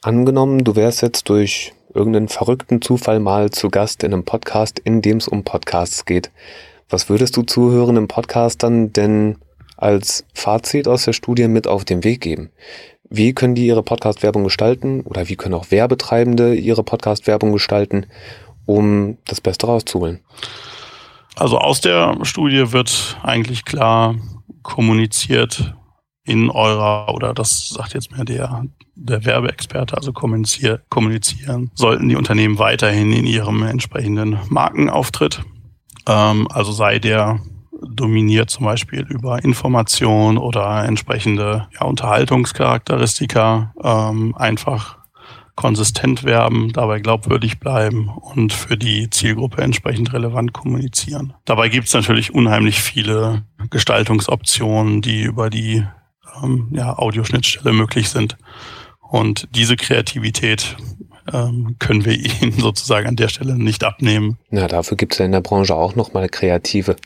Angenommen, 0.03 0.65
du 0.65 0.77
wärst 0.77 1.03
jetzt 1.03 1.29
durch 1.29 1.73
irgendeinen 1.95 2.29
verrückten 2.29 2.83
Zufall 2.83 3.19
mal 3.19 3.51
zu 3.51 3.71
Gast 3.71 4.05
in 4.05 4.13
einem 4.13 4.25
Podcast, 4.25 4.79
in 4.79 5.03
dem 5.03 5.17
es 5.17 5.29
um 5.29 5.43
Podcasts 5.43 6.05
geht. 6.05 6.31
Was 6.89 7.09
würdest 7.09 7.37
du 7.37 7.43
zuhörenden 7.43 8.09
Podcastern 8.09 8.93
denn 8.93 9.37
als 9.81 10.25
Fazit 10.35 10.87
aus 10.87 11.05
der 11.05 11.13
Studie 11.13 11.49
mit 11.49 11.67
auf 11.67 11.85
den 11.85 12.05
Weg 12.05 12.21
geben? 12.21 12.51
Wie 13.09 13.33
können 13.33 13.55
die 13.55 13.67
ihre 13.67 13.83
Podcast-Werbung 13.83 14.45
gestalten 14.45 15.01
oder 15.03 15.29
wie 15.29 15.37
können 15.37 15.55
auch 15.55 15.71
Werbetreibende 15.71 16.55
ihre 16.55 16.85
Podcast-Werbung 16.85 17.53
gestalten, 17.53 18.07
um 18.67 19.19
das 19.27 19.41
Beste 19.41 19.67
rauszuholen? 19.67 20.21
Also 21.35 21.59
aus 21.59 21.81
der 21.81 22.19
Studie 22.23 22.73
wird 22.73 23.19
eigentlich 23.23 23.65
klar 23.65 24.15
kommuniziert, 24.63 25.75
in 26.25 26.51
eurer, 26.51 27.13
oder 27.15 27.35
das 27.35 27.71
sagt 27.71 27.95
jetzt 27.95 28.13
mehr 28.13 28.25
der, 28.25 28.65
der 28.95 29.25
Werbeexperte, 29.25 29.97
also 29.97 30.13
kommunizieren, 30.13 31.71
sollten 31.75 32.09
die 32.09 32.17
Unternehmen 32.17 32.59
weiterhin 32.59 33.13
in 33.13 33.27
ihrem 33.27 33.63
entsprechenden 33.63 34.39
Markenauftritt. 34.49 35.43
Ähm, 36.07 36.47
also 36.53 36.71
sei 36.71 36.99
der 36.99 37.41
dominiert 37.89 38.51
zum 38.51 38.67
Beispiel 38.67 39.07
über 39.09 39.43
Information 39.45 40.39
oder 40.39 40.85
entsprechende 40.85 41.69
ja, 41.73 41.87
Unterhaltungscharakteristika 41.87 43.75
ähm, 43.83 44.35
einfach 44.37 44.99
konsistent 45.61 46.25
werben, 46.25 46.73
dabei 46.73 47.01
glaubwürdig 47.01 47.61
bleiben 47.61 48.09
und 48.09 48.53
für 48.53 48.79
die 48.79 49.11
Zielgruppe 49.11 49.61
entsprechend 49.61 50.13
relevant 50.13 50.55
kommunizieren. 50.55 51.35
Dabei 51.45 51.69
gibt 51.69 51.87
es 51.89 51.93
natürlich 51.95 52.33
unheimlich 52.33 52.81
viele 52.81 53.45
Gestaltungsoptionen, 53.69 55.03
die 55.03 55.23
über 55.23 55.51
die 55.51 55.85
ähm, 56.43 56.69
ja, 56.73 56.97
Audioschnittstelle 56.97 57.75
möglich 57.75 58.09
sind. 58.09 58.39
Und 59.01 59.49
diese 59.55 59.77
Kreativität 59.77 60.77
ähm, 61.33 61.77
können 61.79 62.05
wir 62.05 62.15
ihnen 62.15 62.53
sozusagen 62.59 63.07
an 63.07 63.17
der 63.17 63.29
Stelle 63.29 63.57
nicht 63.57 63.85
abnehmen. 63.85 64.39
Na, 64.51 64.69
dafür 64.69 64.97
gibt 64.97 65.13
es 65.13 65.19
ja 65.19 65.25
in 65.25 65.33
der 65.33 65.41
Branche 65.41 65.75
auch 65.75 65.95
nochmal 65.95 66.29
Kreative. 66.29 66.97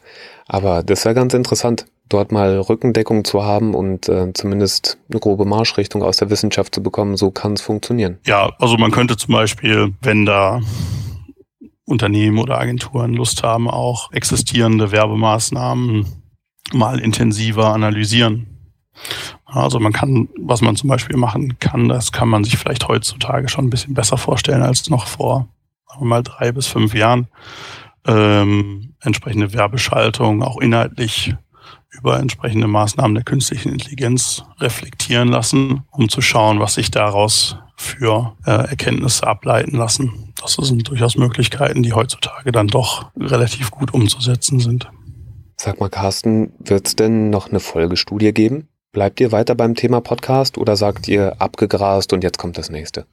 Aber 0.46 0.82
das 0.82 1.04
wäre 1.04 1.14
ganz 1.14 1.34
interessant, 1.34 1.86
dort 2.08 2.32
mal 2.32 2.58
Rückendeckung 2.58 3.24
zu 3.24 3.44
haben 3.44 3.74
und 3.74 4.08
äh, 4.08 4.32
zumindest 4.34 4.98
eine 5.10 5.20
grobe 5.20 5.44
Marschrichtung 5.44 6.02
aus 6.02 6.18
der 6.18 6.30
Wissenschaft 6.30 6.74
zu 6.74 6.82
bekommen. 6.82 7.16
So 7.16 7.30
kann 7.30 7.54
es 7.54 7.62
funktionieren. 7.62 8.18
Ja, 8.26 8.52
also 8.58 8.76
man 8.76 8.90
könnte 8.90 9.16
zum 9.16 9.32
Beispiel, 9.32 9.94
wenn 10.02 10.26
da 10.26 10.60
Unternehmen 11.86 12.38
oder 12.38 12.58
Agenturen 12.58 13.14
Lust 13.14 13.42
haben, 13.42 13.68
auch 13.68 14.12
existierende 14.12 14.90
Werbemaßnahmen 14.90 16.06
mal 16.72 16.98
intensiver 16.98 17.68
analysieren. 17.74 18.53
Also 19.54 19.78
man 19.80 19.92
kann, 19.92 20.28
was 20.38 20.60
man 20.60 20.76
zum 20.76 20.88
Beispiel 20.88 21.16
machen 21.16 21.58
kann, 21.60 21.88
das 21.88 22.12
kann 22.12 22.28
man 22.28 22.44
sich 22.44 22.58
vielleicht 22.58 22.88
heutzutage 22.88 23.48
schon 23.48 23.66
ein 23.66 23.70
bisschen 23.70 23.94
besser 23.94 24.18
vorstellen 24.18 24.62
als 24.62 24.90
noch 24.90 25.06
vor 25.06 25.48
sagen 25.94 26.06
wir 26.06 26.08
mal 26.08 26.22
drei 26.22 26.52
bis 26.52 26.66
fünf 26.66 26.94
Jahren 26.94 27.28
ähm, 28.06 28.94
entsprechende 29.00 29.52
Werbeschaltung 29.52 30.42
auch 30.42 30.58
inhaltlich 30.58 31.34
über 31.90 32.18
entsprechende 32.18 32.66
Maßnahmen 32.66 33.14
der 33.14 33.24
künstlichen 33.24 33.72
Intelligenz 33.72 34.42
reflektieren 34.58 35.28
lassen, 35.28 35.84
um 35.92 36.08
zu 36.08 36.20
schauen, 36.20 36.58
was 36.58 36.74
sich 36.74 36.90
daraus 36.90 37.56
für 37.76 38.34
äh, 38.44 38.50
Erkenntnisse 38.50 39.26
ableiten 39.26 39.76
lassen. 39.76 40.32
Das 40.40 40.54
sind 40.54 40.88
durchaus 40.88 41.16
Möglichkeiten, 41.16 41.84
die 41.84 41.92
heutzutage 41.92 42.50
dann 42.50 42.66
doch 42.66 43.10
relativ 43.16 43.70
gut 43.70 43.94
umzusetzen 43.94 44.58
sind. 44.58 44.90
Sag 45.56 45.78
mal, 45.78 45.88
Carsten, 45.88 46.52
wird 46.58 46.88
es 46.88 46.96
denn 46.96 47.30
noch 47.30 47.48
eine 47.48 47.60
Folgestudie 47.60 48.32
geben? 48.32 48.68
Bleibt 48.94 49.20
ihr 49.20 49.32
weiter 49.32 49.56
beim 49.56 49.74
Thema 49.74 50.00
Podcast 50.00 50.56
oder 50.56 50.76
sagt 50.76 51.08
ihr 51.08 51.34
abgegrast 51.40 52.12
und 52.12 52.22
jetzt 52.22 52.38
kommt 52.38 52.56
das 52.56 52.70
nächste? 52.70 53.06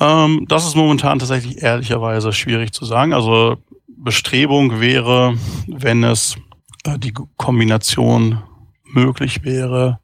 Ähm, 0.00 0.46
das 0.48 0.66
ist 0.66 0.74
momentan 0.74 1.18
tatsächlich 1.18 1.62
ehrlicherweise 1.62 2.32
schwierig 2.32 2.72
zu 2.72 2.86
sagen. 2.86 3.12
Also 3.12 3.58
Bestrebung 3.86 4.80
wäre, 4.80 5.36
wenn 5.66 6.04
es 6.04 6.36
äh, 6.84 6.98
die 6.98 7.12
Kombination 7.36 8.42
möglich 8.84 9.44
wäre, 9.44 10.00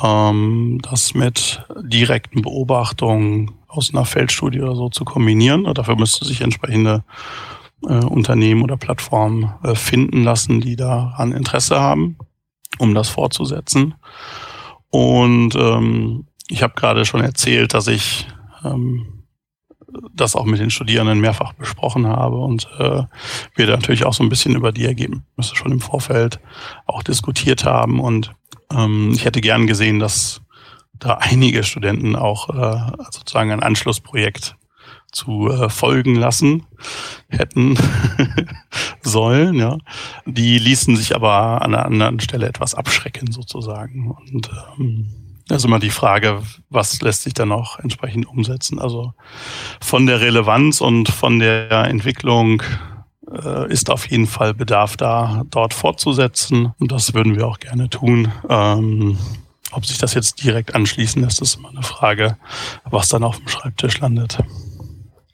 ähm, 0.00 0.80
das 0.88 1.12
mit 1.12 1.64
direkten 1.82 2.42
Beobachtungen 2.42 3.50
aus 3.66 3.92
einer 3.92 4.04
Feldstudie 4.04 4.60
oder 4.60 4.76
so 4.76 4.90
zu 4.90 5.04
kombinieren. 5.04 5.64
Dafür 5.74 5.96
müsste 5.96 6.24
sich 6.24 6.40
entsprechende 6.40 7.02
äh, 7.82 8.04
Unternehmen 8.04 8.62
oder 8.62 8.76
Plattformen 8.76 9.52
äh, 9.64 9.74
finden 9.74 10.22
lassen, 10.22 10.60
die 10.60 10.76
daran 10.76 11.32
Interesse 11.32 11.80
haben, 11.80 12.16
um 12.78 12.94
das 12.94 13.08
fortzusetzen. 13.08 13.94
Und 14.90 15.54
ähm, 15.54 16.26
ich 16.48 16.62
habe 16.62 16.74
gerade 16.74 17.04
schon 17.04 17.20
erzählt, 17.20 17.74
dass 17.74 17.86
ich 17.86 18.26
ähm, 18.64 19.24
das 20.12 20.36
auch 20.36 20.44
mit 20.44 20.60
den 20.60 20.70
Studierenden 20.70 21.20
mehrfach 21.20 21.52
besprochen 21.54 22.06
habe 22.06 22.36
und 22.36 22.68
äh, 22.78 23.04
wir 23.54 23.66
da 23.66 23.72
natürlich 23.72 24.04
auch 24.04 24.12
so 24.12 24.22
ein 24.22 24.28
bisschen 24.28 24.54
über 24.54 24.72
die 24.72 24.84
Ergebnisse 24.84 25.56
schon 25.56 25.72
im 25.72 25.80
Vorfeld 25.80 26.40
auch 26.86 27.02
diskutiert 27.02 27.64
haben. 27.64 28.00
Und 28.00 28.32
ähm, 28.70 29.12
ich 29.14 29.24
hätte 29.24 29.40
gern 29.40 29.66
gesehen, 29.66 29.98
dass 29.98 30.42
da 30.98 31.14
einige 31.14 31.62
Studenten 31.64 32.16
auch 32.16 32.48
äh, 32.50 32.92
sozusagen 33.10 33.50
ein 33.50 33.62
Anschlussprojekt 33.62 34.56
zu 35.12 35.48
äh, 35.50 35.68
folgen 35.68 36.14
lassen 36.14 36.66
hätten 37.28 37.78
sollen. 39.02 39.54
Ja. 39.56 39.78
Die 40.26 40.58
ließen 40.58 40.96
sich 40.96 41.14
aber 41.14 41.62
an 41.62 41.74
einer 41.74 41.86
anderen 41.86 42.20
Stelle 42.20 42.46
etwas 42.46 42.74
abschrecken 42.74 43.32
sozusagen. 43.32 44.10
Und 44.10 44.50
ähm, 44.78 45.08
das 45.48 45.58
ist 45.58 45.64
immer 45.64 45.78
die 45.78 45.90
Frage, 45.90 46.42
was 46.68 47.00
lässt 47.00 47.22
sich 47.22 47.34
dann 47.34 47.52
auch 47.52 47.78
entsprechend 47.78 48.26
umsetzen. 48.26 48.78
Also 48.78 49.14
von 49.80 50.06
der 50.06 50.20
Relevanz 50.20 50.80
und 50.80 51.08
von 51.08 51.38
der 51.38 51.70
Entwicklung 51.84 52.62
äh, 53.32 53.72
ist 53.72 53.90
auf 53.90 54.10
jeden 54.10 54.26
Fall 54.26 54.52
Bedarf 54.52 54.96
da, 54.98 55.44
dort 55.50 55.72
fortzusetzen. 55.72 56.74
Und 56.78 56.92
das 56.92 57.14
würden 57.14 57.34
wir 57.34 57.46
auch 57.46 57.58
gerne 57.58 57.88
tun. 57.88 58.30
Ähm, 58.48 59.18
ob 59.72 59.86
sich 59.86 59.98
das 59.98 60.14
jetzt 60.14 60.42
direkt 60.42 60.74
anschließen 60.74 61.22
lässt, 61.22 61.42
ist 61.42 61.56
immer 61.56 61.70
eine 61.70 61.82
Frage, 61.82 62.36
was 62.84 63.08
dann 63.08 63.24
auf 63.24 63.38
dem 63.38 63.48
Schreibtisch 63.48 63.98
landet. 64.00 64.38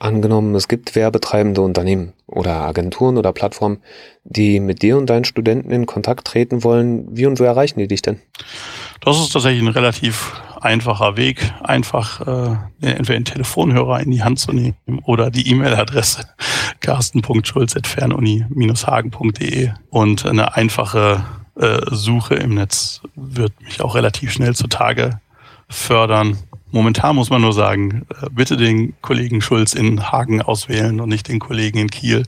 Angenommen, 0.05 0.55
es 0.55 0.69
gibt 0.69 0.95
werbetreibende 0.97 1.63
Unternehmen 1.63 2.13
oder 2.27 2.57
Agenturen 2.57 3.17
oder 3.17 3.33
Plattformen, 3.33 3.79
die 4.25 4.61
mit 4.61 4.83
dir 4.83 4.99
und 4.99 5.09
deinen 5.09 5.25
Studenten 5.25 5.71
in 5.71 5.87
Kontakt 5.87 6.27
treten 6.27 6.63
wollen. 6.63 7.17
Wie 7.17 7.25
und 7.25 7.41
wo 7.41 7.45
erreichen 7.45 7.79
die 7.79 7.89
dich 7.89 8.03
denn? 8.03 8.21
Das 9.01 9.19
ist 9.19 9.33
tatsächlich 9.33 9.63
ein 9.63 9.69
relativ 9.69 10.35
einfacher 10.61 11.17
Weg, 11.17 11.51
einfach 11.63 12.21
äh, 12.21 12.55
entweder 12.83 13.19
den 13.19 13.25
Telefonhörer 13.25 14.01
in 14.01 14.11
die 14.11 14.23
Hand 14.23 14.41
zu 14.41 14.53
nehmen 14.53 14.77
oder 15.05 15.31
die 15.31 15.51
E-Mail-Adresse 15.51 16.29
carsten.schulz.fernuni-hagen.de 16.81 19.71
und 19.89 20.27
eine 20.27 20.55
einfache 20.55 21.25
äh, 21.59 21.81
Suche 21.91 22.35
im 22.35 22.57
Netz 22.57 23.01
wird 23.15 23.59
mich 23.63 23.81
auch 23.81 23.95
relativ 23.95 24.33
schnell 24.33 24.55
zutage 24.55 25.19
fördern. 25.71 26.37
Momentan 26.75 27.15
muss 27.15 27.31
man 27.31 27.41
nur 27.41 27.53
sagen, 27.53 28.05
äh, 28.21 28.27
bitte 28.33 28.57
den 28.57 29.01
Kollegen 29.01 29.41
Schulz 29.41 29.75
in 29.75 30.11
Hagen 30.11 30.43
auswählen 30.43 31.01
und 31.01 31.09
nicht 31.09 31.29
den 31.29 31.39
Kollegen 31.39 31.79
in 31.79 31.89
Kiel, 31.89 32.25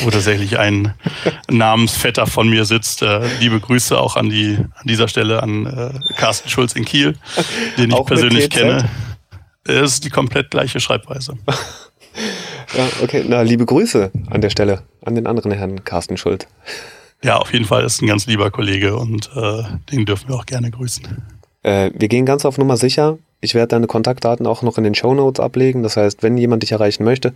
wo 0.00 0.08
tatsächlich 0.08 0.58
ein 0.58 0.94
Namensvetter 1.50 2.26
von 2.26 2.48
mir 2.48 2.64
sitzt. 2.64 3.02
Äh, 3.02 3.20
liebe 3.40 3.60
Grüße 3.60 4.00
auch 4.00 4.16
an, 4.16 4.30
die, 4.30 4.56
an 4.56 4.86
dieser 4.86 5.08
Stelle 5.08 5.42
an 5.42 5.66
äh, 5.66 6.14
Carsten 6.16 6.48
Schulz 6.48 6.72
in 6.72 6.86
Kiel, 6.86 7.18
den 7.76 7.90
ich 7.90 7.94
auch 7.94 8.06
persönlich 8.06 8.48
kenne. 8.48 8.88
Es 9.64 9.92
ist 9.92 10.04
die 10.06 10.10
komplett 10.10 10.50
gleiche 10.50 10.80
Schreibweise. 10.80 11.36
Ja, 12.74 12.88
okay. 13.02 13.22
Na, 13.28 13.42
liebe 13.42 13.66
Grüße 13.66 14.10
an 14.30 14.40
der 14.40 14.48
Stelle 14.48 14.82
an 15.04 15.14
den 15.14 15.26
anderen 15.26 15.52
Herrn 15.52 15.84
Carsten 15.84 16.16
Schulz. 16.16 16.46
Ja, 17.22 17.36
auf 17.36 17.52
jeden 17.52 17.66
Fall 17.66 17.84
ist 17.84 18.00
ein 18.00 18.06
ganz 18.06 18.26
lieber 18.26 18.50
Kollege 18.50 18.96
und 18.96 19.30
äh, 19.36 19.62
den 19.90 20.06
dürfen 20.06 20.28
wir 20.28 20.36
auch 20.36 20.46
gerne 20.46 20.70
grüßen. 20.70 21.22
Äh, 21.62 21.90
wir 21.94 22.08
gehen 22.08 22.24
ganz 22.24 22.46
auf 22.46 22.56
Nummer 22.56 22.78
sicher. 22.78 23.18
Ich 23.44 23.54
werde 23.54 23.68
deine 23.68 23.88
Kontaktdaten 23.88 24.46
auch 24.46 24.62
noch 24.62 24.78
in 24.78 24.84
den 24.84 24.94
Show 24.94 25.12
Notes 25.14 25.40
ablegen. 25.40 25.82
Das 25.82 25.96
heißt, 25.96 26.22
wenn 26.22 26.38
jemand 26.38 26.62
dich 26.62 26.70
erreichen 26.70 27.02
möchte, 27.02 27.34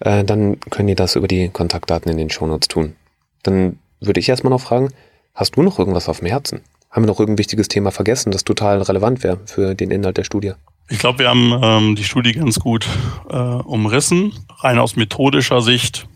äh, 0.00 0.24
dann 0.24 0.58
können 0.70 0.88
die 0.88 0.94
das 0.94 1.16
über 1.16 1.28
die 1.28 1.50
Kontaktdaten 1.50 2.10
in 2.10 2.16
den 2.16 2.30
Show 2.30 2.46
Notes 2.46 2.66
tun. 2.66 2.96
Dann 3.42 3.78
würde 4.00 4.20
ich 4.20 4.28
erstmal 4.28 4.50
noch 4.50 4.62
fragen, 4.62 4.88
hast 5.34 5.56
du 5.56 5.62
noch 5.62 5.78
irgendwas 5.78 6.08
auf 6.08 6.20
dem 6.20 6.28
Herzen? 6.28 6.62
Haben 6.90 7.02
wir 7.02 7.08
noch 7.08 7.20
irgendein 7.20 7.38
wichtiges 7.38 7.68
Thema 7.68 7.90
vergessen, 7.90 8.32
das 8.32 8.44
total 8.44 8.80
relevant 8.80 9.22
wäre 9.22 9.38
für 9.44 9.74
den 9.74 9.90
Inhalt 9.90 10.16
der 10.16 10.24
Studie? 10.24 10.52
Ich 10.88 10.98
glaube, 10.98 11.18
wir 11.18 11.28
haben 11.28 11.60
ähm, 11.62 11.94
die 11.94 12.04
Studie 12.04 12.32
ganz 12.32 12.58
gut 12.58 12.88
äh, 13.28 13.36
umrissen. 13.36 14.32
Rein 14.60 14.78
aus 14.78 14.96
methodischer 14.96 15.60
Sicht 15.60 16.06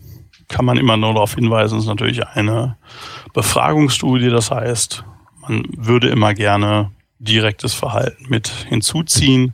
kann 0.47 0.65
man 0.65 0.77
immer 0.77 0.97
nur 0.97 1.13
darauf 1.13 1.35
hinweisen, 1.35 1.77
es 1.77 1.83
ist 1.83 1.89
natürlich 1.89 2.25
eine 2.25 2.77
Befragungsstudie. 3.33 4.29
Das 4.29 4.49
heißt, 4.49 5.03
man 5.41 5.65
würde 5.77 6.09
immer 6.09 6.33
gerne 6.33 6.91
direktes 7.19 7.73
Verhalten 7.73 8.25
mit 8.29 8.47
hinzuziehen. 8.47 9.53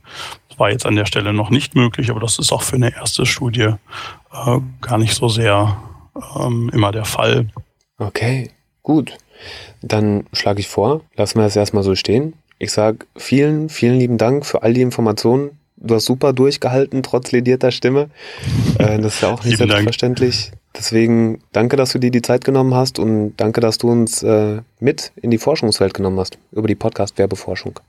Das 0.49 0.59
war 0.59 0.71
jetzt 0.71 0.85
an 0.85 0.95
der 0.95 1.05
Stelle 1.05 1.33
noch 1.33 1.49
nicht 1.49 1.75
möglich, 1.75 2.09
aber 2.09 2.19
das 2.19 2.39
ist 2.39 2.51
auch 2.51 2.61
für 2.61 2.75
eine 2.75 2.95
erste 2.95 3.25
Studie 3.25 3.73
äh, 4.31 4.59
gar 4.81 4.97
nicht 4.97 5.15
so 5.15 5.27
sehr 5.27 5.77
ähm, 6.39 6.69
immer 6.73 6.91
der 6.91 7.05
Fall. 7.05 7.47
Okay, 7.97 8.51
gut. 8.83 9.17
Dann 9.81 10.25
schlage 10.31 10.59
ich 10.59 10.67
vor, 10.67 11.01
lassen 11.15 11.39
wir 11.39 11.45
es 11.45 11.55
erstmal 11.55 11.83
so 11.83 11.95
stehen. 11.95 12.33
Ich 12.57 12.71
sage 12.71 12.99
vielen, 13.17 13.69
vielen 13.69 13.99
lieben 13.99 14.17
Dank 14.17 14.45
für 14.45 14.63
all 14.63 14.73
die 14.73 14.81
Informationen. 14.81 15.59
Du 15.75 15.95
hast 15.95 16.05
super 16.05 16.31
durchgehalten, 16.31 17.03
trotz 17.03 17.31
ledierter 17.31 17.71
Stimme. 17.71 18.09
Äh, 18.79 18.99
das 18.99 19.15
ist 19.15 19.21
ja 19.21 19.33
auch 19.33 19.43
nicht 19.43 19.57
selbstverständlich. 19.57 20.51
Dank. 20.51 20.64
Deswegen 20.77 21.41
danke, 21.51 21.75
dass 21.75 21.93
du 21.93 21.99
dir 21.99 22.11
die 22.11 22.21
Zeit 22.21 22.43
genommen 22.43 22.73
hast 22.73 22.99
und 22.99 23.35
danke, 23.37 23.61
dass 23.61 23.77
du 23.77 23.89
uns 23.89 24.23
äh, 24.23 24.61
mit 24.79 25.11
in 25.21 25.31
die 25.31 25.37
Forschungswelt 25.37 25.93
genommen 25.93 26.19
hast, 26.19 26.37
über 26.51 26.67
die 26.67 26.75
Podcast-Werbeforschung. 26.75 27.79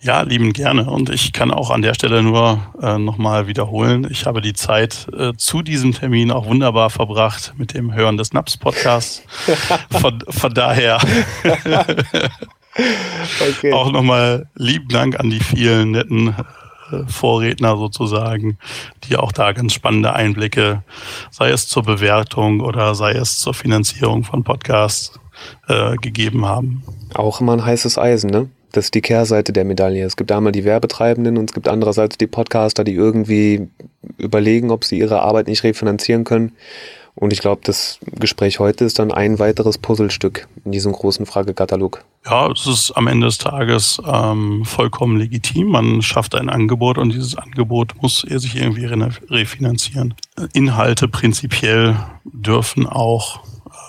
Ja, 0.00 0.22
lieben 0.22 0.52
gerne. 0.52 0.90
Und 0.90 1.10
ich 1.10 1.32
kann 1.32 1.52
auch 1.52 1.70
an 1.70 1.82
der 1.82 1.94
Stelle 1.94 2.24
nur 2.24 2.58
äh, 2.82 2.98
nochmal 2.98 3.46
wiederholen. 3.46 4.08
Ich 4.10 4.26
habe 4.26 4.40
die 4.40 4.52
Zeit 4.52 5.06
äh, 5.16 5.32
zu 5.36 5.62
diesem 5.62 5.92
Termin 5.92 6.32
auch 6.32 6.46
wunderbar 6.46 6.90
verbracht 6.90 7.54
mit 7.56 7.74
dem 7.74 7.94
Hören 7.94 8.16
des 8.16 8.32
Naps-Podcasts. 8.32 9.22
von, 10.00 10.24
von 10.28 10.52
daher 10.52 10.98
okay. 13.40 13.72
Auch 13.72 13.92
nochmal 13.92 14.48
lieben 14.54 14.88
Dank 14.88 15.18
an 15.18 15.30
die 15.30 15.40
vielen 15.40 15.92
netten 15.92 16.34
Vorredner 17.06 17.76
sozusagen, 17.76 18.58
die 19.04 19.16
auch 19.16 19.32
da 19.32 19.52
ganz 19.52 19.72
spannende 19.72 20.12
Einblicke, 20.12 20.82
sei 21.30 21.50
es 21.50 21.68
zur 21.68 21.82
Bewertung 21.82 22.60
oder 22.60 22.94
sei 22.94 23.12
es 23.12 23.38
zur 23.38 23.54
Finanzierung 23.54 24.24
von 24.24 24.44
Podcasts, 24.44 25.18
äh, 25.68 25.96
gegeben 25.96 26.46
haben. 26.46 26.82
Auch 27.14 27.40
immer 27.40 27.54
ein 27.54 27.64
heißes 27.64 27.98
Eisen, 27.98 28.30
ne? 28.30 28.48
Das 28.72 28.86
ist 28.86 28.94
die 28.94 29.02
Kehrseite 29.02 29.52
der 29.52 29.64
Medaille. 29.64 30.04
Es 30.04 30.16
gibt 30.16 30.32
einmal 30.32 30.52
die 30.52 30.64
Werbetreibenden 30.64 31.36
und 31.36 31.50
es 31.50 31.54
gibt 31.54 31.68
andererseits 31.68 32.16
die 32.16 32.26
Podcaster, 32.26 32.84
die 32.84 32.94
irgendwie 32.94 33.68
überlegen, 34.16 34.70
ob 34.70 34.84
sie 34.84 34.98
ihre 34.98 35.20
Arbeit 35.20 35.46
nicht 35.46 35.62
refinanzieren 35.62 36.24
können. 36.24 36.52
Und 37.14 37.32
ich 37.32 37.40
glaube, 37.40 37.60
das 37.64 37.98
Gespräch 38.18 38.58
heute 38.58 38.84
ist 38.84 38.98
dann 38.98 39.12
ein 39.12 39.38
weiteres 39.38 39.76
Puzzlestück 39.76 40.48
in 40.64 40.72
diesem 40.72 40.92
großen 40.92 41.26
Fragekatalog. 41.26 42.04
Ja, 42.24 42.50
es 42.50 42.66
ist 42.66 42.92
am 42.92 43.06
Ende 43.06 43.26
des 43.26 43.38
Tages 43.38 44.00
ähm, 44.06 44.64
vollkommen 44.64 45.18
legitim. 45.18 45.68
Man 45.68 46.00
schafft 46.00 46.34
ein 46.34 46.48
Angebot 46.48 46.96
und 46.96 47.12
dieses 47.12 47.36
Angebot 47.36 48.00
muss 48.00 48.20
sich 48.20 48.56
irgendwie 48.56 48.86
refinanzieren. 48.86 50.14
Inhalte 50.54 51.06
prinzipiell 51.08 51.96
dürfen 52.24 52.86
auch 52.86 53.40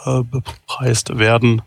äh, 0.06 0.22
bepreist 0.24 1.18
werden. 1.18 1.62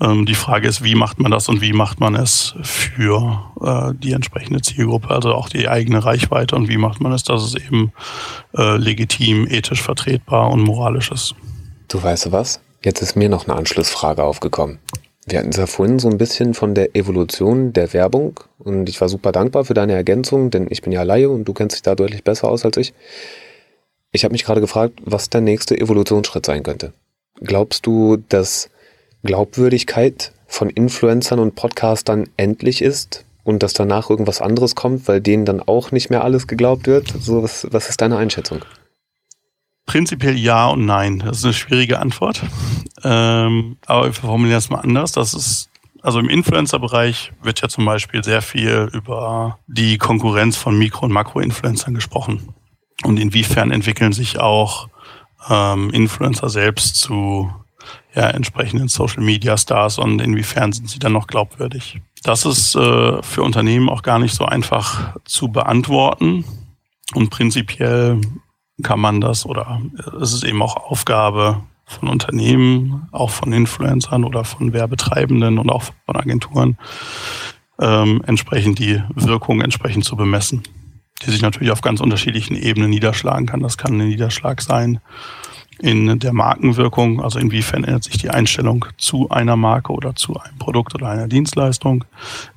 Ähm, 0.00 0.24
die 0.26 0.34
Frage 0.34 0.68
ist, 0.68 0.82
wie 0.82 0.94
macht 0.94 1.20
man 1.20 1.30
das 1.30 1.48
und 1.48 1.60
wie 1.60 1.72
macht 1.72 2.00
man 2.00 2.14
es 2.14 2.54
für 2.62 3.52
äh, 3.60 3.92
die 3.94 4.12
entsprechende 4.12 4.60
Zielgruppe, 4.62 5.10
also 5.10 5.34
auch 5.34 5.48
die 5.48 5.68
eigene 5.68 6.04
Reichweite 6.04 6.56
und 6.56 6.68
wie 6.68 6.78
macht 6.78 7.00
man 7.00 7.12
es, 7.12 7.22
dass 7.22 7.42
es 7.42 7.54
eben 7.54 7.92
äh, 8.56 8.76
legitim, 8.76 9.46
ethisch 9.46 9.82
vertretbar 9.82 10.50
und 10.50 10.62
moralisch 10.62 11.10
ist. 11.10 11.34
Du 11.88 12.02
weißt 12.02 12.32
was? 12.32 12.60
Jetzt 12.82 13.02
ist 13.02 13.14
mir 13.14 13.28
noch 13.28 13.46
eine 13.46 13.56
Anschlussfrage 13.56 14.22
aufgekommen. 14.22 14.78
Wir 15.26 15.38
hatten 15.38 15.50
es 15.50 15.58
ja 15.58 15.66
vorhin 15.66 15.98
so 15.98 16.08
ein 16.08 16.16
bisschen 16.16 16.54
von 16.54 16.74
der 16.74 16.96
Evolution 16.96 17.74
der 17.74 17.92
Werbung 17.92 18.40
und 18.58 18.88
ich 18.88 19.00
war 19.00 19.08
super 19.08 19.32
dankbar 19.32 19.64
für 19.66 19.74
deine 19.74 19.92
Ergänzung, 19.92 20.50
denn 20.50 20.66
ich 20.70 20.80
bin 20.80 20.92
ja 20.92 21.02
Laie 21.02 21.28
und 21.28 21.44
du 21.44 21.52
kennst 21.52 21.76
dich 21.76 21.82
da 21.82 21.94
deutlich 21.94 22.24
besser 22.24 22.48
aus 22.48 22.64
als 22.64 22.78
ich. 22.78 22.94
Ich 24.12 24.24
habe 24.24 24.32
mich 24.32 24.44
gerade 24.44 24.62
gefragt, 24.62 24.98
was 25.04 25.28
der 25.28 25.42
nächste 25.42 25.78
Evolutionsschritt 25.78 26.46
sein 26.46 26.62
könnte. 26.62 26.94
Glaubst 27.42 27.86
du, 27.86 28.16
dass 28.28 28.70
Glaubwürdigkeit 29.22 30.32
von 30.46 30.70
Influencern 30.70 31.38
und 31.38 31.54
Podcastern 31.54 32.28
endlich 32.36 32.82
ist 32.82 33.24
und 33.44 33.62
dass 33.62 33.72
danach 33.72 34.10
irgendwas 34.10 34.40
anderes 34.40 34.74
kommt, 34.74 35.08
weil 35.08 35.20
denen 35.20 35.44
dann 35.44 35.60
auch 35.60 35.92
nicht 35.92 36.10
mehr 36.10 36.24
alles 36.24 36.46
geglaubt 36.46 36.86
wird? 36.86 37.14
So, 37.20 37.42
was, 37.42 37.66
was 37.70 37.88
ist 37.88 38.00
deine 38.00 38.16
Einschätzung? 38.16 38.64
Prinzipiell 39.86 40.38
ja 40.38 40.68
und 40.68 40.86
nein. 40.86 41.20
Das 41.20 41.38
ist 41.38 41.44
eine 41.44 41.54
schwierige 41.54 41.98
Antwort. 41.98 42.42
Ähm, 43.02 43.76
aber 43.86 44.06
wir 44.06 44.12
formulieren 44.12 44.58
es 44.58 44.70
mal 44.70 44.80
anders. 44.80 45.12
Das 45.12 45.34
ist 45.34 45.70
also 46.02 46.18
im 46.18 46.28
Influencer-Bereich 46.28 47.32
wird 47.42 47.60
ja 47.60 47.68
zum 47.68 47.84
Beispiel 47.84 48.24
sehr 48.24 48.42
viel 48.42 48.88
über 48.92 49.58
die 49.66 49.98
Konkurrenz 49.98 50.56
von 50.56 50.78
Mikro- 50.78 51.06
und 51.06 51.12
Makro-Influencern 51.12 51.94
gesprochen. 51.94 52.54
Und 53.04 53.18
inwiefern 53.18 53.70
entwickeln 53.70 54.12
sich 54.12 54.38
auch 54.38 54.88
ähm, 55.48 55.90
Influencer 55.90 56.48
selbst 56.48 56.96
zu 56.96 57.52
ja, 58.14 58.28
entsprechenden 58.30 58.88
Social 58.88 59.22
Media 59.22 59.56
Stars 59.56 59.98
und 59.98 60.20
inwiefern 60.20 60.72
sind 60.72 60.88
sie 60.90 60.98
dann 60.98 61.12
noch 61.12 61.26
glaubwürdig. 61.26 62.00
Das 62.22 62.44
ist 62.44 62.74
äh, 62.74 63.22
für 63.22 63.42
Unternehmen 63.42 63.88
auch 63.88 64.02
gar 64.02 64.18
nicht 64.18 64.34
so 64.34 64.44
einfach 64.44 65.16
zu 65.24 65.48
beantworten. 65.48 66.44
Und 67.14 67.30
prinzipiell 67.30 68.20
kann 68.82 69.00
man 69.00 69.20
das 69.20 69.46
oder 69.46 69.80
es 70.20 70.32
ist 70.32 70.44
eben 70.44 70.62
auch 70.62 70.76
Aufgabe 70.76 71.62
von 71.86 72.08
Unternehmen, 72.08 73.08
auch 73.10 73.30
von 73.30 73.52
Influencern 73.52 74.24
oder 74.24 74.44
von 74.44 74.72
Werbetreibenden 74.72 75.58
und 75.58 75.70
auch 75.70 75.82
von 75.82 76.16
Agenturen, 76.16 76.78
ähm, 77.80 78.22
entsprechend 78.26 78.78
die 78.78 79.02
Wirkung 79.14 79.60
entsprechend 79.60 80.04
zu 80.04 80.14
bemessen, 80.16 80.62
die 81.22 81.30
sich 81.30 81.42
natürlich 81.42 81.72
auf 81.72 81.80
ganz 81.80 82.00
unterschiedlichen 82.00 82.54
Ebenen 82.54 82.90
niederschlagen 82.90 83.46
kann. 83.46 83.60
Das 83.60 83.76
kann 83.76 84.00
ein 84.00 84.08
Niederschlag 84.08 84.62
sein 84.62 85.00
in 85.80 86.18
der 86.18 86.32
Markenwirkung, 86.32 87.22
also 87.22 87.38
inwiefern 87.38 87.84
ändert 87.84 88.04
sich 88.04 88.18
die 88.18 88.30
Einstellung 88.30 88.84
zu 88.98 89.30
einer 89.30 89.56
Marke 89.56 89.92
oder 89.92 90.14
zu 90.14 90.38
einem 90.38 90.58
Produkt 90.58 90.94
oder 90.94 91.08
einer 91.08 91.26
Dienstleistung, 91.26 92.04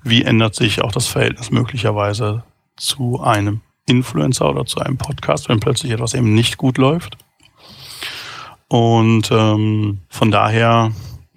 wie 0.03 0.23
ändert 0.23 0.55
sich 0.55 0.81
auch 0.81 0.91
das 0.91 1.07
Verhältnis 1.07 1.49
möglicherweise 1.49 2.43
zu 2.75 3.21
einem 3.21 3.61
Influencer 3.85 4.49
oder 4.49 4.65
zu 4.65 4.79
einem 4.79 4.97
Podcast, 4.97 5.49
wenn 5.49 5.59
plötzlich 5.59 5.91
etwas 5.91 6.13
eben 6.13 6.33
nicht 6.33 6.57
gut 6.57 6.77
läuft. 6.77 7.17
Und 8.67 9.29
ähm, 9.31 9.99
von 10.09 10.31
daher 10.31 10.91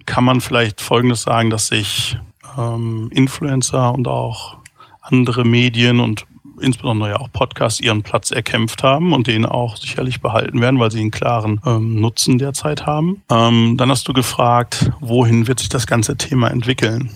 kann 0.05 0.23
man 0.23 0.41
vielleicht 0.41 0.81
Folgendes 0.81 1.21
sagen, 1.21 1.49
dass 1.49 1.67
sich 1.67 2.17
ähm, 2.57 3.09
Influencer 3.11 3.93
und 3.93 4.07
auch 4.07 4.57
andere 5.01 5.45
Medien 5.45 5.99
und 5.99 6.25
insbesondere 6.61 7.09
ja 7.11 7.19
auch 7.19 7.31
Podcasts 7.31 7.79
ihren 7.79 8.03
Platz 8.03 8.31
erkämpft 8.31 8.83
haben 8.83 9.13
und 9.13 9.27
den 9.27 9.45
auch 9.45 9.77
sicherlich 9.77 10.21
behalten 10.21 10.61
werden, 10.61 10.79
weil 10.79 10.91
sie 10.91 10.99
einen 10.99 11.11
klaren 11.11 11.61
ähm, 11.65 11.99
Nutzen 11.99 12.37
derzeit 12.37 12.85
haben. 12.85 13.21
Ähm, 13.29 13.75
dann 13.77 13.89
hast 13.89 14.07
du 14.07 14.13
gefragt, 14.13 14.91
wohin 14.99 15.47
wird 15.47 15.59
sich 15.59 15.69
das 15.69 15.87
ganze 15.87 16.17
Thema 16.17 16.49
entwickeln? 16.49 17.09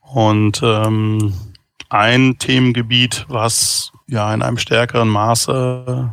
Und 0.00 0.60
ähm, 0.62 1.32
ein 1.88 2.38
Themengebiet, 2.38 3.26
was 3.28 3.92
ja 4.08 4.32
in 4.32 4.42
einem 4.42 4.58
stärkeren 4.58 5.08
Maße 5.08 6.12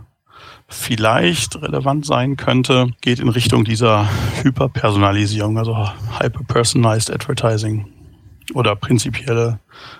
vielleicht 0.67 1.61
relevant 1.61 2.05
sein 2.05 2.35
könnte, 2.35 2.93
geht 3.01 3.19
in 3.19 3.29
Richtung 3.29 3.63
dieser 3.63 4.09
Hyperpersonalisierung, 4.41 5.57
also 5.57 5.89
Hyperpersonalized 6.19 7.11
Advertising 7.11 7.92
oder 8.53 8.75
prinzipielle 8.75 9.59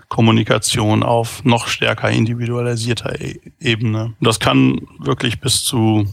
Kommunikation 0.09 1.03
auf 1.03 1.43
noch 1.43 1.67
stärker 1.67 2.09
individualisierter 2.09 3.19
e 3.19 3.39
Ebene. 3.59 4.13
Das 4.19 4.39
kann 4.39 4.81
wirklich 4.99 5.39
bis 5.39 5.63
zu 5.63 6.07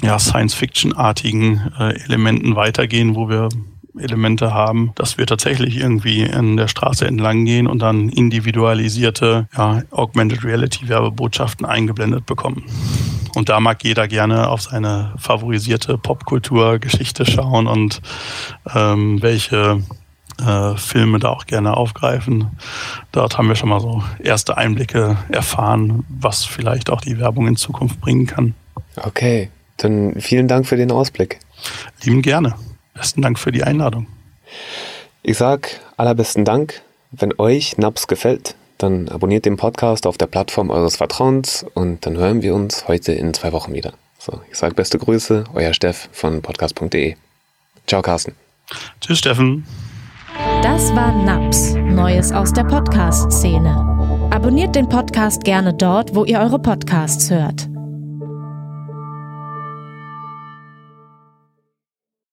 ja, 0.00 0.18
Science-Fiction-artigen 0.18 1.72
äh, 1.78 1.94
Elementen 2.04 2.56
weitergehen, 2.56 3.14
wo 3.14 3.28
wir 3.28 3.48
Elemente 3.98 4.54
haben, 4.54 4.92
dass 4.94 5.18
wir 5.18 5.26
tatsächlich 5.26 5.76
irgendwie 5.76 6.22
in 6.22 6.56
der 6.56 6.68
Straße 6.68 7.06
entlang 7.06 7.44
gehen 7.44 7.66
und 7.66 7.80
dann 7.80 8.08
individualisierte 8.08 9.48
ja, 9.56 9.82
Augmented 9.90 10.44
Reality 10.44 10.88
Werbebotschaften 10.88 11.66
eingeblendet 11.66 12.24
bekommen. 12.26 12.64
Und 13.34 13.48
da 13.48 13.60
mag 13.60 13.82
jeder 13.84 14.08
gerne 14.08 14.48
auf 14.48 14.62
seine 14.62 15.14
favorisierte 15.16 15.98
Popkulturgeschichte 15.98 17.24
schauen 17.26 17.66
und 17.66 18.00
ähm, 18.74 19.22
welche 19.22 19.82
äh, 20.40 20.76
Filme 20.76 21.18
da 21.18 21.30
auch 21.30 21.46
gerne 21.46 21.76
aufgreifen. 21.76 22.50
Dort 23.12 23.38
haben 23.38 23.48
wir 23.48 23.54
schon 23.54 23.68
mal 23.68 23.80
so 23.80 24.02
erste 24.22 24.56
Einblicke 24.56 25.16
erfahren, 25.28 26.04
was 26.08 26.44
vielleicht 26.44 26.90
auch 26.90 27.00
die 27.00 27.18
Werbung 27.18 27.46
in 27.46 27.56
Zukunft 27.56 28.00
bringen 28.00 28.26
kann. 28.26 28.54
Okay, 28.96 29.50
dann 29.76 30.20
vielen 30.20 30.48
Dank 30.48 30.66
für 30.66 30.76
den 30.76 30.90
Ausblick. 30.90 31.40
Lieben 32.02 32.22
gerne. 32.22 32.54
Besten 32.94 33.22
Dank 33.22 33.38
für 33.38 33.52
die 33.52 33.64
Einladung. 33.64 34.06
Ich 35.22 35.38
sag 35.38 35.80
allerbesten 35.96 36.44
Dank. 36.44 36.82
Wenn 37.10 37.34
euch 37.38 37.76
Naps 37.78 38.06
gefällt, 38.06 38.54
dann 38.78 39.08
abonniert 39.08 39.44
den 39.44 39.56
Podcast 39.56 40.06
auf 40.06 40.18
der 40.18 40.26
Plattform 40.26 40.70
eures 40.70 40.96
Vertrauens 40.96 41.64
und 41.74 42.04
dann 42.06 42.16
hören 42.16 42.42
wir 42.42 42.54
uns 42.54 42.88
heute 42.88 43.12
in 43.12 43.34
zwei 43.34 43.52
Wochen 43.52 43.74
wieder. 43.74 43.92
So, 44.18 44.40
ich 44.50 44.58
sage 44.58 44.74
beste 44.74 44.98
Grüße, 44.98 45.44
euer 45.54 45.74
Steff 45.74 46.08
von 46.12 46.42
podcast.de. 46.42 47.16
Ciao, 47.86 48.02
Carsten. 48.02 48.34
Tschüss, 49.00 49.18
Steffen. 49.18 49.66
Das 50.62 50.94
war 50.94 51.12
NAPS, 51.12 51.74
Neues 51.74 52.30
aus 52.30 52.52
der 52.52 52.62
Podcast-Szene. 52.62 54.28
Abonniert 54.30 54.76
den 54.76 54.88
Podcast 54.88 55.42
gerne 55.42 55.74
dort, 55.74 56.14
wo 56.14 56.24
ihr 56.24 56.38
eure 56.38 56.60
Podcasts 56.60 57.28
hört. 57.32 57.71